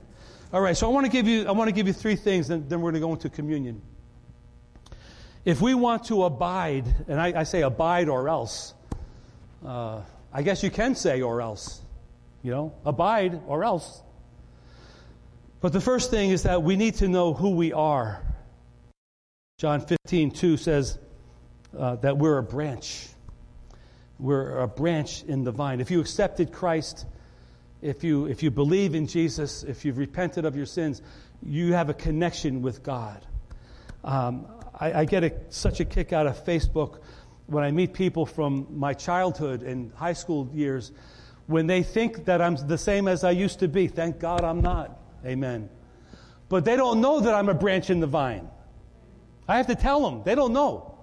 All 0.51 0.61
right, 0.61 0.75
so 0.75 0.87
I 0.87 0.93
want 0.93 1.05
to 1.05 1.11
give 1.11 1.27
you, 1.27 1.47
I 1.47 1.51
want 1.51 1.67
to 1.67 1.71
give 1.73 1.85
you 1.85 1.93
three 1.93 2.15
things, 2.15 2.47
then, 2.47 2.67
then 2.67 2.81
we're 2.81 2.91
going 2.91 3.01
to 3.01 3.07
go 3.07 3.13
into 3.13 3.29
communion. 3.29 3.81
If 5.45 5.61
we 5.61 5.73
want 5.73 6.05
to 6.05 6.23
abide, 6.23 6.85
and 7.07 7.19
I, 7.19 7.41
I 7.41 7.43
say 7.43 7.61
abide 7.61 8.09
or 8.09 8.29
else, 8.29 8.73
uh, 9.65 10.01
I 10.33 10.41
guess 10.41 10.63
you 10.63 10.71
can 10.71 10.95
say 10.95 11.21
or 11.21 11.41
else. 11.41 11.81
You 12.41 12.51
know, 12.51 12.73
abide 12.85 13.41
or 13.47 13.63
else. 13.63 14.01
But 15.61 15.73
the 15.73 15.81
first 15.81 16.09
thing 16.09 16.29
is 16.29 16.43
that 16.43 16.63
we 16.63 16.77
need 16.77 16.95
to 16.95 17.07
know 17.07 17.33
who 17.33 17.51
we 17.51 17.73
are. 17.73 18.23
John 19.57 19.81
15, 19.81 20.31
2 20.31 20.57
says 20.57 20.97
uh, 21.77 21.97
that 21.97 22.17
we're 22.17 22.37
a 22.37 22.43
branch. 22.43 23.07
We're 24.19 24.59
a 24.59 24.67
branch 24.67 25.23
in 25.23 25.43
the 25.43 25.51
vine. 25.51 25.79
If 25.79 25.89
you 25.91 26.01
accepted 26.01 26.51
Christ, 26.51 27.05
if 27.81 28.03
you, 28.03 28.25
if 28.25 28.43
you 28.43 28.51
believe 28.51 28.93
in 28.93 29.07
Jesus, 29.07 29.63
if 29.63 29.85
you've 29.85 29.97
repented 29.97 30.45
of 30.45 30.57
your 30.57 30.65
sins, 30.65 31.01
you 31.41 31.73
have 31.73 31.89
a 31.89 31.93
connection 31.93 32.61
with 32.61 32.83
God. 32.83 33.25
Um, 34.03 34.45
I, 34.77 35.01
I, 35.01 35.05
get 35.05 35.23
a, 35.23 35.33
such 35.49 35.79
a 35.79 35.85
kick 35.85 36.11
out 36.11 36.27
of 36.27 36.43
Facebook 36.45 36.99
when 37.47 37.63
I 37.63 37.71
meet 37.71 37.93
people 37.93 38.25
from 38.25 38.67
my 38.71 38.93
childhood 38.93 39.63
and 39.63 39.93
high 39.93 40.13
school 40.13 40.49
years 40.53 40.91
when 41.47 41.67
they 41.67 41.81
think 41.81 42.25
that 42.25 42.41
I'm 42.41 42.55
the 42.55 42.77
same 42.77 43.07
as 43.07 43.23
I 43.23 43.31
used 43.31 43.59
to 43.59 43.67
be. 43.67 43.87
Thank 43.87 44.19
God 44.19 44.43
I'm 44.43 44.61
not. 44.61 44.99
Amen. 45.25 45.69
But 46.49 46.65
they 46.65 46.75
don't 46.75 46.99
know 47.01 47.21
that 47.21 47.33
I'm 47.33 47.49
a 47.49 47.53
branch 47.53 47.89
in 47.89 48.01
the 48.01 48.07
vine. 48.07 48.49
I 49.47 49.57
have 49.57 49.67
to 49.67 49.75
tell 49.75 50.01
them. 50.01 50.23
They 50.23 50.35
don't 50.35 50.53
know. 50.53 50.98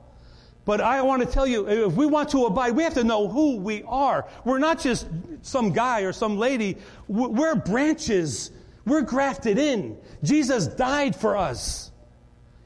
But 0.67 0.81
I 0.81 1.01
want 1.03 1.23
to 1.23 1.29
tell 1.29 1.47
you, 1.47 1.69
if 1.69 1.93
we 1.93 2.07
want 2.07 2.31
to 2.31 2.45
abide, 2.45 2.73
we 2.73 2.83
have 2.83 2.95
to 2.95 3.05
know 3.05 3.29
who 3.29 3.57
we 3.57 3.85
are. 3.85 4.27
We're 4.45 4.59
not 4.59 4.81
just 4.81 5.07
some 5.43 5.73
guy 5.73 6.01
or 6.01 6.13
some 6.13 6.37
lady. 6.37 6.77
We're 7.07 7.55
branches. 7.55 8.51
We're 8.85 9.03
grafted 9.03 9.59
in. 9.59 9.97
Jesus 10.25 10.67
died 10.67 11.15
for 11.15 11.37
us. 11.37 11.93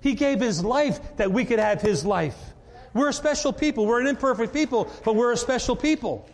He 0.00 0.14
gave 0.14 0.40
his 0.40 0.64
life 0.64 1.18
that 1.18 1.30
we 1.30 1.44
could 1.44 1.58
have 1.58 1.82
his 1.82 2.06
life. 2.06 2.38
We're 2.94 3.10
a 3.10 3.12
special 3.12 3.52
people. 3.52 3.84
We're 3.84 4.00
an 4.00 4.06
imperfect 4.06 4.54
people, 4.54 4.90
but 5.04 5.14
we're 5.14 5.32
a 5.32 5.36
special 5.36 5.76
people. 5.76 6.26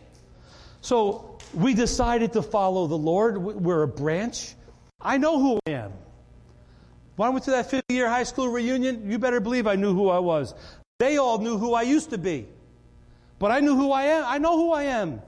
So 0.83 1.37
we 1.53 1.75
decided 1.75 2.33
to 2.35 2.43
follow 2.43 2.87
the 2.87 2.97
Lord. 2.97 3.39
We're 3.39 3.83
a 3.83 3.89
branch. 3.89 4.55
I 5.01 5.19
know 5.19 5.41
who 5.41 5.59
I 5.67 5.73
am. 5.73 5.93
When 7.17 7.27
I 7.27 7.31
went 7.31 7.45
to 7.47 7.51
that 7.53 7.69
50 7.69 7.93
year 7.93 8.09
high 8.09 8.23
school 8.23 8.49
reunion, 8.49 9.11
you 9.11 9.19
better 9.19 9.41
believe 9.41 9.67
I 9.67 9.75
knew 9.75 9.95
who 9.95 10.09
I 10.09 10.21
was. 10.21 10.55
They 10.99 11.18
all 11.18 11.38
knew 11.38 11.59
who 11.59 11.74
I 11.74 11.82
used 11.82 12.11
to 12.11 12.18
be. 12.18 12.47
But 13.38 13.51
I 13.51 13.61
knew 13.61 13.76
who 13.76 13.92
I 13.92 14.05
am. 14.05 14.24
I 14.26 14.38
know 14.38 14.57
who 14.57 14.72
I 14.72 14.84
am. 14.84 15.20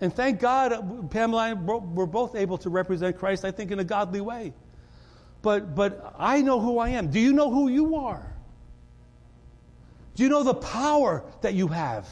And 0.00 0.14
thank 0.14 0.40
God, 0.40 1.10
Pamela 1.10 1.50
and 1.50 1.70
I 1.70 1.72
were 1.72 2.06
both 2.06 2.34
able 2.34 2.58
to 2.58 2.70
represent 2.70 3.18
Christ, 3.18 3.44
I 3.44 3.50
think, 3.50 3.70
in 3.70 3.78
a 3.78 3.84
godly 3.84 4.20
way. 4.20 4.52
But, 5.42 5.74
but 5.74 6.14
I 6.18 6.40
know 6.40 6.58
who 6.58 6.78
I 6.78 6.90
am. 6.90 7.10
Do 7.10 7.20
you 7.20 7.32
know 7.32 7.50
who 7.50 7.68
you 7.68 7.96
are? 7.96 8.34
Do 10.14 10.22
you 10.22 10.28
know 10.28 10.42
the 10.42 10.54
power 10.54 11.22
that 11.42 11.54
you 11.54 11.68
have? 11.68 12.08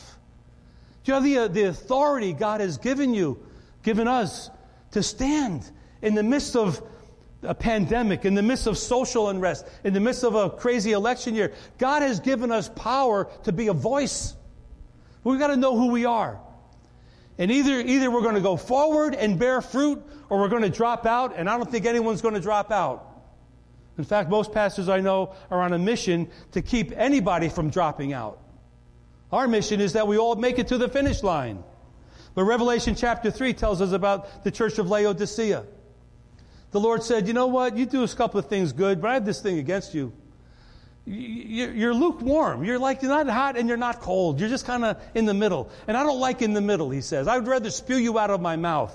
Do 1.05 1.13
you 1.13 1.19
know 1.19 1.25
the, 1.25 1.39
uh, 1.39 1.49
the 1.49 1.63
authority 1.65 2.33
God 2.33 2.61
has 2.61 2.77
given 2.77 3.15
you, 3.15 3.43
given 3.83 4.07
us, 4.07 4.51
to 4.91 5.03
stand 5.03 5.71
in 6.03 6.15
the 6.15 6.23
midst 6.23 6.57
of 6.57 6.83
a 7.43 7.55
pandemic, 7.55 8.25
in 8.25 8.35
the 8.35 8.43
midst 8.43 8.67
of 8.67 8.79
social 8.79 9.29
unrest, 9.29 9.67
in 9.85 9.95
the 9.95 10.01
midst 10.01 10.25
of 10.25 10.35
a 10.35 10.51
crazy 10.51 10.93
election 10.93 11.35
year. 11.35 11.53
God 11.79 12.03
has 12.03 12.21
given 12.21 12.53
us 12.53 12.69
power 12.69 13.29
to 13.45 13.53
be 13.53 13.69
a 13.69 13.73
voice. 13.73 14.35
We've 15.25 15.39
got 15.39 15.49
to 15.49 15.57
know 15.57 15.77
who 15.77 15.89
we 15.89 16.05
are. 16.05 16.41
And 17.39 17.51
either, 17.51 17.81
either 17.81 18.11
we're 18.11 18.23
going 18.23 18.35
to 18.35 18.41
go 18.41 18.57
forward 18.57 19.15
and 19.15 19.39
bear 19.39 19.61
fruit, 19.61 20.03
or 20.29 20.41
we're 20.41 20.49
going 20.49 20.63
to 20.63 20.71
drop 20.71 21.07
out, 21.07 21.35
and 21.37 21.49
I 21.49 21.57
don't 21.57 21.71
think 21.71 21.87
anyone's 21.87 22.23
going 22.23 22.35
to 22.35 22.41
drop 22.41 22.71
out. 22.71 23.09
In 23.99 24.05
fact, 24.05 24.31
most 24.31 24.53
pastors 24.53 24.89
I 24.89 25.01
know 25.01 25.35
are 25.51 25.61
on 25.61 25.73
a 25.73 25.79
mission 25.79 26.31
to 26.53 26.63
keep 26.63 26.93
anybody 26.97 27.49
from 27.49 27.71
dropping 27.71 28.13
out. 28.13 28.39
Our 29.31 29.49
mission 29.49 29.81
is 29.81 29.95
that 29.95 30.07
we 30.07 30.19
all 30.19 30.37
make 30.37 30.59
it 30.59 30.69
to 30.69 30.79
the 30.79 30.89
finish 30.89 31.23
line. 31.23 31.63
But 32.35 32.45
Revelation 32.45 32.95
chapter 32.95 33.31
3 33.31 33.53
tells 33.55 33.81
us 33.83 33.93
about 33.93 34.45
the 34.45 34.51
church 34.51 34.79
of 34.79 34.89
Laodicea 34.89 35.65
the 36.73 36.81
Lord 36.81 37.03
said, 37.03 37.27
You 37.27 37.33
know 37.33 37.47
what? 37.47 37.77
You 37.77 37.87
do 37.87 38.03
a 38.03 38.09
couple 38.09 38.41
of 38.41 38.47
things 38.47 38.73
good, 38.73 39.01
but 39.01 39.11
I 39.11 39.15
have 39.15 39.25
this 39.25 39.41
thing 39.41 39.59
against 39.59 39.95
you. 39.95 40.13
You're 41.05 41.95
lukewarm. 41.95 42.63
You're 42.63 42.79
like, 42.79 43.03
you're 43.03 43.11
not 43.11 43.29
hot 43.29 43.57
and 43.57 43.69
you're 43.69 43.77
not 43.77 44.01
cold. 44.01 44.39
You're 44.39 44.49
just 44.49 44.67
kind 44.67 44.85
of 44.85 45.03
in 45.15 45.25
the 45.25 45.35
middle. 45.35 45.69
And 45.89 45.97
I 45.97 46.05
don't 46.05 46.21
like 46.21 46.43
in 46.43 46.53
the 46.53 46.61
middle, 46.61 46.91
he 46.91 47.01
says. 47.01 47.27
I 47.27 47.39
would 47.39 47.49
rather 47.49 47.71
spew 47.71 47.97
you 47.97 48.21
out 48.21 48.31
of 48.31 48.41
my 48.41 48.55
mouth. 48.55 48.95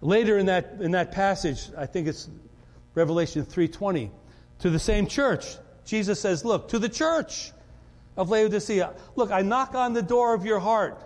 Later 0.00 0.38
in 0.38 0.46
that, 0.46 0.76
in 0.80 0.92
that 0.92 1.10
passage, 1.10 1.70
I 1.76 1.86
think 1.86 2.06
it's 2.06 2.28
Revelation 2.94 3.44
3.20, 3.44 4.10
to 4.60 4.70
the 4.70 4.78
same 4.78 5.06
church, 5.06 5.56
Jesus 5.84 6.20
says, 6.20 6.44
look, 6.44 6.68
to 6.68 6.78
the 6.78 6.88
church 6.88 7.52
of 8.16 8.30
Laodicea, 8.30 8.94
look, 9.16 9.30
I 9.30 9.42
knock 9.42 9.74
on 9.74 9.92
the 9.92 10.02
door 10.02 10.34
of 10.34 10.44
your 10.44 10.60
heart. 10.60 11.02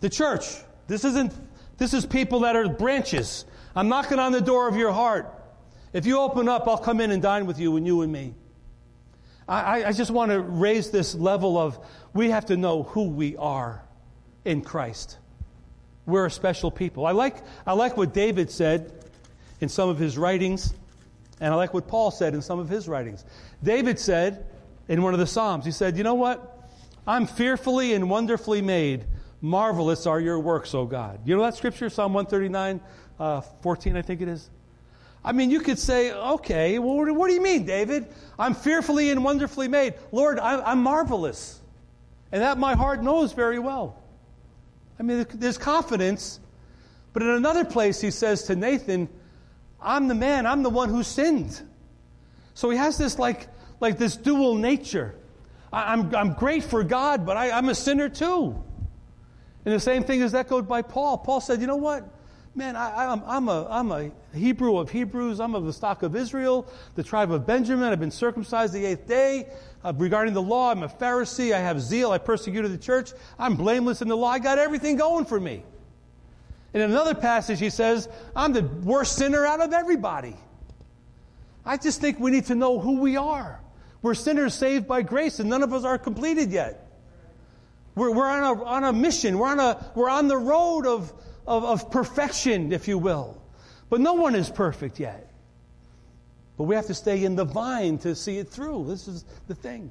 The 0.00 0.10
church. 0.10 0.44
This 0.86 1.04
isn't, 1.04 1.32
this 1.78 1.94
is 1.94 2.06
people 2.06 2.40
that 2.40 2.56
are 2.56 2.68
branches. 2.68 3.44
I'm 3.74 3.88
knocking 3.88 4.18
on 4.18 4.32
the 4.32 4.40
door 4.40 4.68
of 4.68 4.76
your 4.76 4.92
heart. 4.92 5.32
If 5.92 6.06
you 6.06 6.18
open 6.18 6.48
up, 6.48 6.66
I'll 6.66 6.78
come 6.78 7.00
in 7.00 7.10
and 7.10 7.22
dine 7.22 7.46
with 7.46 7.58
you 7.58 7.76
and 7.76 7.86
you 7.86 8.02
and 8.02 8.12
me. 8.12 8.34
I, 9.46 9.84
I 9.84 9.92
just 9.92 10.10
want 10.10 10.30
to 10.30 10.40
raise 10.40 10.90
this 10.90 11.14
level 11.14 11.58
of 11.58 11.78
we 12.14 12.30
have 12.30 12.46
to 12.46 12.56
know 12.56 12.84
who 12.84 13.08
we 13.08 13.36
are 13.36 13.82
in 14.44 14.62
Christ. 14.62 15.18
We're 16.06 16.26
a 16.26 16.30
special 16.30 16.70
people. 16.70 17.06
I 17.06 17.12
like, 17.12 17.36
I 17.66 17.72
like 17.74 17.96
what 17.96 18.14
David 18.14 18.50
said 18.50 18.92
in 19.60 19.68
some 19.68 19.88
of 19.88 19.98
his 19.98 20.16
writings, 20.16 20.72
and 21.40 21.52
I 21.52 21.56
like 21.56 21.74
what 21.74 21.88
Paul 21.88 22.10
said 22.10 22.34
in 22.34 22.42
some 22.42 22.58
of 22.58 22.68
his 22.68 22.88
writings. 22.88 23.24
David 23.62 23.98
said 23.98 24.46
in 24.88 25.02
one 25.02 25.14
of 25.14 25.20
the 25.20 25.26
Psalms, 25.26 25.64
he 25.64 25.72
said, 25.72 25.96
You 25.96 26.04
know 26.04 26.14
what? 26.14 26.68
I'm 27.06 27.26
fearfully 27.26 27.92
and 27.92 28.08
wonderfully 28.08 28.62
made. 28.62 29.04
Marvelous 29.44 30.06
are 30.06 30.20
your 30.20 30.40
works, 30.40 30.74
O 30.74 30.86
God. 30.86 31.20
You 31.26 31.36
know 31.36 31.42
that 31.42 31.54
scripture, 31.54 31.90
Psalm 31.90 32.14
139? 32.14 32.80
uh, 33.18 33.40
14, 33.40 33.96
I 33.96 34.02
think 34.02 34.20
it 34.20 34.28
is. 34.28 34.50
I 35.24 35.32
mean, 35.32 35.50
you 35.50 35.60
could 35.60 35.78
say, 35.78 36.12
okay, 36.12 36.78
well, 36.78 37.14
what 37.14 37.28
do 37.28 37.34
you 37.34 37.42
mean, 37.42 37.64
David? 37.64 38.06
I'm 38.38 38.54
fearfully 38.54 39.10
and 39.10 39.24
wonderfully 39.24 39.68
made. 39.68 39.94
Lord, 40.12 40.38
I'm, 40.38 40.62
I'm 40.64 40.82
marvelous. 40.82 41.60
And 42.32 42.42
that 42.42 42.58
my 42.58 42.74
heart 42.74 43.02
knows 43.02 43.32
very 43.32 43.58
well. 43.58 44.02
I 44.98 45.02
mean, 45.02 45.26
there's 45.34 45.58
confidence. 45.58 46.40
But 47.12 47.22
in 47.22 47.28
another 47.28 47.64
place, 47.64 48.00
he 48.00 48.10
says 48.10 48.44
to 48.44 48.56
Nathan, 48.56 49.08
I'm 49.80 50.08
the 50.08 50.14
man, 50.14 50.46
I'm 50.46 50.62
the 50.62 50.70
one 50.70 50.88
who 50.88 51.02
sinned. 51.02 51.60
So 52.54 52.70
he 52.70 52.76
has 52.76 52.98
this 52.98 53.18
like, 53.18 53.48
like 53.80 53.98
this 53.98 54.16
dual 54.16 54.56
nature. 54.56 55.14
I, 55.72 55.92
am 55.92 56.00
I'm, 56.00 56.16
I'm 56.16 56.32
great 56.34 56.64
for 56.64 56.84
God, 56.84 57.24
but 57.24 57.36
I, 57.36 57.50
I'm 57.50 57.68
a 57.68 57.74
sinner 57.74 58.08
too. 58.08 58.62
And 59.64 59.74
the 59.74 59.80
same 59.80 60.04
thing 60.04 60.20
is 60.20 60.34
echoed 60.34 60.68
by 60.68 60.82
Paul. 60.82 61.18
Paul 61.18 61.40
said, 61.40 61.60
you 61.60 61.66
know 61.66 61.76
what? 61.76 62.06
Man, 62.56 62.76
I, 62.76 63.12
am 63.12 63.22
I'm, 63.26 63.48
a, 63.48 63.66
I'm 63.68 63.90
a 63.90 64.10
Hebrew 64.32 64.78
of 64.78 64.88
Hebrews. 64.88 65.40
I'm 65.40 65.56
of 65.56 65.64
the 65.64 65.72
stock 65.72 66.04
of 66.04 66.14
Israel, 66.14 66.68
the 66.94 67.02
tribe 67.02 67.32
of 67.32 67.46
Benjamin. 67.46 67.90
I've 67.90 67.98
been 67.98 68.12
circumcised 68.12 68.72
the 68.72 68.84
eighth 68.84 69.08
day. 69.08 69.48
Uh, 69.82 69.92
regarding 69.96 70.34
the 70.34 70.42
law, 70.42 70.70
I'm 70.70 70.84
a 70.84 70.88
Pharisee. 70.88 71.52
I 71.52 71.58
have 71.58 71.80
zeal. 71.80 72.12
I 72.12 72.18
persecuted 72.18 72.70
the 72.72 72.78
church. 72.78 73.10
I'm 73.40 73.56
blameless 73.56 74.02
in 74.02 74.08
the 74.08 74.16
law. 74.16 74.28
I 74.28 74.38
got 74.38 74.58
everything 74.58 74.96
going 74.96 75.24
for 75.24 75.40
me. 75.40 75.64
In 76.74 76.80
another 76.80 77.14
passage, 77.14 77.58
he 77.58 77.70
says, 77.70 78.08
I'm 78.36 78.52
the 78.52 78.62
worst 78.62 79.16
sinner 79.16 79.44
out 79.44 79.60
of 79.60 79.72
everybody. 79.72 80.36
I 81.66 81.76
just 81.76 82.00
think 82.00 82.20
we 82.20 82.30
need 82.30 82.46
to 82.46 82.54
know 82.54 82.78
who 82.78 83.00
we 83.00 83.16
are. 83.16 83.60
We're 84.00 84.14
sinners 84.14 84.54
saved 84.54 84.86
by 84.86 85.02
grace, 85.02 85.40
and 85.40 85.48
none 85.48 85.62
of 85.62 85.72
us 85.72 85.84
are 85.84 85.98
completed 85.98 86.52
yet. 86.52 86.83
We're, 87.94 88.10
we're 88.10 88.28
on, 88.28 88.42
a, 88.42 88.62
on 88.64 88.84
a 88.84 88.92
mission. 88.92 89.38
We're 89.38 89.48
on, 89.48 89.60
a, 89.60 89.92
we're 89.94 90.10
on 90.10 90.28
the 90.28 90.36
road 90.36 90.86
of, 90.86 91.12
of, 91.46 91.64
of 91.64 91.90
perfection, 91.90 92.72
if 92.72 92.88
you 92.88 92.98
will. 92.98 93.40
But 93.88 94.00
no 94.00 94.14
one 94.14 94.34
is 94.34 94.50
perfect 94.50 94.98
yet. 94.98 95.30
But 96.56 96.64
we 96.64 96.74
have 96.74 96.86
to 96.86 96.94
stay 96.94 97.24
in 97.24 97.36
the 97.36 97.44
vine 97.44 97.98
to 97.98 98.14
see 98.14 98.38
it 98.38 98.48
through. 98.48 98.86
This 98.86 99.08
is 99.08 99.24
the 99.48 99.54
thing. 99.54 99.90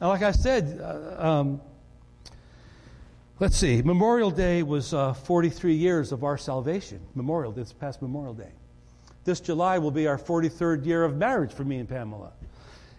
Now, 0.00 0.08
like 0.08 0.22
I 0.22 0.32
said, 0.32 0.80
uh, 0.80 1.26
um, 1.26 1.60
let's 3.40 3.56
see, 3.56 3.82
Memorial 3.82 4.30
Day 4.30 4.62
was 4.62 4.94
uh, 4.94 5.12
43 5.14 5.74
years 5.74 6.12
of 6.12 6.24
our 6.24 6.38
salvation. 6.38 7.00
Memorial, 7.14 7.52
this 7.52 7.72
past 7.72 8.00
Memorial 8.00 8.34
Day. 8.34 8.52
This 9.24 9.40
July 9.40 9.78
will 9.78 9.90
be 9.90 10.06
our 10.06 10.18
43rd 10.18 10.86
year 10.86 11.04
of 11.04 11.16
marriage 11.16 11.52
for 11.52 11.64
me 11.64 11.78
and 11.78 11.88
Pamela. 11.88 12.32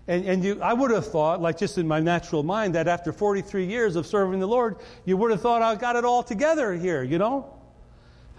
And, 0.10 0.26
and 0.26 0.44
you, 0.44 0.60
I 0.60 0.74
would 0.74 0.90
have 0.90 1.06
thought, 1.06 1.40
like 1.40 1.60
just 1.60 1.78
in 1.78 1.88
my 1.88 2.00
natural 2.00 2.42
mind, 2.42 2.74
that 2.74 2.88
after 2.88 3.14
43 3.14 3.68
years 3.68 3.96
of 3.96 4.08
serving 4.08 4.40
the 4.40 4.48
Lord, 4.48 4.78
you 5.06 5.16
would 5.16 5.30
have 5.30 5.40
thought 5.40 5.62
I 5.62 5.76
got 5.76 5.96
it 5.96 6.04
all 6.04 6.24
together 6.24 6.74
here, 6.74 7.04
you 7.04 7.20
know? 7.20 7.54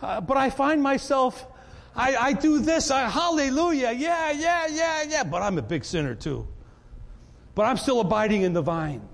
Uh, 0.03 0.21
but 0.21 0.37
I 0.37 0.51
find 0.51 0.83
myself, 0.83 1.47
I, 1.95 2.16
I 2.16 2.33
do 2.33 2.59
this, 2.59 2.91
I, 2.91 3.09
hallelujah, 3.09 3.93
yeah, 3.93 4.33
yeah, 4.33 4.66
yeah, 4.66 5.05
yeah, 5.05 5.23
but 5.23 5.43
I'm 5.43 5.59
a 5.59 5.62
big 5.62 5.85
sinner 5.85 6.16
too. 6.16 6.49
But 7.55 7.66
I'm 7.66 7.77
still 7.77 8.01
abiding 8.01 8.43
in 8.43 8.53
the 8.53 8.62
vine. 8.62 9.09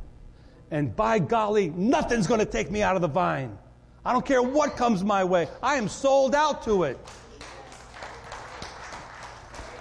And 0.70 0.96
by 0.96 1.18
golly, 1.18 1.68
nothing's 1.68 2.26
going 2.26 2.40
to 2.40 2.46
take 2.46 2.70
me 2.70 2.80
out 2.80 2.96
of 2.96 3.02
the 3.02 3.08
vine. 3.08 3.58
I 4.02 4.14
don't 4.14 4.24
care 4.24 4.42
what 4.42 4.78
comes 4.78 5.04
my 5.04 5.24
way. 5.24 5.46
I 5.62 5.74
am 5.74 5.88
sold 5.88 6.34
out 6.34 6.62
to 6.62 6.84
it. 6.84 6.98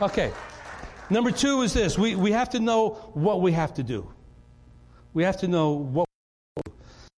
Okay. 0.01 0.33
Number 1.09 1.29
two 1.31 1.61
is 1.61 1.73
this 1.73 1.97
we, 1.97 2.15
we 2.15 2.31
have 2.31 2.49
to 2.51 2.59
know 2.59 2.89
what 3.13 3.41
we 3.41 3.51
have 3.51 3.73
to 3.75 3.83
do. 3.83 4.11
We 5.13 5.23
have 5.23 5.37
to 5.37 5.47
know 5.47 5.71
what. 5.71 6.05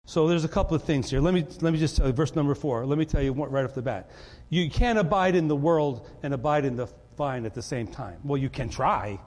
So 0.06 0.28
there's 0.28 0.46
a 0.46 0.50
couple 0.50 0.76
of 0.76 0.84
things 0.84 1.10
here. 1.10 1.20
Let 1.20 1.34
me, 1.34 1.46
let 1.62 1.74
me 1.74 1.80
just 1.80 1.98
tell 1.98 2.08
you, 2.08 2.14
verse 2.14 2.36
number 2.36 2.56
four. 2.56 2.86
Let 2.86 2.98
me 2.98 3.06
tell 3.06 3.22
you 3.22 3.34
right 3.34 3.66
off 3.66 3.74
the 3.74 3.82
bat. 3.82 4.10
You 4.50 4.70
can't 4.70 4.98
abide 4.98 5.36
in 5.36 5.48
the 5.48 5.56
world 5.56 6.10
and 6.24 6.34
abide 6.34 6.64
in 6.64 6.76
the 6.76 6.88
vine 7.18 7.46
at 7.46 7.54
the 7.54 7.62
same 7.62 7.88
time. 7.88 8.20
Well, 8.24 8.38
you 8.38 8.50
can 8.50 8.70
try, 8.70 9.20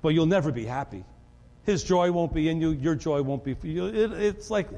but 0.00 0.10
you'll 0.10 0.26
never 0.26 0.52
be 0.52 0.64
happy. 0.64 1.04
His 1.64 1.82
joy 1.82 2.12
won't 2.12 2.32
be 2.32 2.48
in 2.48 2.60
you, 2.60 2.70
your 2.70 2.94
joy 2.94 3.22
won't 3.22 3.42
be 3.42 3.54
for 3.54 3.66
you. 3.66 3.86
It, 3.86 4.12
it's 4.12 4.50
like 4.50 4.68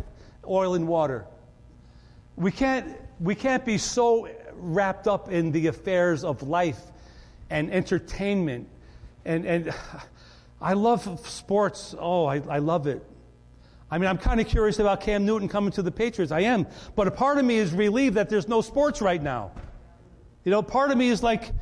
oil 0.47 0.75
and 0.75 0.87
water. 0.87 1.27
We 2.37 2.51
can't, 2.51 2.97
we 3.21 3.35
can't 3.35 3.65
be 3.65 3.79
so 3.79 4.29
wrapped 4.55 5.07
up 5.07 5.31
in 5.31 5.53
the 5.53 5.67
affairs 5.67 6.25
of 6.25 6.43
life 6.43 6.81
and 7.51 7.71
entertainment 7.73 8.69
and, 9.25 9.45
and 9.45 9.75
I 10.61 10.75
love 10.75 11.29
sports. 11.29 11.95
Oh, 11.99 12.27
I, 12.27 12.41
I 12.49 12.59
love 12.59 12.87
it. 12.87 13.05
I 13.91 13.99
mean, 13.99 14.09
I'm 14.09 14.19
kind 14.19 14.41
of 14.41 14.49
curious 14.49 14.79
about 14.79 15.03
Cam 15.03 15.27
Newton 15.27 15.49
coming 15.49 15.71
to 15.73 15.83
the 15.83 15.91
Patriots. 15.91 16.33
I 16.33 16.41
am. 16.41 16.67
But 16.97 17.07
a 17.07 17.11
part 17.11 17.39
of 17.39 17.45
me 17.45 17.57
is 17.57 17.73
relieved 17.73 18.17
that 18.17 18.29
there's 18.29 18.49
no 18.49 18.61
sports 18.61 19.01
right 19.03 19.23
now. 19.23 19.53
You 20.45 20.51
know, 20.51 20.63
part 20.63 20.91
of 20.91 20.97
me 20.97 21.11
is 21.11 21.23
like, 21.23 21.53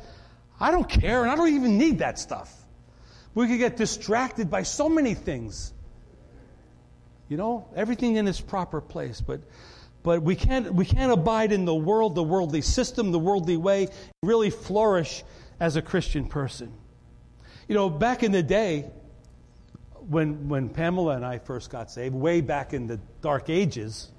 I 0.59 0.71
don't 0.71 0.87
care 0.87 1.21
and 1.21 1.31
I 1.31 1.35
don't 1.35 1.53
even 1.53 1.77
need 1.77 1.99
that 1.99 2.17
stuff. 2.17 2.51
We 3.35 3.47
could 3.47 3.57
get 3.57 3.77
distracted 3.77 4.49
by 4.49 4.63
so 4.63 4.89
many 4.89 5.13
things. 5.13 5.73
You 7.29 7.37
know, 7.37 7.67
everything 7.75 8.15
in 8.15 8.27
its 8.27 8.39
proper 8.39 8.79
place. 8.79 9.21
But, 9.21 9.41
but 10.01 10.21
we, 10.21 10.35
can't, 10.35 10.73
we 10.73 10.85
can't 10.85 11.11
abide 11.11 11.51
in 11.51 11.65
the 11.65 11.75
world, 11.75 12.15
the 12.15 12.23
worldly 12.23 12.61
system, 12.61 13.11
the 13.11 13.19
worldly 13.19 13.57
way, 13.57 13.87
really 14.21 14.49
flourish 14.49 15.23
as 15.59 15.75
a 15.75 15.81
Christian 15.81 16.25
person. 16.25 16.73
You 17.67 17.75
know, 17.75 17.89
back 17.89 18.23
in 18.23 18.31
the 18.31 18.43
day, 18.43 18.85
when, 20.09 20.49
when 20.49 20.69
Pamela 20.69 21.15
and 21.15 21.25
I 21.25 21.39
first 21.39 21.69
got 21.69 21.89
saved, 21.89 22.13
way 22.13 22.41
back 22.41 22.73
in 22.73 22.87
the 22.87 22.99
dark 23.21 23.49
ages, 23.49 24.11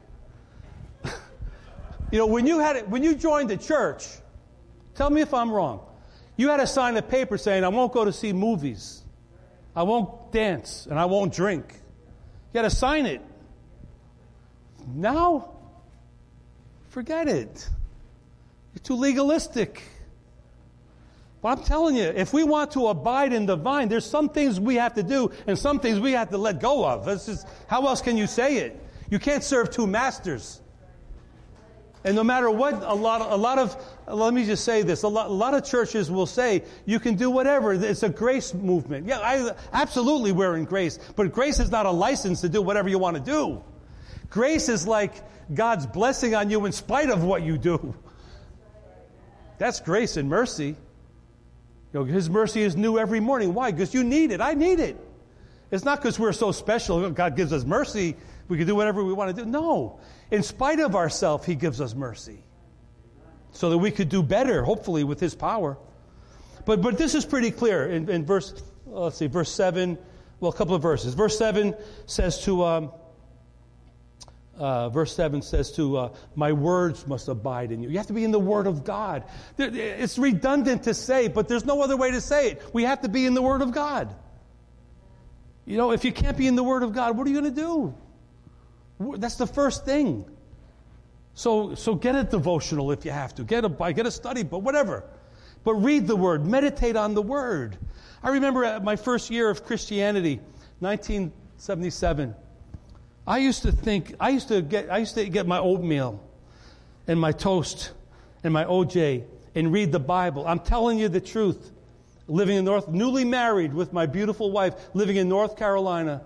you 1.05 2.19
know, 2.19 2.27
when 2.27 2.47
you, 2.47 2.59
had, 2.59 2.91
when 2.91 3.03
you 3.03 3.15
joined 3.15 3.51
the 3.51 3.57
church, 3.57 4.07
tell 4.95 5.11
me 5.11 5.21
if 5.21 5.35
I'm 5.35 5.51
wrong, 5.51 5.81
you 6.37 6.49
had 6.49 6.57
to 6.59 6.67
sign 6.67 6.97
a 6.97 7.03
paper 7.03 7.37
saying, 7.39 7.65
I 7.65 7.69
won't 7.69 7.93
go 7.93 8.05
to 8.05 8.13
see 8.13 8.33
movies, 8.33 9.03
I 9.77 9.83
won't 9.83 10.33
dance, 10.33 10.87
and 10.89 10.99
I 10.99 11.05
won't 11.05 11.35
drink. 11.35 11.81
You 12.53 12.63
had 12.63 12.71
to 12.71 12.75
sign 12.75 13.07
it. 13.07 13.21
Now, 14.87 15.51
forget 16.89 17.29
it. 17.29 17.69
You're 18.75 18.83
too 18.83 18.97
legalistic. 18.97 19.83
I'm 21.45 21.63
telling 21.63 21.97
you, 21.97 22.05
if 22.05 22.33
we 22.33 22.45
want 22.45 22.73
to 22.73 22.89
abide 22.89 23.33
in 23.33 23.47
the 23.47 23.57
vine, 23.57 23.89
there's 23.89 24.07
some 24.07 24.29
things 24.29 24.59
we 24.59 24.77
have 24.77 24.95
to 24.95 25.03
do 25.03 25.31
and 25.47 25.59
some 25.59 25.81
things 25.81 26.01
we 26.01 26.13
have 26.13 26.31
to 26.31 26.39
let 26.39 26.61
go 26.61 26.87
of. 26.87 27.05
This 27.05 27.29
is, 27.29 27.45
how 27.67 27.87
else 27.87 28.01
can 28.01 28.17
you 28.17 28.27
say 28.27 28.59
it? 28.59 28.81
You 29.11 29.19
can't 29.19 29.45
serve 29.45 29.71
two 29.71 29.87
masters. 29.87 30.61
And 32.05 32.17
no 32.17 32.23
matter 32.23 32.51
what, 32.51 32.83
a 32.83 32.95
lot, 32.95 33.23
a 33.23 33.37
lot 33.37 33.59
of, 33.59 33.77
let 34.07 34.35
me 34.35 34.45
just 34.45 34.65
say 34.65 34.83
this, 34.83 35.05
a 35.05 35.09
lot, 35.09 35.29
a 35.29 35.33
lot 35.33 35.55
of 35.55 35.65
churches 35.65 36.11
will 36.11 36.27
say 36.27 36.63
you 36.85 37.01
can 37.01 37.15
do 37.15 37.31
whatever. 37.31 37.73
It's 37.73 38.03
a 38.03 38.11
grace 38.11 38.53
movement. 38.53 39.07
Yeah, 39.07 39.21
I, 39.21 39.53
absolutely 39.73 40.33
we're 40.33 40.57
in 40.57 40.67
grace. 40.67 40.99
But 41.17 41.33
grace 41.33 41.61
is 41.61 41.71
not 41.71 41.87
a 41.87 41.91
license 41.91 42.43
to 42.43 42.51
do 42.51 42.61
whatever 42.61 42.91
you 42.91 42.99
want 42.99 43.17
to 43.17 43.23
do. 43.23 43.65
Grace 44.29 44.69
is 44.69 44.87
like 44.87 45.15
God's 45.53 45.87
blessing 45.87 46.35
on 46.35 46.51
you 46.51 46.67
in 46.67 46.73
spite 46.73 47.09
of 47.09 47.25
what 47.25 47.43
you 47.43 47.57
do. 47.57 47.95
That's 49.57 49.81
grace 49.81 50.19
and 50.19 50.29
mercy. 50.29 50.77
You 51.95 52.01
know, 52.01 52.05
His 52.07 52.29
mercy 52.29 52.63
is 52.63 52.77
new 52.77 52.99
every 52.99 53.21
morning. 53.21 53.55
Why? 53.55 53.71
Because 53.71 53.95
you 53.95 54.03
need 54.03 54.33
it. 54.33 54.41
I 54.41 54.55
need 54.55 54.81
it. 54.81 54.97
It's 55.71 55.85
not 55.85 56.03
because 56.03 56.19
we're 56.19 56.33
so 56.33 56.51
special. 56.51 57.09
God 57.11 57.37
gives 57.37 57.53
us 57.53 57.65
mercy. 57.65 58.17
We 58.49 58.59
can 58.59 58.67
do 58.67 58.75
whatever 58.75 59.05
we 59.05 59.13
want 59.13 59.35
to 59.35 59.45
do. 59.45 59.49
No. 59.49 60.01
In 60.33 60.43
spite 60.43 60.81
of 60.81 60.97
ourselves, 60.97 61.47
He 61.47 61.55
gives 61.55 61.81
us 61.81 61.95
mercy. 61.95 62.43
So 63.53 63.71
that 63.71 63.79
we 63.79 63.93
could 63.93 64.09
do 64.09 64.25
better, 64.25 64.65
hopefully, 64.65 65.05
with 65.05 65.21
His 65.21 65.37
power. 65.37 65.79
But, 66.67 66.83
but 66.83 66.99
this 66.99 67.15
is 67.15 67.25
pretty 67.25 67.53
clear 67.53 67.89
in, 67.89 68.11
in 68.11 68.27
verse, 68.27 68.61
let's 68.87 69.17
see, 69.17 69.29
verse 69.29 69.53
7. 69.53 69.97
Well, 70.41 70.51
a 70.51 70.55
couple 70.55 70.75
of 70.75 70.83
verses. 70.83 71.15
Verse 71.15 71.39
7 71.39 71.77
says 72.07 72.43
to, 72.45 72.65
um, 72.65 72.93
uh, 74.59 74.89
verse 74.89 75.15
7 75.15 75.43
says 75.43 75.73
to, 75.73 75.97
uh, 75.97 76.09
My 76.35 76.53
words 76.53 77.07
must 77.07 77.29
abide 77.29 77.73
in 77.73 77.83
you. 77.83 77.89
You 77.89 77.99
have 77.99 78.07
to 78.09 78.13
be 78.13 78.25
in 78.25 78.31
the 78.31 78.39
Word 78.39 78.67
of 78.67 78.85
God. 78.85 79.25
It's 79.59 80.19
redundant 80.19 80.85
to 80.85 80.95
say, 80.95 81.29
but 81.29 81.49
there's 81.49 81.65
no 81.65 81.83
other 81.83 81.97
way 81.97 82.11
to 82.11 82.21
say 82.21 82.51
it. 82.51 82.63
We 82.73 82.85
have 82.85 83.03
to 83.03 83.09
be 83.09 83.27
in 83.27 83.35
the 83.35 83.43
Word 83.43 83.63
of 83.63 83.73
God. 83.73 84.15
You 85.67 85.77
know, 85.77 85.93
if 85.93 86.05
you 86.05 86.13
can't 86.13 86.37
be 86.37 86.47
in 86.47 86.57
the 86.57 86.65
Word 86.65 86.83
of 86.83 86.93
God, 86.93 87.17
what 87.17 87.27
are 87.27 87.31
you 87.31 87.41
going 87.41 87.55
to 87.55 87.61
do? 87.61 87.95
That's 89.19 89.37
the 89.37 89.47
first 89.47 89.85
thing. 89.85 90.25
So, 91.35 91.75
so 91.75 91.95
get 91.95 92.15
a 92.15 92.23
devotional 92.23 92.93
if 92.93 93.05
you 93.05 93.11
have 93.11 93.35
to. 93.37 93.45
Get 93.45 93.65
a, 93.65 93.93
get 93.93 94.07
a 94.07 94.11
study, 94.11 94.45
but 94.45 94.61
whatever. 94.61 95.05
But 95.65 95.75
read 95.75 96.07
the 96.07 96.17
Word. 96.17 96.47
Meditate 96.47 96.97
on 96.97 97.15
the 97.15 97.23
Word. 97.23 97.77
I 98.23 98.31
remember 98.31 98.81
my 98.81 98.97
first 98.97 99.31
year 99.31 99.51
of 99.51 99.65
Christianity, 99.65 100.41
1977. 100.79 102.35
I 103.27 103.39
used 103.39 103.63
to 103.63 103.73
think, 103.73 104.15
I 104.21 104.31
used 104.31 104.49
to 104.49 104.61
get, 104.61 104.91
I 104.91 104.99
used 104.99 105.15
to 105.15 105.29
get 105.29 105.47
my 105.47 105.59
oatmeal 105.59 106.23
and 107.07 107.19
my 107.19 107.33
toast 107.33 107.93
and 108.43 108.53
my 108.53 108.65
OJ 108.65 109.25
and 109.55 109.73
read 109.73 109.93
the 109.93 110.01
Bible. 110.01 110.47
I'm 110.47 110.61
telling 110.61 110.99
you 110.99 111.09
the 111.09 111.21
truth. 111.21 111.71
Living 112.27 112.57
in 112.57 112.65
North, 112.65 112.89
newly 112.89 113.25
married 113.25 113.75
with 113.75 113.93
my 113.93 114.07
beautiful 114.07 114.51
wife, 114.51 114.75
living 114.95 115.17
in 115.17 115.29
North 115.29 115.59
Carolina, 115.59 116.23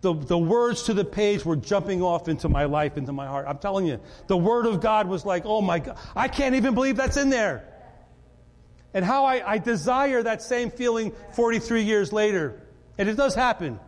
the, 0.00 0.14
the 0.14 0.38
words 0.38 0.84
to 0.84 0.94
the 0.94 1.04
page 1.04 1.44
were 1.44 1.56
jumping 1.56 2.02
off 2.02 2.28
into 2.28 2.48
my 2.48 2.64
life, 2.64 2.96
into 2.96 3.12
my 3.12 3.26
heart. 3.26 3.46
I'm 3.48 3.58
telling 3.58 3.86
you, 3.86 4.00
the 4.28 4.36
Word 4.36 4.66
of 4.66 4.80
God 4.80 5.08
was 5.08 5.26
like, 5.26 5.44
oh 5.44 5.60
my 5.60 5.80
God, 5.80 5.98
I 6.16 6.28
can't 6.28 6.54
even 6.54 6.74
believe 6.74 6.96
that's 6.96 7.16
in 7.16 7.30
there. 7.30 7.64
And 8.94 9.04
how 9.04 9.24
I, 9.24 9.54
I 9.54 9.58
desire 9.58 10.22
that 10.22 10.42
same 10.42 10.70
feeling 10.70 11.12
43 11.34 11.82
years 11.82 12.12
later. 12.12 12.60
And 12.96 13.08
it 13.08 13.16
does 13.16 13.34
happen. 13.34 13.78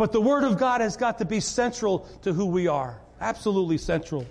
But 0.00 0.12
the 0.12 0.20
Word 0.22 0.44
of 0.44 0.56
God 0.56 0.80
has 0.80 0.96
got 0.96 1.18
to 1.18 1.26
be 1.26 1.40
central 1.40 2.08
to 2.22 2.32
who 2.32 2.46
we 2.46 2.68
are. 2.68 2.98
Absolutely 3.20 3.76
central. 3.76 4.24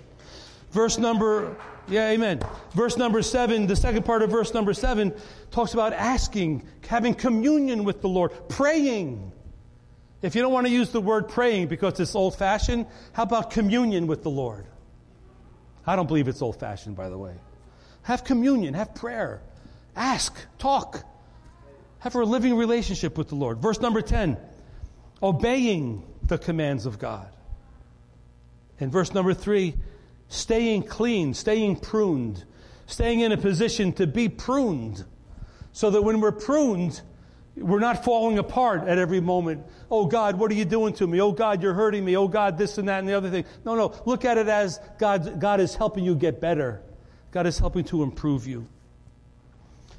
Verse 0.72 0.98
number, 0.98 1.56
yeah, 1.86 2.08
amen. 2.08 2.40
Verse 2.72 2.96
number 2.96 3.22
seven, 3.22 3.68
the 3.68 3.76
second 3.76 4.04
part 4.04 4.22
of 4.22 4.30
verse 4.30 4.52
number 4.52 4.74
seven 4.74 5.14
talks 5.52 5.72
about 5.72 5.92
asking, 5.92 6.66
having 6.88 7.14
communion 7.14 7.84
with 7.84 8.00
the 8.00 8.08
Lord, 8.08 8.32
praying. 8.48 9.30
If 10.22 10.34
you 10.34 10.42
don't 10.42 10.52
want 10.52 10.66
to 10.66 10.72
use 10.72 10.90
the 10.90 11.00
word 11.00 11.28
praying 11.28 11.68
because 11.68 12.00
it's 12.00 12.16
old 12.16 12.36
fashioned, 12.36 12.86
how 13.12 13.22
about 13.22 13.52
communion 13.52 14.08
with 14.08 14.24
the 14.24 14.30
Lord? 14.30 14.66
I 15.86 15.94
don't 15.94 16.08
believe 16.08 16.26
it's 16.26 16.42
old 16.42 16.58
fashioned, 16.58 16.96
by 16.96 17.10
the 17.10 17.16
way. 17.16 17.36
Have 18.02 18.24
communion, 18.24 18.74
have 18.74 18.96
prayer, 18.96 19.40
ask, 19.94 20.36
talk, 20.58 21.04
have 22.00 22.16
a 22.16 22.24
living 22.24 22.56
relationship 22.56 23.16
with 23.16 23.28
the 23.28 23.36
Lord. 23.36 23.58
Verse 23.58 23.80
number 23.80 24.02
10 24.02 24.36
obeying 25.22 26.02
the 26.26 26.38
commands 26.38 26.86
of 26.86 26.98
God. 26.98 27.28
In 28.78 28.90
verse 28.90 29.12
number 29.12 29.34
three, 29.34 29.74
staying 30.28 30.84
clean, 30.84 31.34
staying 31.34 31.76
pruned, 31.76 32.44
staying 32.86 33.20
in 33.20 33.32
a 33.32 33.36
position 33.36 33.92
to 33.94 34.06
be 34.06 34.28
pruned, 34.28 35.04
so 35.72 35.90
that 35.90 36.02
when 36.02 36.20
we're 36.20 36.32
pruned, 36.32 37.00
we're 37.56 37.80
not 37.80 38.04
falling 38.04 38.38
apart 38.38 38.88
at 38.88 38.98
every 38.98 39.20
moment. 39.20 39.64
Oh 39.90 40.06
God, 40.06 40.38
what 40.38 40.50
are 40.50 40.54
you 40.54 40.64
doing 40.64 40.94
to 40.94 41.06
me? 41.06 41.20
Oh 41.20 41.32
God, 41.32 41.62
you're 41.62 41.74
hurting 41.74 42.04
me. 42.04 42.16
Oh 42.16 42.28
God, 42.28 42.56
this 42.56 42.78
and 42.78 42.88
that 42.88 43.00
and 43.00 43.08
the 43.08 43.14
other 43.14 43.30
thing. 43.30 43.44
No, 43.64 43.74
no. 43.74 43.94
Look 44.06 44.24
at 44.24 44.38
it 44.38 44.48
as 44.48 44.80
God, 44.98 45.40
God 45.40 45.60
is 45.60 45.74
helping 45.74 46.04
you 46.04 46.14
get 46.14 46.40
better. 46.40 46.80
God 47.32 47.46
is 47.46 47.58
helping 47.58 47.84
to 47.84 48.02
improve 48.02 48.46
you. 48.46 48.66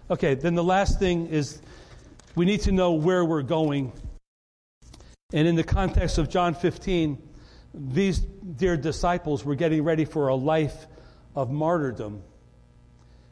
Okay, 0.10 0.34
then 0.34 0.56
the 0.56 0.64
last 0.64 1.00
thing 1.00 1.28
is 1.28 1.62
we 2.36 2.46
need 2.46 2.62
to 2.62 2.72
know 2.72 2.94
where 2.94 3.24
we're 3.24 3.44
going 3.44 3.94
and 5.34 5.48
in 5.48 5.56
the 5.56 5.64
context 5.64 6.18
of 6.18 6.30
John 6.30 6.54
15, 6.54 7.22
these 7.74 8.20
dear 8.20 8.76
disciples 8.76 9.46
were 9.46 9.56
getting 9.56 9.84
ready 9.84 10.06
for 10.06 10.28
a 10.28 10.36
life 10.36 10.88
of 11.36 11.50
martyrdom. 11.50 12.22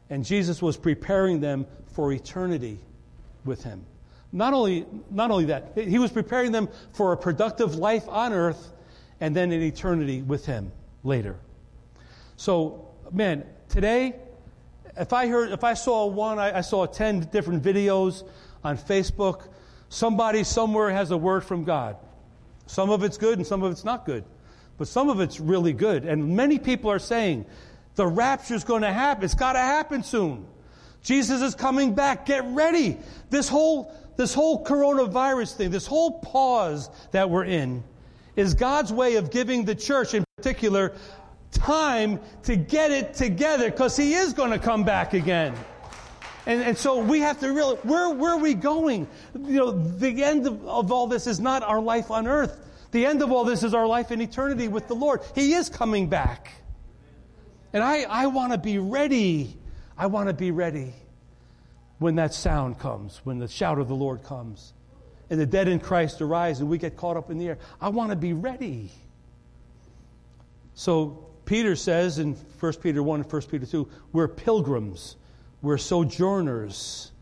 And 0.08 0.24
Jesus 0.24 0.62
was 0.62 0.76
preparing 0.76 1.40
them 1.40 1.66
for 1.92 2.12
eternity 2.12 2.78
with 3.44 3.62
him. 3.62 3.84
Not 4.32 4.54
only, 4.54 4.86
not 5.10 5.30
only 5.30 5.46
that, 5.46 5.72
he 5.76 5.98
was 5.98 6.10
preparing 6.10 6.52
them 6.52 6.68
for 6.92 7.12
a 7.12 7.16
productive 7.16 7.74
life 7.74 8.08
on 8.08 8.32
earth 8.32 8.72
and 9.20 9.34
then 9.34 9.52
an 9.52 9.60
eternity 9.60 10.22
with 10.22 10.46
him 10.46 10.72
later. 11.02 11.36
So, 12.36 12.88
man, 13.12 13.44
today, 13.68 14.14
if 14.96 15.12
I 15.12 15.26
heard, 15.26 15.52
if 15.52 15.64
I 15.64 15.74
saw 15.74 16.06
one, 16.06 16.38
I, 16.38 16.58
I 16.58 16.60
saw 16.60 16.86
10 16.86 17.28
different 17.32 17.62
videos 17.62 18.26
on 18.64 18.78
Facebook, 18.78 19.48
somebody 19.90 20.42
somewhere 20.44 20.90
has 20.90 21.10
a 21.10 21.16
word 21.16 21.44
from 21.44 21.64
God. 21.64 21.96
Some 22.66 22.88
of 22.88 23.02
it's 23.02 23.18
good 23.18 23.36
and 23.36 23.46
some 23.46 23.62
of 23.62 23.70
it's 23.70 23.84
not 23.84 24.06
good. 24.06 24.24
But 24.78 24.88
some 24.88 25.10
of 25.10 25.20
it's 25.20 25.38
really 25.38 25.74
good. 25.74 26.06
And 26.06 26.34
many 26.34 26.58
people 26.58 26.90
are 26.90 26.98
saying, 26.98 27.44
the 27.96 28.06
rapture 28.06 28.54
is 28.54 28.64
going 28.64 28.82
to 28.82 28.92
happen. 28.92 29.24
It's 29.24 29.34
got 29.34 29.52
to 29.52 29.58
happen 29.58 30.02
soon. 30.02 30.46
Jesus 31.02 31.42
is 31.42 31.54
coming 31.54 31.94
back. 31.94 32.24
Get 32.24 32.44
ready. 32.46 32.96
This 33.28 33.48
whole, 33.48 33.94
this 34.16 34.32
whole 34.32 34.64
coronavirus 34.64 35.54
thing, 35.56 35.70
this 35.70 35.86
whole 35.86 36.20
pause 36.20 36.88
that 37.10 37.28
we're 37.28 37.44
in, 37.44 37.82
is 38.36 38.54
God's 38.54 38.92
way 38.92 39.16
of 39.16 39.30
giving 39.30 39.64
the 39.64 39.74
church 39.74 40.14
in 40.14 40.24
particular 40.36 40.94
time 41.50 42.20
to 42.44 42.56
get 42.56 42.90
it 42.90 43.12
together 43.12 43.70
because 43.70 43.96
He 43.96 44.14
is 44.14 44.32
going 44.32 44.50
to 44.50 44.58
come 44.58 44.84
back 44.84 45.12
again. 45.14 45.54
And, 46.46 46.62
and 46.62 46.78
so 46.78 47.00
we 47.00 47.20
have 47.20 47.40
to 47.40 47.52
realize 47.52 47.78
where, 47.84 48.10
where 48.10 48.32
are 48.32 48.38
we 48.38 48.54
going? 48.54 49.06
You 49.34 49.56
know, 49.56 49.70
the 49.70 50.24
end 50.24 50.46
of, 50.46 50.66
of 50.66 50.90
all 50.90 51.06
this 51.06 51.26
is 51.26 51.40
not 51.40 51.62
our 51.62 51.80
life 51.80 52.10
on 52.10 52.26
earth. 52.26 52.58
The 52.92 53.06
end 53.06 53.22
of 53.22 53.30
all 53.30 53.44
this 53.44 53.62
is 53.62 53.74
our 53.74 53.86
life 53.86 54.10
in 54.10 54.20
eternity 54.20 54.68
with 54.68 54.88
the 54.88 54.94
Lord. 54.94 55.20
He 55.34 55.52
is 55.52 55.68
coming 55.68 56.08
back. 56.08 56.52
And 57.72 57.84
I, 57.84 58.02
I 58.02 58.26
want 58.26 58.52
to 58.52 58.58
be 58.58 58.78
ready. 58.78 59.56
I 59.96 60.06
want 60.06 60.28
to 60.28 60.34
be 60.34 60.50
ready 60.50 60.92
when 61.98 62.16
that 62.16 62.32
sound 62.32 62.78
comes, 62.78 63.20
when 63.24 63.38
the 63.38 63.46
shout 63.46 63.78
of 63.78 63.86
the 63.86 63.94
Lord 63.94 64.22
comes, 64.24 64.72
and 65.28 65.38
the 65.38 65.46
dead 65.46 65.68
in 65.68 65.78
Christ 65.78 66.20
arise 66.20 66.60
and 66.60 66.68
we 66.68 66.78
get 66.78 66.96
caught 66.96 67.16
up 67.16 67.30
in 67.30 67.38
the 67.38 67.48
air. 67.48 67.58
I 67.80 67.90
want 67.90 68.10
to 68.10 68.16
be 68.16 68.32
ready. 68.32 68.90
So 70.74 71.26
Peter 71.44 71.76
says 71.76 72.18
in 72.18 72.34
1 72.34 72.72
Peter 72.82 73.02
1 73.02 73.20
and 73.20 73.32
1 73.32 73.42
Peter 73.42 73.66
2, 73.66 73.88
we're 74.12 74.28
pilgrims, 74.28 75.16
we're 75.62 75.78
sojourners. 75.78 77.12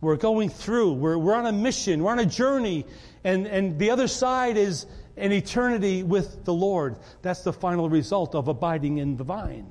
We're 0.00 0.16
going 0.16 0.50
through, 0.50 0.92
we're, 0.94 1.18
we're 1.18 1.34
on 1.34 1.46
a 1.46 1.52
mission, 1.52 2.02
we're 2.02 2.12
on 2.12 2.18
a 2.18 2.26
journey, 2.26 2.84
and, 3.24 3.46
and 3.46 3.78
the 3.78 3.90
other 3.90 4.08
side 4.08 4.56
is 4.56 4.86
an 5.16 5.32
eternity 5.32 6.02
with 6.02 6.44
the 6.44 6.52
Lord. 6.52 6.96
That's 7.22 7.42
the 7.42 7.52
final 7.52 7.88
result 7.88 8.34
of 8.34 8.48
abiding 8.48 8.98
in 8.98 9.16
the 9.16 9.24
vine. 9.24 9.66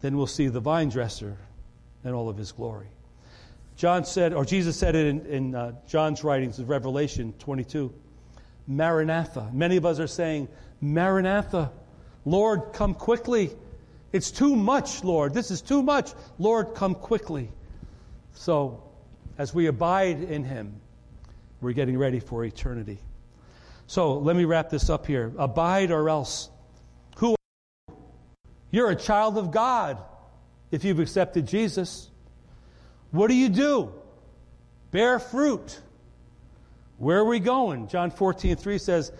Then 0.00 0.16
we'll 0.16 0.26
see 0.26 0.48
the 0.48 0.60
vine 0.60 0.88
dresser 0.88 1.38
in 2.04 2.12
all 2.12 2.28
of 2.28 2.36
his 2.36 2.50
glory. 2.50 2.88
John 3.76 4.04
said, 4.04 4.32
or 4.32 4.44
Jesus 4.44 4.76
said 4.76 4.96
it 4.96 5.06
in, 5.06 5.26
in 5.26 5.54
uh, 5.54 5.72
John's 5.86 6.24
writings 6.24 6.58
of 6.58 6.68
Revelation 6.68 7.32
22 7.38 7.92
Maranatha. 8.66 9.50
Many 9.52 9.76
of 9.76 9.86
us 9.86 9.98
are 9.98 10.06
saying, 10.06 10.48
Maranatha, 10.80 11.72
Lord, 12.24 12.72
come 12.72 12.94
quickly. 12.94 13.50
It's 14.12 14.30
too 14.30 14.54
much, 14.54 15.02
Lord. 15.04 15.32
This 15.32 15.50
is 15.50 15.62
too 15.62 15.82
much. 15.82 16.12
Lord, 16.38 16.74
come 16.74 16.94
quickly. 16.94 17.50
So, 18.34 18.82
as 19.38 19.54
we 19.54 19.66
abide 19.66 20.22
in 20.22 20.44
Him, 20.44 20.80
we're 21.60 21.72
getting 21.72 21.96
ready 21.96 22.20
for 22.20 22.44
eternity. 22.44 22.98
So, 23.86 24.18
let 24.18 24.36
me 24.36 24.44
wrap 24.44 24.68
this 24.68 24.90
up 24.90 25.06
here. 25.06 25.32
Abide 25.38 25.90
or 25.90 26.08
else. 26.08 26.50
Who 27.16 27.32
are 27.32 27.36
you? 27.88 27.96
You're 28.70 28.90
a 28.90 28.96
child 28.96 29.38
of 29.38 29.50
God 29.50 29.98
if 30.70 30.84
you've 30.84 31.00
accepted 31.00 31.46
Jesus. 31.46 32.10
What 33.10 33.28
do 33.28 33.34
you 33.34 33.48
do? 33.48 33.92
Bear 34.90 35.18
fruit. 35.18 35.80
Where 36.98 37.18
are 37.18 37.24
we 37.24 37.40
going? 37.40 37.88
John 37.88 38.10
14, 38.10 38.56
3 38.56 38.78
says, 38.78 39.12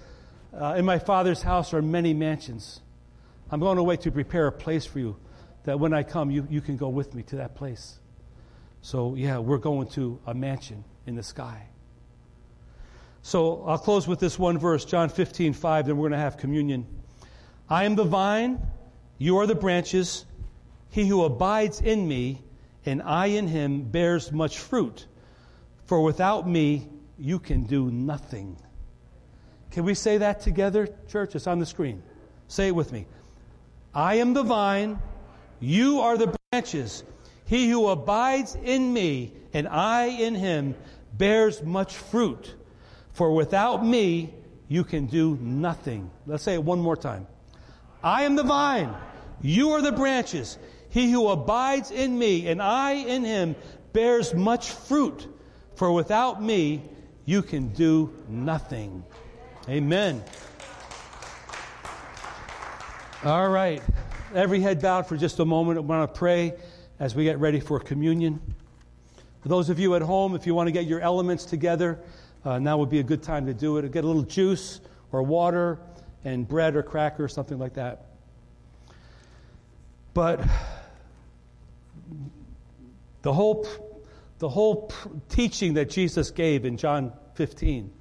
uh, 0.55 0.75
In 0.77 0.85
my 0.85 0.99
Father's 0.99 1.43
house 1.43 1.75
are 1.75 1.83
many 1.83 2.15
mansions. 2.15 2.81
I'm 3.53 3.61
going 3.61 3.77
away 3.77 3.99
to 3.99 4.11
prepare 4.11 4.47
a 4.47 4.53
place 4.53 4.87
for 4.87 4.99
you, 4.99 5.15
that 5.65 5.79
when 5.79 5.93
I 5.93 6.03
come, 6.03 6.31
you, 6.31 6.47
you 6.51 6.63
can 6.63 6.79
go 6.79 6.89
with 6.89 7.15
me 7.15 7.23
to 7.25 7.37
that 7.37 7.55
place. 7.55 7.99
So, 8.81 9.15
yeah, 9.15 9.39
we're 9.39 9.59
going 9.59 9.89
to 9.91 10.19
a 10.27 10.33
mansion 10.33 10.85
in 11.07 11.15
the 11.15 11.23
sky. 11.23 11.69
So, 13.21 13.63
I'll 13.67 13.79
close 13.79 14.09
with 14.09 14.19
this 14.19 14.39
one 14.39 14.59
verse, 14.59 14.87
John 14.87 15.11
15, 15.11 15.53
5, 15.53 15.87
then 15.87 15.99
we're 15.99 16.09
going 16.09 16.19
to 16.19 16.25
have 16.25 16.39
communion. 16.39 16.87
I 17.69 17.85
am 17.85 17.95
the 17.95 18.05
vine, 18.05 18.59
you 19.19 19.37
are 19.37 19.47
the 19.47 19.55
branches. 19.55 20.25
He 20.91 21.07
who 21.07 21.23
abides 21.23 21.81
in 21.81 22.09
me, 22.09 22.43
and 22.85 23.03
I 23.03 23.27
in 23.27 23.47
him, 23.47 23.83
bears 23.83 24.33
much 24.33 24.59
fruit. 24.59 25.07
For 25.85 26.03
without 26.03 26.49
me, 26.49 26.89
you 27.19 27.39
can 27.39 27.65
do 27.65 27.91
nothing. 27.91 28.57
Can 29.71 29.85
we 29.85 29.95
say 29.95 30.19
that 30.19 30.41
together, 30.41 30.89
church? 31.07 31.35
It's 31.35 31.47
on 31.47 31.59
the 31.59 31.67
screen. 31.67 32.03
Say 32.49 32.69
it 32.69 32.75
with 32.75 32.93
me. 32.93 33.07
I 33.95 34.17
am 34.17 34.33
the 34.33 34.43
vine, 34.43 35.01
you 35.61 36.01
are 36.01 36.17
the 36.17 36.35
branches. 36.51 37.05
He 37.45 37.69
who 37.69 37.89
abides 37.89 38.57
in 38.63 38.93
me 38.93 39.33
and 39.53 39.69
I 39.69 40.07
in 40.07 40.35
him 40.35 40.75
bears 41.13 41.63
much 41.63 41.97
fruit. 41.97 42.55
For 43.13 43.35
without 43.35 43.85
me, 43.85 44.33
you 44.69 44.85
can 44.85 45.07
do 45.07 45.39
nothing. 45.41 46.11
Let's 46.27 46.43
say 46.43 46.55
it 46.55 46.65
one 46.65 46.81
more 46.81 46.97
time. 46.97 47.27
I 48.03 48.23
am 48.23 48.37
the 48.37 48.43
vine, 48.43 48.95
you 49.43 49.73
are 49.73 49.83
the 49.83 49.93
branches. 49.93 50.59
He 50.89 51.11
who 51.11 51.29
abides 51.29 51.91
in 51.91 52.19
me 52.19 52.49
and 52.49 52.61
I 52.63 52.93
in 52.93 53.25
him 53.25 53.57
bears 53.93 54.35
much 54.35 54.71
fruit. 54.71 55.29
For 55.75 55.93
without 55.93 56.43
me, 56.43 56.83
you 57.25 57.43
can 57.43 57.69
do 57.69 58.13
nothing. 58.29 59.05
Amen. 59.69 60.25
All 63.25 63.49
right. 63.49 63.81
Every 64.35 64.59
head 64.59 64.83
bowed 64.83 65.07
for 65.07 65.17
just 65.17 65.39
a 65.39 65.45
moment. 65.45 65.79
I 65.79 65.83
want 65.83 66.13
to 66.13 66.19
pray 66.19 66.55
as 66.99 67.15
we 67.15 67.23
get 67.23 67.39
ready 67.39 67.61
for 67.61 67.79
communion. 67.79 68.41
For 69.43 69.49
those 69.49 69.71
of 69.71 69.79
you 69.79 69.95
at 69.95 70.03
home, 70.03 70.35
if 70.35 70.45
you 70.45 70.57
want 70.57 70.67
to 70.67 70.73
get 70.73 70.87
your 70.87 70.99
elements 70.99 71.45
together, 71.45 72.01
uh, 72.45 72.59
now 72.59 72.79
would 72.79 72.91
be 72.91 72.99
a 72.99 73.05
good 73.05 73.23
time 73.23 73.47
to 73.47 73.55
do 73.55 73.77
it. 73.77 73.93
Get 73.93 74.03
a 74.03 74.07
little 74.09 74.25
juice 74.25 74.81
or 75.13 75.23
water 75.23 75.79
and 76.25 76.49
bread 76.49 76.75
or 76.75 76.83
cracker 76.83 77.23
or 77.23 77.29
something 77.29 77.61
like 77.61 77.75
that. 77.75 78.07
But 80.15 80.41
the 83.23 83.33
whole, 83.33 83.69
the 84.41 84.49
whole 84.49 84.91
teaching 85.29 85.75
that 85.75 85.91
Jesus 85.91 86.33
gave 86.33 86.65
in 86.65 86.77
John 86.77 87.13
15, 87.35 87.93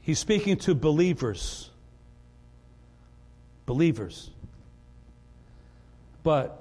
he's 0.00 0.18
speaking 0.18 0.56
to 0.56 0.74
believers 0.74 1.70
believers. 3.68 4.30
But 6.22 6.58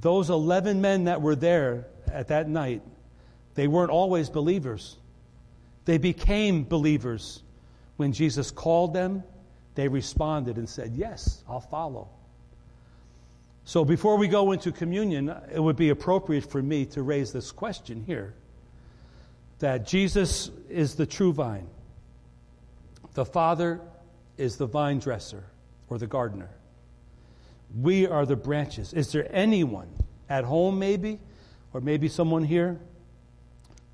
those 0.00 0.28
11 0.28 0.80
men 0.80 1.04
that 1.04 1.22
were 1.22 1.36
there 1.36 1.86
at 2.10 2.28
that 2.28 2.48
night, 2.48 2.82
they 3.54 3.68
weren't 3.68 3.92
always 3.92 4.28
believers. 4.28 4.96
They 5.84 5.98
became 5.98 6.64
believers. 6.64 7.42
When 7.96 8.12
Jesus 8.12 8.50
called 8.50 8.92
them, 8.92 9.22
they 9.76 9.86
responded 9.86 10.56
and 10.56 10.68
said, 10.68 10.94
Yes, 10.96 11.44
I'll 11.48 11.60
follow. 11.60 12.08
So 13.64 13.84
before 13.84 14.16
we 14.16 14.26
go 14.26 14.50
into 14.50 14.72
communion, 14.72 15.32
it 15.54 15.60
would 15.60 15.76
be 15.76 15.90
appropriate 15.90 16.50
for 16.50 16.60
me 16.60 16.86
to 16.86 17.02
raise 17.02 17.32
this 17.32 17.52
question 17.52 18.02
here 18.04 18.34
that 19.60 19.86
Jesus 19.86 20.50
is 20.68 20.96
the 20.96 21.06
true 21.06 21.32
vine, 21.32 21.68
the 23.14 23.24
Father 23.24 23.80
is 24.36 24.56
the 24.56 24.66
vine 24.66 24.98
dresser 24.98 25.44
or 25.92 25.98
the 25.98 26.06
gardener. 26.06 26.48
We 27.78 28.06
are 28.06 28.24
the 28.24 28.36
branches. 28.36 28.94
Is 28.94 29.12
there 29.12 29.26
anyone 29.30 29.88
at 30.28 30.44
home, 30.44 30.78
maybe, 30.78 31.20
or 31.74 31.82
maybe 31.82 32.08
someone 32.08 32.44
here 32.44 32.80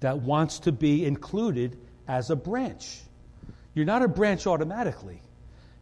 that 0.01 0.21
wants 0.21 0.61
to 0.61 0.73
be 0.73 1.05
included 1.05 1.77
as 2.07 2.31
a 2.31 2.37
branch? 2.37 3.01
You're 3.75 3.85
not 3.85 4.03
a 4.03 4.09
branch 4.09 4.47
automatically, 4.47 5.21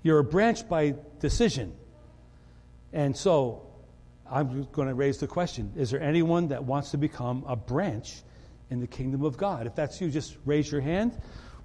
you're 0.02 0.18
a 0.18 0.24
branch 0.24 0.66
by 0.68 0.94
decision. 1.20 1.74
And 2.92 3.14
so 3.14 3.66
I'm 4.30 4.66
going 4.72 4.88
to 4.88 4.94
raise 4.94 5.18
the 5.18 5.26
question 5.26 5.72
Is 5.76 5.90
there 5.90 6.00
anyone 6.00 6.48
that 6.48 6.64
wants 6.64 6.92
to 6.92 6.96
become 6.96 7.44
a 7.46 7.56
branch 7.56 8.22
in 8.70 8.80
the 8.80 8.86
kingdom 8.86 9.22
of 9.22 9.36
God? 9.36 9.66
If 9.66 9.74
that's 9.74 10.00
you, 10.00 10.08
just 10.08 10.36
raise 10.46 10.72
your 10.72 10.80
hand. 10.80 11.12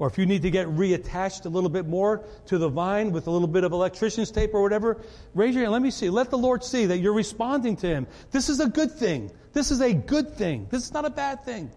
Or 0.01 0.07
if 0.07 0.17
you 0.17 0.25
need 0.25 0.41
to 0.41 0.49
get 0.49 0.65
reattached 0.65 1.45
a 1.45 1.49
little 1.49 1.69
bit 1.69 1.85
more 1.85 2.25
to 2.47 2.57
the 2.57 2.67
vine 2.67 3.11
with 3.11 3.27
a 3.27 3.29
little 3.29 3.47
bit 3.47 3.63
of 3.63 3.71
electrician's 3.71 4.31
tape 4.31 4.51
or 4.55 4.63
whatever, 4.63 4.97
raise 5.35 5.53
your 5.53 5.65
hand. 5.65 5.73
Let 5.73 5.83
me 5.83 5.91
see. 5.91 6.09
Let 6.09 6.31
the 6.31 6.39
Lord 6.39 6.63
see 6.63 6.87
that 6.87 6.97
you're 6.97 7.13
responding 7.13 7.75
to 7.77 7.87
Him. 7.87 8.07
This 8.31 8.49
is 8.49 8.59
a 8.59 8.67
good 8.67 8.91
thing. 8.91 9.29
This 9.53 9.69
is 9.69 9.79
a 9.79 9.93
good 9.93 10.33
thing. 10.33 10.65
This 10.71 10.85
is 10.85 10.91
not 10.91 11.05
a 11.05 11.11
bad 11.11 11.45
thing. 11.45 11.69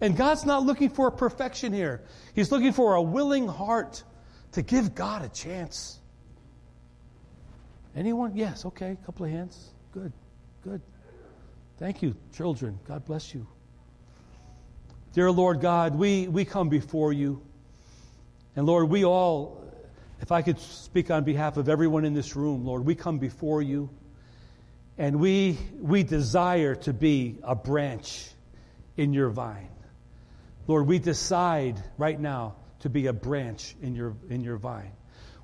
And 0.00 0.16
God's 0.16 0.44
not 0.44 0.64
looking 0.64 0.90
for 0.90 1.12
perfection 1.12 1.72
here. 1.72 2.02
He's 2.34 2.50
looking 2.50 2.72
for 2.72 2.96
a 2.96 3.02
willing 3.02 3.46
heart 3.46 4.02
to 4.50 4.62
give 4.62 4.96
God 4.96 5.24
a 5.24 5.28
chance. 5.28 6.00
Anyone? 7.94 8.36
Yes, 8.36 8.64
okay. 8.64 8.98
A 9.00 9.06
couple 9.06 9.26
of 9.26 9.30
hands. 9.30 9.70
Good, 9.92 10.12
good. 10.64 10.80
Thank 11.78 12.02
you, 12.02 12.16
children. 12.32 12.80
God 12.88 13.04
bless 13.04 13.32
you. 13.32 13.46
Dear 15.14 15.30
Lord 15.30 15.60
God, 15.60 15.94
we, 15.94 16.26
we 16.26 16.44
come 16.44 16.68
before 16.68 17.12
you. 17.12 17.40
And 18.56 18.66
Lord, 18.66 18.88
we 18.88 19.04
all, 19.04 19.62
if 20.20 20.32
I 20.32 20.42
could 20.42 20.58
speak 20.58 21.08
on 21.08 21.22
behalf 21.22 21.56
of 21.56 21.68
everyone 21.68 22.04
in 22.04 22.14
this 22.14 22.34
room, 22.34 22.64
Lord, 22.66 22.84
we 22.84 22.96
come 22.96 23.18
before 23.18 23.62
you 23.62 23.90
and 24.98 25.20
we, 25.20 25.56
we 25.78 26.02
desire 26.02 26.74
to 26.74 26.92
be 26.92 27.38
a 27.44 27.54
branch 27.54 28.28
in 28.96 29.12
your 29.12 29.28
vine. 29.28 29.68
Lord, 30.66 30.88
we 30.88 30.98
decide 30.98 31.80
right 31.96 32.18
now 32.18 32.56
to 32.80 32.88
be 32.88 33.06
a 33.06 33.12
branch 33.12 33.76
in 33.82 33.94
your, 33.94 34.16
in 34.30 34.42
your 34.42 34.56
vine. 34.56 34.90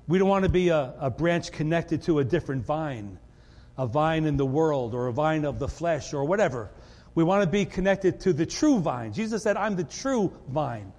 We 0.05 0.17
don't 0.19 0.27
want 0.27 0.43
to 0.43 0.51
be 0.51 0.67
a, 0.67 0.95
a 0.99 1.09
branch 1.09 1.53
connected 1.53 2.01
to 2.03 2.19
a 2.19 2.25
different 2.25 2.65
vine, 2.65 3.17
a 3.77 3.87
vine 3.87 4.25
in 4.25 4.35
the 4.35 4.45
world 4.45 4.93
or 4.93 5.07
a 5.07 5.13
vine 5.13 5.45
of 5.45 5.59
the 5.59 5.69
flesh 5.69 6.13
or 6.13 6.25
whatever. 6.25 6.71
We 7.13 7.23
want 7.23 7.43
to 7.43 7.49
be 7.49 7.65
connected 7.65 8.21
to 8.21 8.33
the 8.33 8.45
true 8.45 8.79
vine. 8.79 9.13
Jesus 9.13 9.43
said, 9.43 9.57
I'm 9.57 9.75
the 9.75 9.83
true 9.83 10.33
vine. 10.47 10.93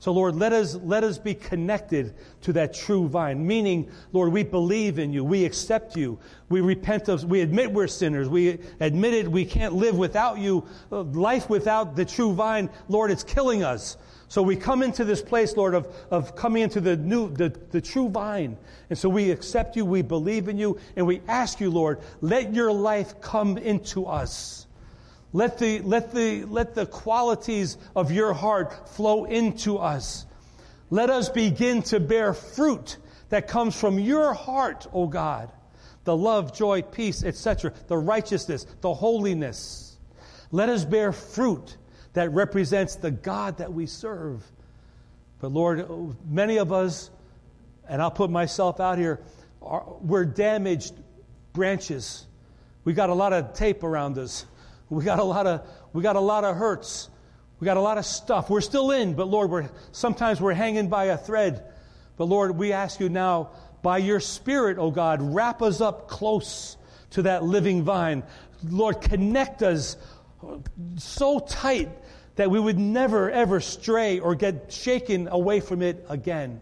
So, 0.00 0.12
Lord, 0.12 0.34
let 0.34 0.54
us, 0.54 0.74
let 0.76 1.04
us 1.04 1.18
be 1.18 1.34
connected 1.34 2.14
to 2.42 2.54
that 2.54 2.72
true 2.72 3.06
vine. 3.06 3.46
Meaning, 3.46 3.90
Lord, 4.12 4.32
we 4.32 4.44
believe 4.44 4.98
in 4.98 5.12
you. 5.12 5.22
We 5.22 5.44
accept 5.44 5.94
you. 5.94 6.18
We 6.48 6.62
repent 6.62 7.08
of, 7.08 7.22
we 7.24 7.42
admit 7.42 7.70
we're 7.70 7.86
sinners. 7.86 8.26
We 8.26 8.60
admitted 8.80 9.28
we 9.28 9.44
can't 9.44 9.74
live 9.74 9.98
without 9.98 10.38
you. 10.38 10.66
Life 10.90 11.50
without 11.50 11.96
the 11.96 12.06
true 12.06 12.32
vine, 12.32 12.70
Lord, 12.88 13.10
it's 13.10 13.24
killing 13.24 13.62
us. 13.62 13.98
So 14.28 14.40
we 14.40 14.56
come 14.56 14.82
into 14.82 15.04
this 15.04 15.20
place, 15.20 15.54
Lord, 15.54 15.74
of, 15.74 15.94
of 16.10 16.34
coming 16.34 16.62
into 16.62 16.80
the 16.80 16.96
new, 16.96 17.30
the, 17.30 17.50
the 17.70 17.82
true 17.82 18.08
vine. 18.08 18.56
And 18.88 18.98
so 18.98 19.10
we 19.10 19.30
accept 19.30 19.76
you, 19.76 19.84
we 19.84 20.00
believe 20.00 20.48
in 20.48 20.56
you, 20.56 20.78
and 20.96 21.06
we 21.06 21.20
ask 21.28 21.60
you, 21.60 21.70
Lord, 21.70 22.00
let 22.22 22.54
your 22.54 22.72
life 22.72 23.20
come 23.20 23.58
into 23.58 24.06
us. 24.06 24.66
Let 25.32 25.58
the, 25.58 25.80
let, 25.80 26.12
the, 26.12 26.44
let 26.44 26.74
the 26.74 26.86
qualities 26.86 27.76
of 27.94 28.10
your 28.10 28.32
heart 28.32 28.88
flow 28.90 29.24
into 29.24 29.78
us. 29.78 30.26
Let 30.90 31.08
us 31.08 31.28
begin 31.28 31.82
to 31.84 32.00
bear 32.00 32.34
fruit 32.34 32.96
that 33.28 33.46
comes 33.46 33.78
from 33.78 33.98
your 33.98 34.34
heart, 34.34 34.86
O 34.92 35.06
God. 35.06 35.52
The 36.04 36.16
love, 36.16 36.56
joy, 36.56 36.82
peace, 36.82 37.22
etc., 37.22 37.72
the 37.86 37.96
righteousness, 37.96 38.66
the 38.80 38.92
holiness. 38.92 39.96
Let 40.50 40.68
us 40.68 40.84
bear 40.84 41.12
fruit 41.12 41.76
that 42.14 42.32
represents 42.32 42.96
the 42.96 43.12
God 43.12 43.58
that 43.58 43.72
we 43.72 43.86
serve. 43.86 44.44
But 45.40 45.52
Lord, 45.52 46.16
many 46.28 46.56
of 46.56 46.72
us, 46.72 47.10
and 47.88 48.02
I'll 48.02 48.10
put 48.10 48.30
myself 48.30 48.80
out 48.80 48.98
here, 48.98 49.20
are, 49.62 49.84
we're 50.00 50.24
damaged 50.24 50.94
branches. 51.52 52.26
We 52.84 52.94
got 52.94 53.10
a 53.10 53.14
lot 53.14 53.32
of 53.32 53.52
tape 53.54 53.84
around 53.84 54.18
us. 54.18 54.44
We 54.90 55.04
got 55.04 55.20
a 55.20 55.24
lot 55.24 55.46
of 55.46 55.66
we 55.92 56.02
got 56.02 56.16
a 56.16 56.20
lot 56.20 56.44
of 56.44 56.56
hurts. 56.56 57.08
We 57.60 57.64
got 57.64 57.76
a 57.76 57.80
lot 57.80 57.98
of 57.98 58.06
stuff. 58.06 58.50
We're 58.50 58.60
still 58.60 58.90
in, 58.90 59.14
but 59.14 59.28
Lord, 59.28 59.50
we're 59.50 59.70
sometimes 59.92 60.40
we're 60.40 60.54
hanging 60.54 60.88
by 60.88 61.06
a 61.06 61.16
thread. 61.16 61.64
But 62.16 62.24
Lord, 62.24 62.56
we 62.56 62.72
ask 62.72 63.00
you 63.00 63.08
now, 63.08 63.50
by 63.82 63.98
your 63.98 64.20
Spirit, 64.20 64.78
O 64.78 64.82
oh 64.82 64.90
God, 64.90 65.22
wrap 65.22 65.62
us 65.62 65.80
up 65.80 66.08
close 66.08 66.76
to 67.10 67.22
that 67.22 67.44
living 67.44 67.82
vine. 67.82 68.24
Lord, 68.64 69.00
connect 69.00 69.62
us 69.62 69.96
so 70.96 71.38
tight 71.38 71.90
that 72.36 72.50
we 72.50 72.58
would 72.58 72.78
never 72.78 73.30
ever 73.30 73.60
stray 73.60 74.18
or 74.18 74.34
get 74.34 74.72
shaken 74.72 75.28
away 75.28 75.60
from 75.60 75.82
it 75.82 76.04
again. 76.08 76.60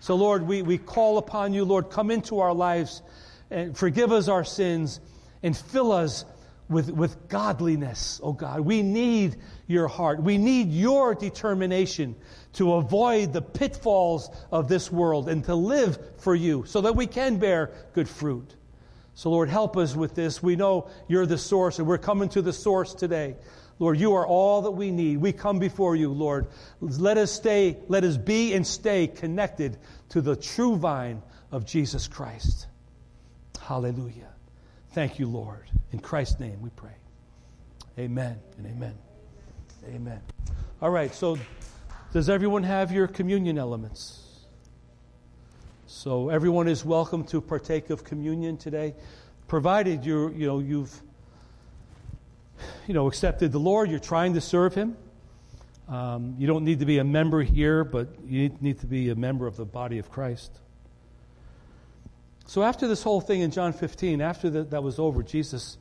So 0.00 0.14
Lord, 0.14 0.46
we, 0.46 0.62
we 0.62 0.78
call 0.78 1.18
upon 1.18 1.52
you, 1.52 1.64
Lord, 1.64 1.90
come 1.90 2.10
into 2.10 2.38
our 2.38 2.54
lives 2.54 3.02
and 3.50 3.76
forgive 3.76 4.12
us 4.12 4.28
our 4.28 4.44
sins 4.44 5.00
and 5.42 5.56
fill 5.56 5.92
us 5.92 6.24
with, 6.68 6.90
with 6.90 7.28
godliness, 7.28 8.20
oh 8.22 8.32
God. 8.32 8.60
We 8.60 8.82
need 8.82 9.36
your 9.66 9.88
heart. 9.88 10.22
We 10.22 10.38
need 10.38 10.70
your 10.70 11.14
determination 11.14 12.16
to 12.54 12.74
avoid 12.74 13.32
the 13.32 13.42
pitfalls 13.42 14.30
of 14.50 14.68
this 14.68 14.90
world 14.90 15.28
and 15.28 15.44
to 15.44 15.54
live 15.54 15.98
for 16.18 16.34
you 16.34 16.64
so 16.66 16.80
that 16.82 16.96
we 16.96 17.06
can 17.06 17.38
bear 17.38 17.70
good 17.92 18.08
fruit. 18.08 18.54
So, 19.14 19.30
Lord, 19.30 19.48
help 19.48 19.76
us 19.76 19.96
with 19.96 20.14
this. 20.14 20.42
We 20.42 20.56
know 20.56 20.90
you're 21.08 21.24
the 21.24 21.38
source, 21.38 21.78
and 21.78 21.88
we're 21.88 21.96
coming 21.96 22.28
to 22.30 22.42
the 22.42 22.52
source 22.52 22.92
today. 22.92 23.36
Lord, 23.78 23.98
you 23.98 24.14
are 24.14 24.26
all 24.26 24.62
that 24.62 24.72
we 24.72 24.90
need. 24.90 25.18
We 25.18 25.32
come 25.32 25.58
before 25.58 25.96
you, 25.96 26.12
Lord. 26.12 26.48
Let 26.80 27.16
us 27.16 27.32
stay, 27.32 27.78
let 27.88 28.04
us 28.04 28.16
be 28.16 28.54
and 28.54 28.66
stay 28.66 29.06
connected 29.06 29.78
to 30.10 30.20
the 30.20 30.36
true 30.36 30.76
vine 30.76 31.22
of 31.50 31.64
Jesus 31.64 32.08
Christ. 32.08 32.66
Hallelujah. 33.60 34.32
Thank 34.90 35.18
you, 35.18 35.26
Lord. 35.26 35.64
In 35.92 35.98
Christ's 36.00 36.40
name 36.40 36.60
we 36.60 36.70
pray. 36.70 36.94
Amen 37.98 38.38
and 38.58 38.66
amen. 38.66 38.94
Amen. 39.88 40.20
All 40.82 40.90
right, 40.90 41.14
so 41.14 41.38
does 42.12 42.28
everyone 42.28 42.64
have 42.64 42.92
your 42.92 43.06
communion 43.06 43.56
elements? 43.56 44.22
So 45.86 46.28
everyone 46.28 46.68
is 46.68 46.84
welcome 46.84 47.24
to 47.26 47.40
partake 47.40 47.90
of 47.90 48.04
communion 48.04 48.56
today, 48.56 48.94
provided 49.46 50.04
you 50.04 50.30
you 50.30 50.46
know 50.46 50.58
you've 50.58 51.00
you 52.86 52.94
know 52.94 53.06
accepted 53.06 53.52
the 53.52 53.60
Lord, 53.60 53.88
you're 53.88 53.98
trying 53.98 54.34
to 54.34 54.40
serve 54.40 54.74
Him. 54.74 54.96
Um, 55.88 56.34
you 56.36 56.48
don't 56.48 56.64
need 56.64 56.80
to 56.80 56.86
be 56.86 56.98
a 56.98 57.04
member 57.04 57.42
here, 57.42 57.84
but 57.84 58.08
you 58.26 58.50
need 58.60 58.80
to 58.80 58.86
be 58.86 59.10
a 59.10 59.14
member 59.14 59.46
of 59.46 59.56
the 59.56 59.64
body 59.64 59.98
of 59.98 60.10
Christ. 60.10 60.58
So 62.46 62.62
after 62.62 62.86
this 62.86 63.02
whole 63.02 63.20
thing 63.20 63.40
in 63.40 63.50
John 63.50 63.72
15, 63.72 64.20
after 64.20 64.48
that, 64.50 64.70
that 64.70 64.82
was 64.82 64.98
over, 64.98 65.22
Jesus 65.22 65.78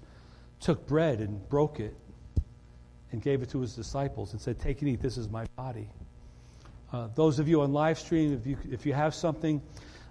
took 0.59 0.87
bread 0.87 1.19
and 1.19 1.47
broke 1.47 1.79
it 1.79 1.95
and 3.11 3.21
gave 3.21 3.41
it 3.43 3.49
to 3.51 3.61
his 3.61 3.75
disciples 3.75 4.33
and 4.33 4.41
said, 4.41 4.59
Take 4.59 4.81
and 4.81 4.89
eat, 4.89 5.01
this 5.01 5.17
is 5.17 5.29
my 5.29 5.45
body. 5.55 5.89
Uh, 6.91 7.07
those 7.13 7.39
of 7.39 7.47
you 7.47 7.61
on 7.61 7.71
live 7.71 7.99
stream, 7.99 8.33
if 8.33 8.47
you, 8.47 8.57
if 8.71 8.85
you 8.85 8.93
have 8.93 9.13
something, 9.13 9.61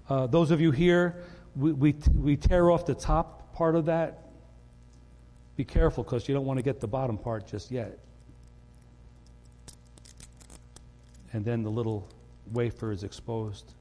uh, 0.08 0.26
those 0.26 0.50
of 0.50 0.60
you 0.60 0.70
here, 0.70 1.16
we, 1.56 1.72
we, 1.72 1.94
we 2.14 2.36
tear 2.36 2.70
off 2.70 2.86
the 2.86 2.94
top 2.94 3.54
part 3.54 3.74
of 3.74 3.86
that. 3.86 4.20
Be 5.56 5.64
careful 5.64 6.04
because 6.04 6.28
you 6.28 6.34
don't 6.34 6.46
want 6.46 6.58
to 6.58 6.62
get 6.62 6.80
the 6.80 6.88
bottom 6.88 7.18
part 7.18 7.46
just 7.46 7.70
yet. 7.70 7.98
And 11.32 11.44
then 11.44 11.62
the 11.62 11.70
little 11.70 12.08
wafer 12.52 12.92
is 12.92 13.02
exposed. 13.02 13.72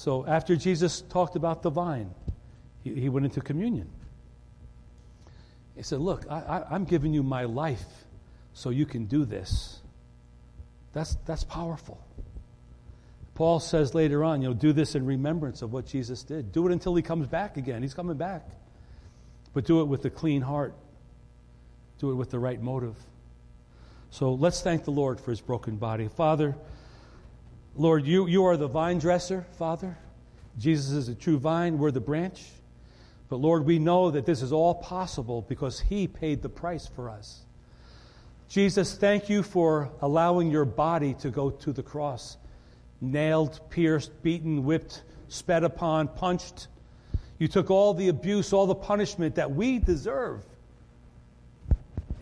So 0.00 0.24
after 0.24 0.56
Jesus 0.56 1.02
talked 1.02 1.36
about 1.36 1.60
the 1.60 1.68
vine, 1.68 2.14
he, 2.82 2.94
he 2.94 3.10
went 3.10 3.26
into 3.26 3.42
communion. 3.42 3.86
He 5.76 5.82
said, 5.82 6.00
Look, 6.00 6.24
I, 6.30 6.64
am 6.70 6.86
giving 6.86 7.12
you 7.12 7.22
my 7.22 7.44
life 7.44 7.84
so 8.54 8.70
you 8.70 8.86
can 8.86 9.04
do 9.04 9.26
this. 9.26 9.78
That's, 10.94 11.16
that's 11.26 11.44
powerful. 11.44 12.02
Paul 13.34 13.60
says 13.60 13.94
later 13.94 14.24
on, 14.24 14.40
you 14.40 14.48
know, 14.48 14.54
do 14.54 14.72
this 14.72 14.94
in 14.94 15.04
remembrance 15.04 15.60
of 15.60 15.70
what 15.70 15.84
Jesus 15.84 16.22
did. 16.22 16.50
Do 16.50 16.66
it 16.66 16.72
until 16.72 16.94
he 16.94 17.02
comes 17.02 17.26
back 17.26 17.58
again. 17.58 17.82
He's 17.82 17.92
coming 17.92 18.16
back. 18.16 18.48
But 19.52 19.66
do 19.66 19.82
it 19.82 19.84
with 19.84 20.02
a 20.06 20.10
clean 20.10 20.40
heart, 20.40 20.72
do 21.98 22.10
it 22.10 22.14
with 22.14 22.30
the 22.30 22.38
right 22.38 22.62
motive. 22.62 22.96
So 24.08 24.32
let's 24.32 24.62
thank 24.62 24.84
the 24.84 24.92
Lord 24.92 25.20
for 25.20 25.30
his 25.30 25.42
broken 25.42 25.76
body. 25.76 26.08
Father, 26.08 26.56
Lord, 27.76 28.04
you, 28.04 28.26
you 28.26 28.44
are 28.44 28.56
the 28.56 28.68
vine 28.68 28.98
dresser, 28.98 29.46
Father. 29.58 29.96
Jesus 30.58 30.90
is 30.90 31.06
the 31.06 31.14
true 31.14 31.38
vine, 31.38 31.78
we're 31.78 31.90
the 31.90 32.00
branch. 32.00 32.44
But 33.28 33.36
Lord, 33.36 33.64
we 33.64 33.78
know 33.78 34.10
that 34.10 34.26
this 34.26 34.42
is 34.42 34.52
all 34.52 34.74
possible 34.74 35.42
because 35.48 35.78
He 35.80 36.08
paid 36.08 36.42
the 36.42 36.48
price 36.48 36.86
for 36.86 37.08
us. 37.08 37.44
Jesus, 38.48 38.96
thank 38.96 39.28
you 39.28 39.44
for 39.44 39.90
allowing 40.02 40.50
your 40.50 40.64
body 40.64 41.14
to 41.14 41.30
go 41.30 41.50
to 41.50 41.72
the 41.72 41.84
cross. 41.84 42.36
Nailed, 43.00 43.60
pierced, 43.70 44.22
beaten, 44.24 44.64
whipped, 44.64 45.04
spat 45.28 45.62
upon, 45.62 46.08
punched. 46.08 46.66
You 47.38 47.46
took 47.46 47.70
all 47.70 47.94
the 47.94 48.08
abuse, 48.08 48.52
all 48.52 48.66
the 48.66 48.74
punishment 48.74 49.36
that 49.36 49.52
we 49.52 49.78
deserve. 49.78 50.44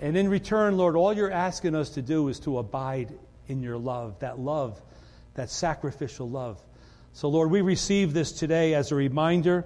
And 0.00 0.16
in 0.16 0.28
return, 0.28 0.76
Lord, 0.76 0.94
all 0.94 1.14
you're 1.14 1.32
asking 1.32 1.74
us 1.74 1.90
to 1.90 2.02
do 2.02 2.28
is 2.28 2.38
to 2.40 2.58
abide 2.58 3.12
in 3.48 3.62
your 3.62 3.78
love, 3.78 4.18
that 4.20 4.38
love 4.38 4.80
that 5.38 5.50
sacrificial 5.50 6.28
love. 6.28 6.60
So, 7.12 7.28
Lord, 7.28 7.50
we 7.50 7.60
receive 7.60 8.12
this 8.12 8.32
today 8.32 8.74
as 8.74 8.90
a 8.90 8.96
reminder, 8.96 9.64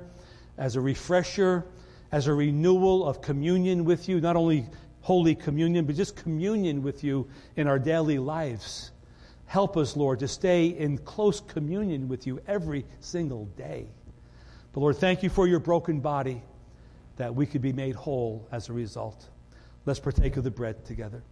as 0.58 0.76
a 0.76 0.82
refresher, 0.82 1.64
as 2.12 2.26
a 2.26 2.34
renewal 2.34 3.08
of 3.08 3.22
communion 3.22 3.86
with 3.86 4.06
you, 4.06 4.20
not 4.20 4.36
only 4.36 4.66
Holy 5.00 5.34
Communion, 5.34 5.86
but 5.86 5.96
just 5.96 6.14
communion 6.14 6.82
with 6.82 7.02
you 7.02 7.26
in 7.56 7.66
our 7.66 7.78
daily 7.78 8.18
lives. 8.18 8.90
Help 9.46 9.78
us, 9.78 9.96
Lord, 9.96 10.18
to 10.20 10.28
stay 10.28 10.66
in 10.66 10.98
close 10.98 11.40
communion 11.40 12.06
with 12.06 12.26
you 12.26 12.40
every 12.46 12.84
single 13.00 13.46
day. 13.56 13.86
But 14.74 14.80
Lord, 14.80 14.96
thank 14.96 15.22
you 15.22 15.30
for 15.30 15.48
your 15.48 15.58
broken 15.58 16.00
body 16.00 16.42
that 17.16 17.34
we 17.34 17.46
could 17.46 17.62
be 17.62 17.72
made 17.72 17.94
whole 17.94 18.46
as 18.52 18.68
a 18.68 18.74
result. 18.74 19.26
Let's 19.86 20.00
partake 20.00 20.36
of 20.36 20.44
the 20.44 20.50
bread 20.50 20.84
together. 20.84 21.22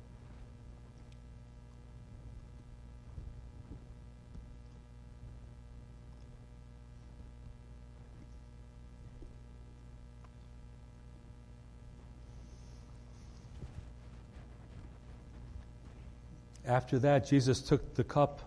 After 16.70 17.00
that, 17.00 17.26
Jesus 17.26 17.60
took 17.60 17.94
the 17.94 18.04
cup 18.04 18.40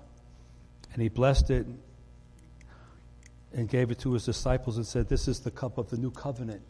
and 0.93 1.01
he 1.01 1.09
blessed 1.09 1.49
it 1.49 1.67
and 3.53 3.67
gave 3.67 3.91
it 3.91 3.99
to 3.99 4.13
his 4.13 4.23
disciples 4.25 4.77
and 4.77 4.87
said, 4.87 5.09
This 5.09 5.27
is 5.27 5.41
the 5.41 5.51
cup 5.51 5.77
of 5.77 5.89
the 5.89 5.97
new 5.97 6.09
covenant 6.09 6.61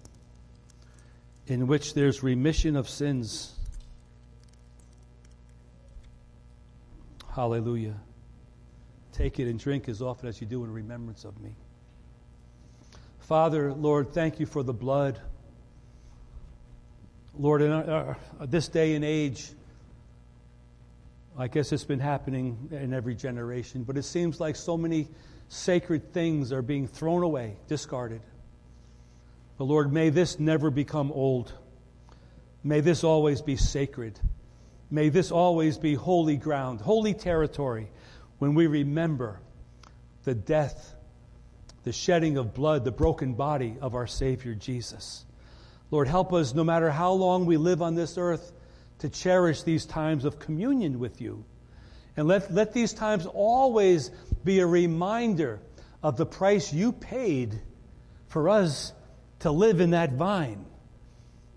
in 1.46 1.68
which 1.68 1.94
there's 1.94 2.24
remission 2.24 2.76
of 2.76 2.90
sins. 2.90 3.54
Hallelujah. 7.36 8.00
Take 9.12 9.40
it 9.40 9.48
and 9.48 9.60
drink 9.60 9.88
as 9.88 10.02
often 10.02 10.30
as 10.30 10.42
you 10.42 10.48
do 10.48 10.64
in 10.64 10.74
remembrance 10.74 11.24
of 11.24 11.40
me. 11.40 11.56
Father, 13.20 13.72
Lord, 13.72 14.12
thank 14.12 14.40
you 14.40 14.48
for 14.48 14.64
the 14.64 14.74
blood. 14.74 15.20
Lord, 17.38 17.62
in 17.62 17.72
our, 17.72 18.18
our, 18.40 18.46
this 18.48 18.68
day 18.68 18.96
and 18.96 19.06
age, 19.06 19.52
I 21.38 21.48
guess 21.48 21.72
it's 21.72 21.84
been 21.84 22.00
happening 22.00 22.70
in 22.72 22.94
every 22.94 23.16
generation, 23.16 23.84
but 23.84 23.98
it 23.98 24.04
seems 24.04 24.40
like 24.40 24.56
so 24.56 24.78
many 24.78 25.08
sacred 25.50 26.14
things 26.14 26.52
are 26.52 26.62
being 26.62 26.88
thrown 26.88 27.24
away, 27.24 27.56
discarded. 27.68 28.22
But 29.58 29.66
Lord, 29.66 29.92
may 29.92 30.10
this 30.10 30.40
never 30.40 30.70
become 30.70 31.12
old. 31.12 31.52
May 32.64 32.82
this 32.82 33.04
always 33.04 33.42
be 33.42 33.56
sacred. 33.56 34.20
May 34.92 35.10
this 35.10 35.32
always 35.32 35.78
be 35.78 35.96
holy 35.96 36.38
ground, 36.38 36.82
holy 36.82 37.16
territory 37.16 37.90
when 38.38 38.54
we 38.54 38.68
remember 38.68 39.40
the 40.24 40.36
death, 40.36 40.96
the 41.84 41.92
shedding 41.92 42.38
of 42.38 42.54
blood, 42.54 42.86
the 42.86 42.92
broken 42.92 43.34
body 43.34 43.76
of 43.82 43.96
our 43.96 44.08
Savior 44.08 44.54
Jesus. 44.54 45.26
Lord, 45.90 46.08
help 46.08 46.32
us, 46.32 46.54
no 46.54 46.64
matter 46.64 46.92
how 46.92 47.12
long 47.14 47.46
we 47.46 47.58
live 47.58 47.82
on 47.82 47.96
this 47.96 48.18
earth, 48.18 48.52
to 49.00 49.10
cherish 49.10 49.64
these 49.64 49.86
times 49.86 50.26
of 50.26 50.40
communion 50.40 51.00
with 51.00 51.22
you. 51.22 51.44
And 52.16 52.28
let, 52.28 52.54
let 52.54 52.74
these 52.74 52.94
times 52.94 53.26
always 53.26 54.12
be 54.44 54.60
a 54.60 54.68
reminder 54.68 55.60
of 56.02 56.18
the 56.18 56.26
price 56.26 56.72
you 56.72 56.92
paid 56.92 57.60
for 58.28 58.50
us 58.50 58.94
to 59.40 59.52
live 59.52 59.80
in 59.82 59.92
that 59.92 60.14
vine. 60.14 60.66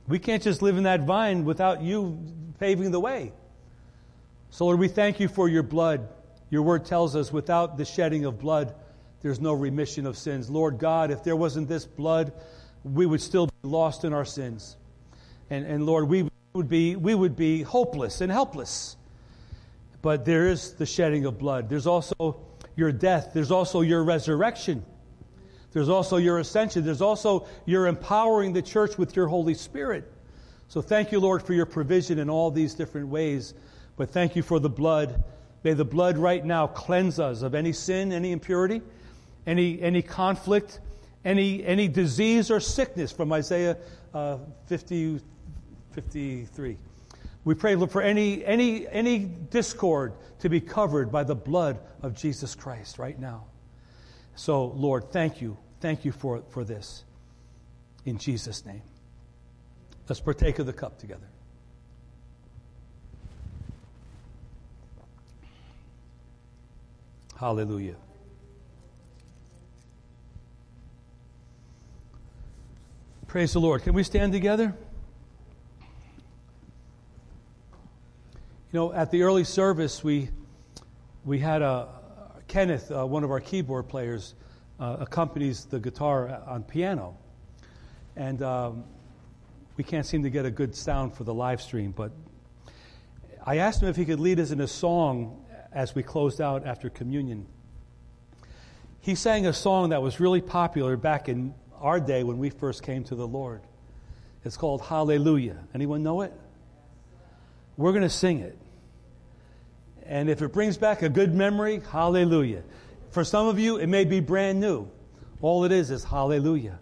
We 0.08 0.18
can't 0.18 0.42
just 0.42 0.62
live 0.62 0.76
in 0.76 0.84
that 0.84 1.02
vine 1.02 1.44
without 1.44 1.82
you 1.82 2.18
paving 2.58 2.90
the 2.90 3.00
way. 3.00 3.32
So, 4.50 4.66
Lord, 4.66 4.78
we 4.78 4.88
thank 4.88 5.20
you 5.20 5.28
for 5.28 5.48
your 5.48 5.62
blood. 5.62 6.08
Your 6.48 6.62
word 6.62 6.84
tells 6.84 7.16
us 7.16 7.32
without 7.32 7.76
the 7.76 7.84
shedding 7.84 8.24
of 8.24 8.38
blood, 8.38 8.74
there's 9.20 9.40
no 9.40 9.52
remission 9.52 10.06
of 10.06 10.16
sins. 10.16 10.48
Lord 10.48 10.78
God, 10.78 11.10
if 11.10 11.24
there 11.24 11.36
wasn't 11.36 11.68
this 11.68 11.84
blood, 11.84 12.32
we 12.84 13.04
would 13.04 13.20
still 13.20 13.46
be 13.46 13.52
lost 13.68 14.04
in 14.04 14.12
our 14.12 14.24
sins. 14.24 14.76
And, 15.50 15.66
and 15.66 15.84
Lord, 15.84 16.08
we 16.08 16.28
would 16.56 16.68
be, 16.68 16.96
we 16.96 17.14
would 17.14 17.36
be 17.36 17.62
hopeless 17.62 18.20
and 18.20 18.32
helpless. 18.32 18.96
But 20.02 20.24
there 20.24 20.48
is 20.48 20.74
the 20.74 20.86
shedding 20.86 21.26
of 21.26 21.38
blood. 21.38 21.68
There's 21.68 21.86
also 21.86 22.40
your 22.74 22.92
death. 22.92 23.30
There's 23.32 23.50
also 23.50 23.80
your 23.80 24.02
resurrection. 24.04 24.84
There's 25.72 25.88
also 25.88 26.16
your 26.16 26.38
ascension. 26.38 26.84
There's 26.84 27.02
also 27.02 27.46
your 27.66 27.86
empowering 27.86 28.52
the 28.52 28.62
church 28.62 28.98
with 28.98 29.14
your 29.14 29.26
Holy 29.26 29.54
Spirit. 29.54 30.10
So 30.68 30.80
thank 30.80 31.12
you, 31.12 31.20
Lord, 31.20 31.42
for 31.42 31.52
your 31.52 31.66
provision 31.66 32.18
in 32.18 32.30
all 32.30 32.50
these 32.50 32.74
different 32.74 33.08
ways. 33.08 33.54
But 33.96 34.10
thank 34.10 34.36
you 34.36 34.42
for 34.42 34.58
the 34.58 34.68
blood. 34.68 35.22
May 35.62 35.74
the 35.74 35.84
blood 35.84 36.18
right 36.18 36.44
now 36.44 36.66
cleanse 36.66 37.18
us 37.18 37.42
of 37.42 37.54
any 37.54 37.72
sin, 37.72 38.12
any 38.12 38.32
impurity, 38.32 38.82
any, 39.46 39.80
any 39.80 40.02
conflict, 40.02 40.80
any, 41.24 41.64
any 41.64 41.88
disease 41.88 42.50
or 42.50 42.60
sickness 42.60 43.12
from 43.12 43.32
Isaiah 43.32 43.76
uh, 44.14 44.38
50, 44.66 45.20
53. 45.96 46.76
We 47.46 47.54
pray 47.54 47.74
for 47.86 48.02
any, 48.02 48.44
any, 48.44 48.86
any 48.88 49.20
discord 49.20 50.12
to 50.40 50.50
be 50.50 50.60
covered 50.60 51.10
by 51.10 51.24
the 51.24 51.34
blood 51.34 51.78
of 52.02 52.14
Jesus 52.14 52.54
Christ 52.54 52.98
right 52.98 53.18
now. 53.18 53.44
So, 54.34 54.66
Lord, 54.66 55.10
thank 55.10 55.40
you. 55.40 55.56
Thank 55.80 56.04
you 56.04 56.12
for, 56.12 56.42
for 56.50 56.64
this. 56.64 57.04
In 58.04 58.18
Jesus' 58.18 58.66
name. 58.66 58.82
Let's 60.06 60.20
partake 60.20 60.58
of 60.58 60.66
the 60.66 60.72
cup 60.74 60.98
together. 60.98 61.26
Hallelujah. 67.38 67.96
Praise 73.28 73.54
the 73.54 73.60
Lord. 73.60 73.82
Can 73.82 73.94
we 73.94 74.02
stand 74.02 74.34
together? 74.34 74.74
You 78.76 78.82
know, 78.82 78.92
at 78.92 79.10
the 79.10 79.22
early 79.22 79.44
service, 79.44 80.04
we, 80.04 80.28
we 81.24 81.38
had 81.38 81.62
a, 81.62 81.88
Kenneth, 82.46 82.90
uh, 82.90 83.06
one 83.06 83.24
of 83.24 83.30
our 83.30 83.40
keyboard 83.40 83.88
players, 83.88 84.34
uh, 84.78 84.98
accompanies 85.00 85.64
the 85.64 85.80
guitar 85.80 86.42
on 86.46 86.62
piano. 86.62 87.16
And 88.16 88.42
um, 88.42 88.84
we 89.78 89.84
can't 89.84 90.04
seem 90.04 90.24
to 90.24 90.28
get 90.28 90.44
a 90.44 90.50
good 90.50 90.74
sound 90.74 91.14
for 91.14 91.24
the 91.24 91.32
live 91.32 91.62
stream, 91.62 91.92
but 91.92 92.12
I 93.46 93.56
asked 93.56 93.82
him 93.82 93.88
if 93.88 93.96
he 93.96 94.04
could 94.04 94.20
lead 94.20 94.38
us 94.38 94.50
in 94.50 94.60
a 94.60 94.68
song 94.68 95.42
as 95.72 95.94
we 95.94 96.02
closed 96.02 96.42
out 96.42 96.66
after 96.66 96.90
communion. 96.90 97.46
He 99.00 99.14
sang 99.14 99.46
a 99.46 99.54
song 99.54 99.88
that 99.88 100.02
was 100.02 100.20
really 100.20 100.42
popular 100.42 100.98
back 100.98 101.30
in 101.30 101.54
our 101.80 101.98
day 101.98 102.24
when 102.24 102.36
we 102.36 102.50
first 102.50 102.82
came 102.82 103.04
to 103.04 103.14
the 103.14 103.26
Lord. 103.26 103.62
It's 104.44 104.58
called 104.58 104.82
Hallelujah. 104.82 105.64
Anyone 105.72 106.02
know 106.02 106.20
it? 106.20 106.34
We're 107.78 107.92
going 107.92 108.02
to 108.02 108.10
sing 108.10 108.40
it. 108.40 108.58
And 110.08 110.30
if 110.30 110.42
it 110.42 110.52
brings 110.52 110.76
back 110.76 111.02
a 111.02 111.08
good 111.08 111.34
memory, 111.34 111.80
hallelujah. 111.90 112.62
For 113.10 113.24
some 113.24 113.46
of 113.46 113.58
you, 113.58 113.78
it 113.78 113.88
may 113.88 114.04
be 114.04 114.20
brand 114.20 114.60
new. 114.60 114.88
All 115.42 115.64
it 115.64 115.72
is 115.72 115.90
is 115.90 116.04
hallelujah. 116.04 116.78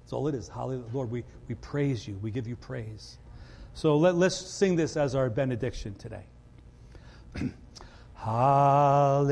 That's 0.00 0.12
all 0.12 0.28
it 0.28 0.34
is. 0.34 0.48
Hallelujah. 0.48 0.84
Lord, 0.92 1.10
we, 1.10 1.24
we 1.48 1.54
praise 1.56 2.06
you. 2.08 2.18
We 2.22 2.30
give 2.30 2.46
you 2.46 2.56
praise. 2.56 3.18
So 3.74 3.96
let, 3.96 4.14
let's 4.16 4.36
sing 4.36 4.76
this 4.76 4.96
as 4.96 5.14
our 5.14 5.30
benediction 5.30 5.94
today. 5.94 6.24
hallelujah. 8.14 9.28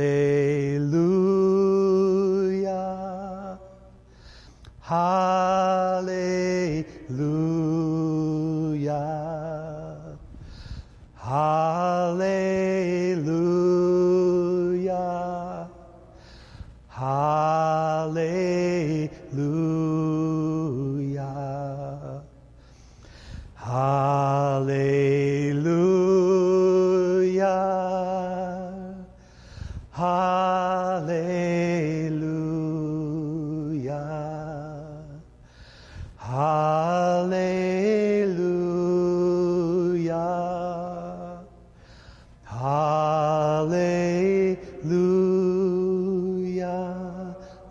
Hallelujah. 4.81 6.37
Hallelujah. 11.27 13.17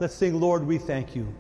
Let's 0.06 0.14
sing, 0.14 0.40
Lord, 0.40 0.68
we 0.68 0.78
thank 0.78 1.16
you. 1.16 1.34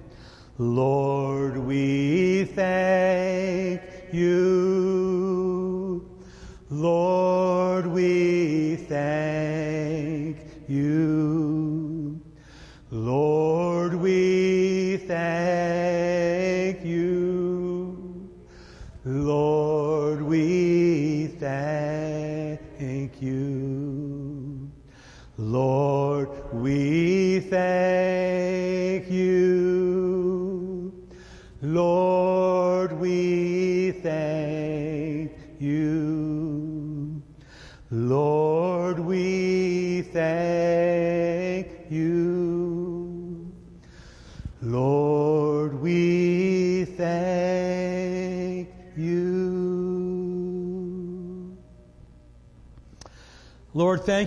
Lord, 0.58 1.56
we 1.56 2.46
thank 2.46 3.80
you. 4.12 4.65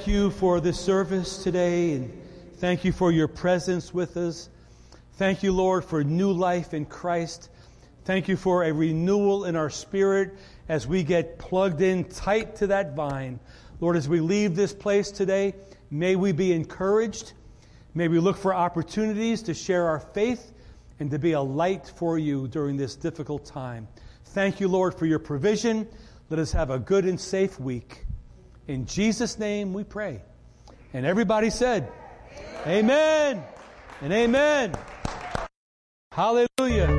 You 0.08 0.30
for 0.30 0.58
this 0.58 0.80
service 0.80 1.42
today, 1.42 1.92
and 1.92 2.10
thank 2.56 2.84
you 2.84 2.92
for 2.92 3.12
your 3.12 3.28
presence 3.28 3.92
with 3.92 4.16
us. 4.16 4.48
Thank 5.14 5.42
you, 5.42 5.52
Lord, 5.52 5.84
for 5.84 6.02
new 6.02 6.32
life 6.32 6.72
in 6.72 6.86
Christ. 6.86 7.50
Thank 8.04 8.26
you 8.26 8.36
for 8.36 8.64
a 8.64 8.72
renewal 8.72 9.44
in 9.44 9.54
our 9.54 9.68
spirit 9.68 10.32
as 10.68 10.86
we 10.86 11.02
get 11.02 11.38
plugged 11.38 11.82
in 11.82 12.04
tight 12.04 12.56
to 12.56 12.68
that 12.68 12.94
vine. 12.94 13.38
Lord, 13.80 13.96
as 13.96 14.08
we 14.08 14.20
leave 14.20 14.56
this 14.56 14.72
place 14.72 15.10
today, 15.10 15.54
may 15.90 16.16
we 16.16 16.32
be 16.32 16.52
encouraged. 16.52 17.34
May 17.94 18.08
we 18.08 18.18
look 18.18 18.38
for 18.38 18.54
opportunities 18.54 19.42
to 19.42 19.54
share 19.54 19.88
our 19.88 20.00
faith 20.00 20.52
and 21.00 21.10
to 21.10 21.18
be 21.18 21.32
a 21.32 21.42
light 21.42 21.92
for 21.96 22.18
you 22.18 22.48
during 22.48 22.78
this 22.78 22.96
difficult 22.96 23.44
time. 23.44 23.86
Thank 24.24 24.58
you, 24.58 24.68
Lord, 24.68 24.94
for 24.94 25.04
your 25.04 25.18
provision. 25.18 25.86
Let 26.30 26.40
us 26.40 26.52
have 26.52 26.70
a 26.70 26.78
good 26.78 27.04
and 27.04 27.20
safe 27.20 27.60
week. 27.60 28.06
In 28.68 28.84
Jesus' 28.84 29.38
name 29.38 29.72
we 29.72 29.82
pray. 29.82 30.20
And 30.92 31.06
everybody 31.06 31.48
said, 31.48 31.90
Amen, 32.66 33.36
amen 33.36 33.44
and 34.02 34.12
amen. 34.12 34.74
Hallelujah. 36.12 36.97